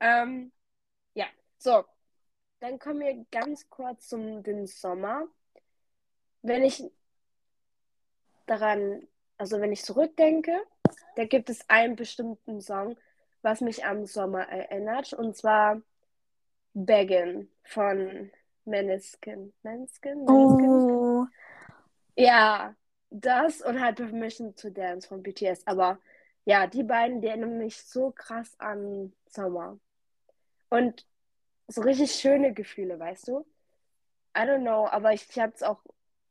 Ähm, 0.00 0.52
ja, 1.14 1.26
so. 1.58 1.84
Dann 2.60 2.78
kommen 2.78 3.00
wir 3.00 3.26
ganz 3.30 3.68
kurz 3.68 4.08
zum 4.08 4.42
den 4.42 4.66
Sommer. 4.66 5.26
Wenn 6.42 6.64
ich 6.64 6.82
daran, 8.46 9.06
also 9.36 9.60
wenn 9.60 9.72
ich 9.72 9.84
zurückdenke, 9.84 10.58
da 11.16 11.24
gibt 11.24 11.50
es 11.50 11.68
einen 11.68 11.96
bestimmten 11.96 12.60
Song, 12.60 12.96
was 13.42 13.60
mich 13.60 13.84
am 13.84 14.06
Sommer 14.06 14.48
erinnert. 14.48 15.12
Und 15.12 15.36
zwar 15.36 15.80
Beggin 16.74 17.50
von. 17.64 18.30
Maneskin? 18.66 19.52
Maneskin? 19.62 20.28
Oh. 20.28 21.26
Ja, 22.16 22.74
das 23.10 23.60
und 23.60 23.80
halt 23.80 23.96
Permission 23.96 24.54
to 24.56 24.70
Dance 24.70 25.06
von 25.06 25.22
BTS. 25.22 25.66
Aber 25.66 25.98
ja, 26.44 26.66
die 26.66 26.82
beiden, 26.82 27.20
die 27.20 27.28
erinnern 27.28 27.58
mich 27.58 27.82
so 27.82 28.10
krass 28.10 28.54
an 28.58 29.12
Sommer. 29.26 29.78
Und 30.70 31.06
so 31.68 31.82
richtig 31.82 32.12
schöne 32.12 32.52
Gefühle, 32.52 32.98
weißt 32.98 33.28
du? 33.28 33.46
I 34.36 34.40
don't 34.40 34.62
know, 34.62 34.86
aber 34.88 35.12
ich, 35.12 35.28
ich 35.30 35.38
habe 35.38 35.52
es 35.54 35.62
auch, 35.62 35.80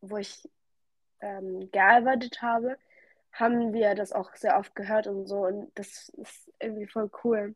wo 0.01 0.17
ich 0.17 0.49
ähm, 1.21 1.71
gearbeitet 1.71 2.41
habe, 2.41 2.77
haben 3.33 3.73
wir 3.73 3.95
das 3.95 4.13
auch 4.13 4.35
sehr 4.35 4.57
oft 4.57 4.75
gehört 4.75 5.07
und 5.07 5.27
so. 5.27 5.45
Und 5.45 5.71
das 5.75 6.09
ist 6.09 6.51
irgendwie 6.59 6.87
voll 6.87 7.09
cool. 7.23 7.55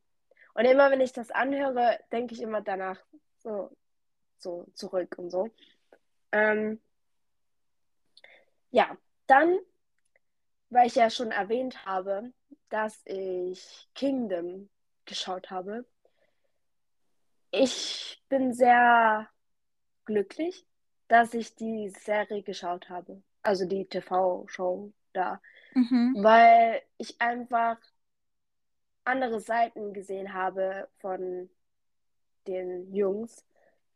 Und 0.54 0.66
immer 0.66 0.90
wenn 0.92 1.02
ich 1.02 1.14
das 1.14 1.30
anhöre, 1.32 2.00
denke 2.12 2.34
ich 2.34 2.42
immer 2.42 2.62
danach 2.62 3.00
so, 3.40 3.70
so 4.38 4.66
zurück 4.74 5.16
und 5.18 5.30
so. 5.30 5.50
Ähm, 6.32 6.82
ja, 8.72 8.98
dann, 9.28 9.60
weil 10.70 10.88
ich 10.88 10.96
ja 10.96 11.10
schon 11.10 11.32
erwähnt 11.32 11.86
habe, 11.86 12.34
dass 12.70 13.00
ich 13.06 13.88
Kingdom 13.94 14.70
geschaut 15.06 15.52
habe. 15.52 15.86
Ich 17.52 18.22
bin 18.28 18.54
sehr 18.54 19.30
glücklich, 20.06 20.66
dass 21.08 21.34
ich 21.34 21.56
die 21.56 21.90
Serie 21.90 22.42
geschaut 22.42 22.90
habe. 22.90 23.22
Also 23.42 23.66
die 23.66 23.86
TV-Show 23.86 24.92
da. 25.14 25.42
Mhm. 25.78 26.16
Weil 26.18 26.82
ich 26.98 27.22
einfach 27.22 27.78
andere 29.04 29.40
Seiten 29.40 29.94
gesehen 29.94 30.34
habe 30.34 30.88
von 30.98 31.50
den 32.48 32.92
Jungs, 32.96 33.46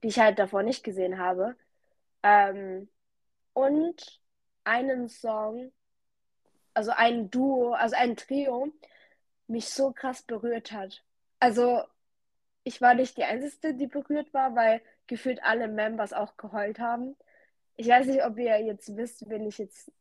die 0.03 0.09
ich 0.09 0.19
halt 0.19 0.37
davor 0.37 0.61
nicht 0.61 0.83
gesehen 0.83 1.17
habe. 1.17 1.55
Ähm, 2.21 2.87
und 3.53 4.21
einen 4.63 5.09
Song, 5.09 5.71
also 6.75 6.91
ein 6.91 7.31
Duo, 7.31 7.73
also 7.73 7.95
ein 7.95 8.15
Trio, 8.15 8.71
mich 9.47 9.69
so 9.69 9.91
krass 9.91 10.21
berührt 10.21 10.71
hat. 10.71 11.03
Also 11.39 11.81
ich 12.63 12.79
war 12.79 12.93
nicht 12.93 13.17
die 13.17 13.23
Einzige, 13.23 13.73
die 13.73 13.87
berührt 13.87 14.35
war, 14.35 14.55
weil 14.55 14.83
gefühlt 15.07 15.43
alle 15.43 15.67
Members 15.67 16.13
auch 16.13 16.37
geheult 16.37 16.77
haben. 16.77 17.17
Ich 17.75 17.87
weiß 17.87 18.05
nicht, 18.05 18.23
ob 18.23 18.37
ihr 18.37 18.61
jetzt 18.61 18.95
wisst, 18.95 19.27
wen 19.29 19.47
ich 19.47 19.57
jetzt 19.57 19.91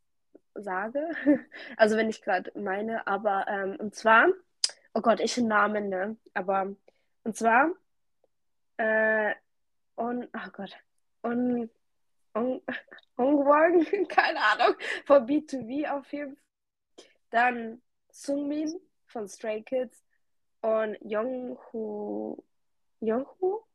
sage. 0.63 1.11
Also 1.77 1.97
wenn 1.97 2.09
ich 2.09 2.23
gerade 2.23 2.53
meine, 2.59 3.07
aber 3.07 3.47
ähm, 3.49 3.77
und 3.79 3.95
zwar, 3.95 4.29
oh 4.95 5.01
Gott, 5.01 5.21
ich 5.21 5.37
Namen, 5.39 5.89
ne? 5.89 6.17
Aber 6.35 6.75
und 7.25 7.37
zwar, 7.37 7.71
äh, 8.79 9.35
und, 9.97 10.29
oh 10.35 10.51
Gott, 10.53 10.77
und 11.23 11.71
Un 12.35 12.63
Ungwang, 13.17 13.85
keine 14.09 14.39
Ahnung, 14.41 14.77
von 15.05 15.27
B2B 15.27 15.91
auf 15.91 16.11
jeden 16.13 16.37
Fall. 16.37 16.45
Dann 17.31 17.83
Sungmin 18.11 18.81
von 19.07 19.29
Stray 19.29 19.63
Kids 19.63 20.03
und 20.63 20.97
Younghu, 21.03 22.43
Younghu? 23.01 23.61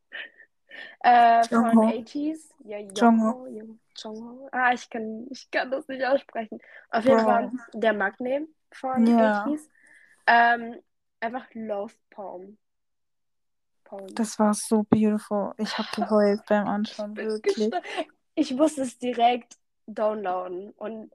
Äh, 0.99 1.47
von 1.47 1.71
Jongho. 1.71 1.88
80s. 1.88 2.49
Ja, 2.65 2.79
Jongho. 2.79 3.47
Jongho. 3.97 4.49
Ah, 4.51 4.73
ich 4.73 4.89
kann, 4.89 5.27
ich 5.31 5.49
kann 5.51 5.71
das 5.71 5.87
nicht 5.87 6.03
aussprechen. 6.05 6.59
Auf 6.89 7.05
jeden. 7.05 7.19
Fall 7.19 7.51
der 7.73 7.93
Magne 7.93 8.47
von 8.71 9.05
Ja. 9.07 9.45
80s. 9.45 9.69
Ähm, 10.27 10.79
einfach 11.19 11.45
Love 11.53 11.93
Poem. 12.09 12.57
Poem. 13.83 14.13
Das 14.15 14.37
war 14.39 14.53
so 14.53 14.83
beautiful. 14.83 15.53
Ich 15.57 15.77
habe 15.77 15.87
geheult 15.95 16.41
beim 16.47 16.67
Anschauen, 16.67 17.15
wirklich. 17.15 17.71
Ich 18.35 18.51
muss 18.53 18.77
es 18.77 18.97
direkt 18.97 19.57
downloaden. 19.87 20.71
Und 20.71 21.11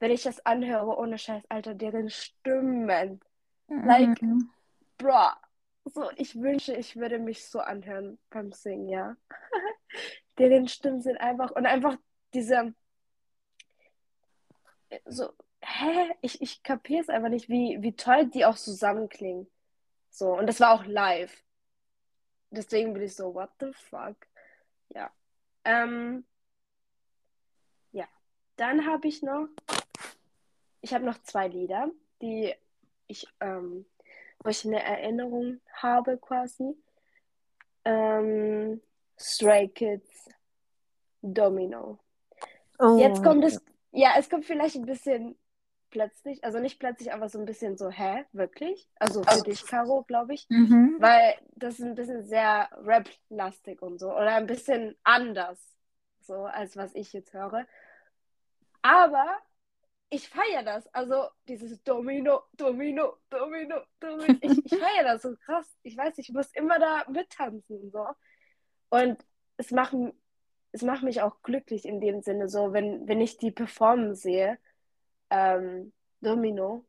wenn 0.00 0.10
ich 0.10 0.22
das 0.22 0.44
anhöre, 0.44 0.96
ohne 0.98 1.18
Scheiß, 1.18 1.42
Alter, 1.48 1.74
deren 1.74 2.10
Stimmen. 2.10 3.20
Like- 3.68 4.20
Mhm. 4.22 4.50
Bro. 4.98 5.28
So, 5.86 6.10
ich 6.16 6.34
wünsche, 6.40 6.74
ich 6.74 6.96
würde 6.96 7.18
mich 7.18 7.46
so 7.46 7.60
anhören 7.60 8.18
beim 8.30 8.52
Singen, 8.52 8.88
ja. 8.88 9.16
deren 10.38 10.66
Stimmen 10.68 11.02
sind 11.02 11.18
einfach. 11.18 11.50
Und 11.50 11.66
einfach 11.66 11.96
diese. 12.34 12.74
So, 15.06 15.32
hä? 15.60 16.14
Ich, 16.20 16.40
ich 16.42 16.62
kapiere 16.62 17.02
es 17.02 17.08
einfach 17.08 17.30
nicht, 17.30 17.48
wie, 17.48 17.78
wie 17.80 17.96
toll 17.96 18.26
die 18.26 18.44
auch 18.44 18.56
zusammenklingen. 18.56 19.50
So, 20.10 20.36
und 20.36 20.46
das 20.46 20.60
war 20.60 20.72
auch 20.72 20.84
live. 20.84 21.42
Deswegen 22.50 22.92
bin 22.92 23.02
ich 23.02 23.16
so, 23.16 23.34
what 23.34 23.50
the 23.58 23.72
fuck? 23.72 24.16
Ja. 24.90 25.10
Ähm, 25.64 26.24
ja. 27.92 28.06
Dann 28.56 28.86
habe 28.86 29.08
ich 29.08 29.22
noch 29.22 29.48
ich 30.84 30.92
habe 30.92 31.06
noch 31.06 31.16
zwei 31.22 31.48
Lieder, 31.48 31.90
die 32.20 32.54
ich, 33.06 33.26
ähm, 33.40 33.86
wo 34.40 34.50
ich 34.50 34.66
eine 34.66 34.82
Erinnerung 34.82 35.62
habe 35.72 36.18
quasi. 36.18 36.76
Ähm, 37.86 38.82
Stray 39.18 39.68
Kids, 39.68 40.28
Domino. 41.22 42.03
Oh. 42.78 42.98
Jetzt 42.98 43.22
kommt 43.22 43.44
es, 43.44 43.62
ja, 43.92 44.10
es 44.18 44.28
kommt 44.28 44.44
vielleicht 44.44 44.76
ein 44.76 44.86
bisschen 44.86 45.36
plötzlich, 45.90 46.42
also 46.42 46.58
nicht 46.58 46.80
plötzlich, 46.80 47.12
aber 47.12 47.28
so 47.28 47.38
ein 47.38 47.44
bisschen 47.44 47.76
so, 47.76 47.88
hä, 47.88 48.24
wirklich? 48.32 48.88
Also 48.96 49.22
für 49.22 49.42
dich, 49.42 49.64
Caro, 49.64 50.02
glaube 50.02 50.34
ich. 50.34 50.46
Mhm. 50.48 50.96
Weil 50.98 51.34
das 51.54 51.78
ist 51.78 51.84
ein 51.84 51.94
bisschen 51.94 52.24
sehr 52.24 52.68
Rap-lastig 52.82 53.80
und 53.80 53.98
so. 53.98 54.10
Oder 54.10 54.34
ein 54.34 54.46
bisschen 54.46 54.96
anders, 55.04 55.76
so 56.20 56.46
als 56.46 56.76
was 56.76 56.94
ich 56.94 57.12
jetzt 57.12 57.32
höre. 57.32 57.66
Aber 58.82 59.38
ich 60.10 60.28
feiere 60.28 60.62
das. 60.62 60.86
Also 60.94 61.28
dieses 61.48 61.82
Domino, 61.82 62.42
Domino, 62.52 63.18
Domino, 63.30 63.76
Domino. 64.00 64.36
Ich, 64.40 64.64
ich 64.64 64.78
feiere 64.78 65.04
das 65.04 65.22
so 65.22 65.36
krass. 65.36 65.76
Ich 65.82 65.96
weiß, 65.96 66.18
ich 66.18 66.30
muss 66.32 66.50
immer 66.54 66.78
da 66.78 67.04
mittanzen 67.08 67.80
und 67.80 67.92
so. 67.92 68.06
Und 68.90 69.24
es 69.56 69.70
macht, 69.70 69.94
es 70.74 70.82
macht 70.82 71.04
mich 71.04 71.22
auch 71.22 71.40
glücklich 71.42 71.84
in 71.84 72.00
dem 72.00 72.20
Sinne, 72.20 72.48
so, 72.48 72.72
wenn, 72.72 73.06
wenn 73.06 73.20
ich 73.20 73.38
die 73.38 73.52
performen 73.52 74.16
sehe. 74.16 74.58
Ähm, 75.30 75.92
Domino, 76.20 76.84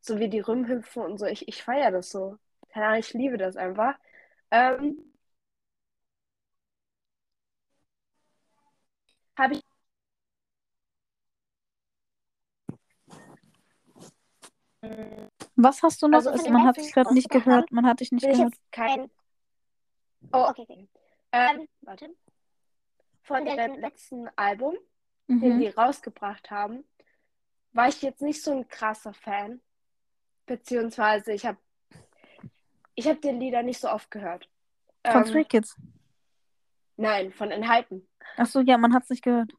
so 0.00 0.20
wie 0.20 0.28
die 0.28 0.38
rumhüpfen 0.38 1.02
und 1.02 1.18
so. 1.18 1.26
Ich, 1.26 1.48
ich 1.48 1.64
feiere 1.64 1.90
das 1.90 2.10
so. 2.10 2.38
Keine 2.68 2.86
Ahnung, 2.86 3.00
ich 3.00 3.12
liebe 3.12 3.36
das 3.36 3.56
einfach. 3.56 3.96
Ähm, 4.52 4.98
habe 9.36 9.54
ich 9.54 9.62
Was 15.56 15.82
hast 15.82 16.02
du 16.02 16.08
noch? 16.08 16.18
Also 16.18 16.30
den 16.40 16.52
man 16.52 16.64
hat 16.64 16.76
dich 16.76 16.92
gerade 16.92 17.12
nicht 17.12 17.30
gehört. 17.30 17.72
Man 17.72 17.84
hat 17.84 17.98
dich 17.98 18.12
nicht 18.12 18.22
gehört. 18.22 18.52
jetzt 18.52 18.60
kein. 18.70 19.10
Oh, 20.32 20.46
okay, 20.50 20.66
okay. 20.68 20.88
Ähm, 21.32 21.66
warte. 21.80 22.14
Von 23.24 23.44
dem 23.44 23.74
letzten 23.80 24.28
Album, 24.36 24.76
den 25.28 25.56
Mhm. 25.56 25.60
die 25.60 25.68
rausgebracht 25.68 26.50
haben, 26.50 26.84
war 27.72 27.88
ich 27.88 28.00
jetzt 28.02 28.22
nicht 28.22 28.42
so 28.42 28.52
ein 28.52 28.68
krasser 28.68 29.12
Fan. 29.14 29.60
Beziehungsweise 30.46 31.32
ich 31.32 31.44
habe 31.46 31.58
ich 32.94 33.08
hab 33.08 33.20
den 33.22 33.40
Lieder 33.40 33.62
nicht 33.62 33.80
so 33.80 33.88
oft 33.90 34.10
gehört. 34.10 34.48
Von 35.06 35.22
Ähm, 35.22 35.26
Stray 35.26 35.44
Kids. 35.44 35.76
nein, 36.96 37.32
von 37.32 37.50
den 37.50 37.68
Hypen. 37.68 38.06
Achso, 38.36 38.60
ja, 38.60 38.76
man 38.78 38.92
hat 38.94 39.04
es 39.04 39.10
nicht 39.10 39.24
gehört. 39.24 39.52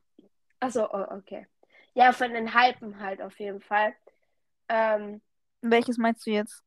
Achso, 0.60 0.86
oh, 0.86 1.06
okay. 1.18 1.48
Ja, 1.96 2.12
von 2.14 2.32
den 2.34 2.54
Hypen 2.54 3.00
halt 3.00 3.22
auf 3.22 3.38
jeden 3.40 3.62
Fall. 3.62 3.96
Ähm, 4.70 5.22
Welches 5.62 5.98
meinst 5.98 6.26
du 6.26 6.32
jetzt? 6.32 6.64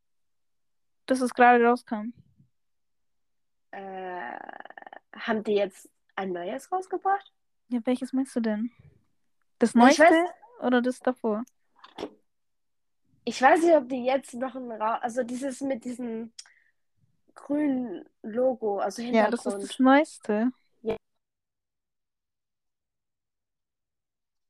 Das 1.07 1.21
es 1.21 1.33
gerade 1.33 1.65
rauskam. 1.65 2.13
äh, 3.71 4.39
haben 5.15 5.45
die 5.45 5.55
jetzt 5.55 5.89
ein 6.19 6.33
neues 6.33 6.71
rausgebracht? 6.71 7.33
Ja, 7.69 7.81
welches 7.85 8.13
meinst 8.13 8.35
du 8.35 8.41
denn? 8.41 8.71
Das 9.61 9.75
neueste 9.75 10.03
weiß- 10.03 10.67
oder 10.67 10.83
das 10.83 10.99
davor? 10.99 11.45
Ich 13.25 13.41
weiß 13.41 13.63
nicht, 13.63 13.77
ob 13.77 13.89
die 13.89 14.05
jetzt 14.05 14.35
noch 14.35 14.55
ein 14.55 14.71
Ra 14.73 14.97
also 14.97 15.23
dieses 15.23 15.61
mit 15.61 15.85
diesem 15.85 16.33
grünen 17.35 18.09
Logo, 18.23 18.79
also 18.81 19.01
Ja, 19.03 19.31
das 19.31 19.41
ist 19.41 19.45
Hintergrund. 19.45 19.71
das 19.71 19.79
neueste. 19.79 20.53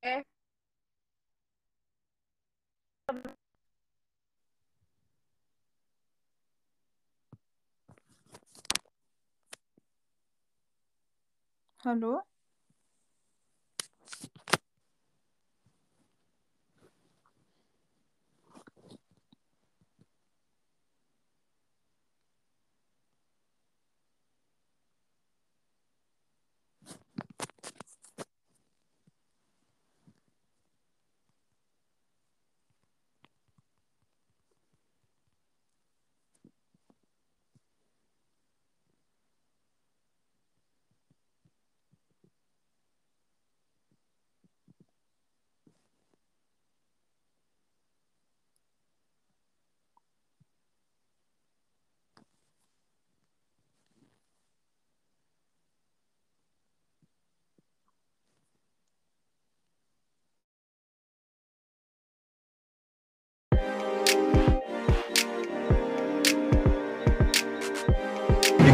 Äh. 0.01 0.23
Hallo? 11.85 12.23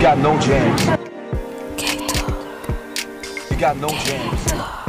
Got 0.04 0.18
no 0.18 0.38
jams. 0.38 0.82
You 3.50 3.56
got 3.56 3.78
no 3.78 3.88
jams. 3.88 4.83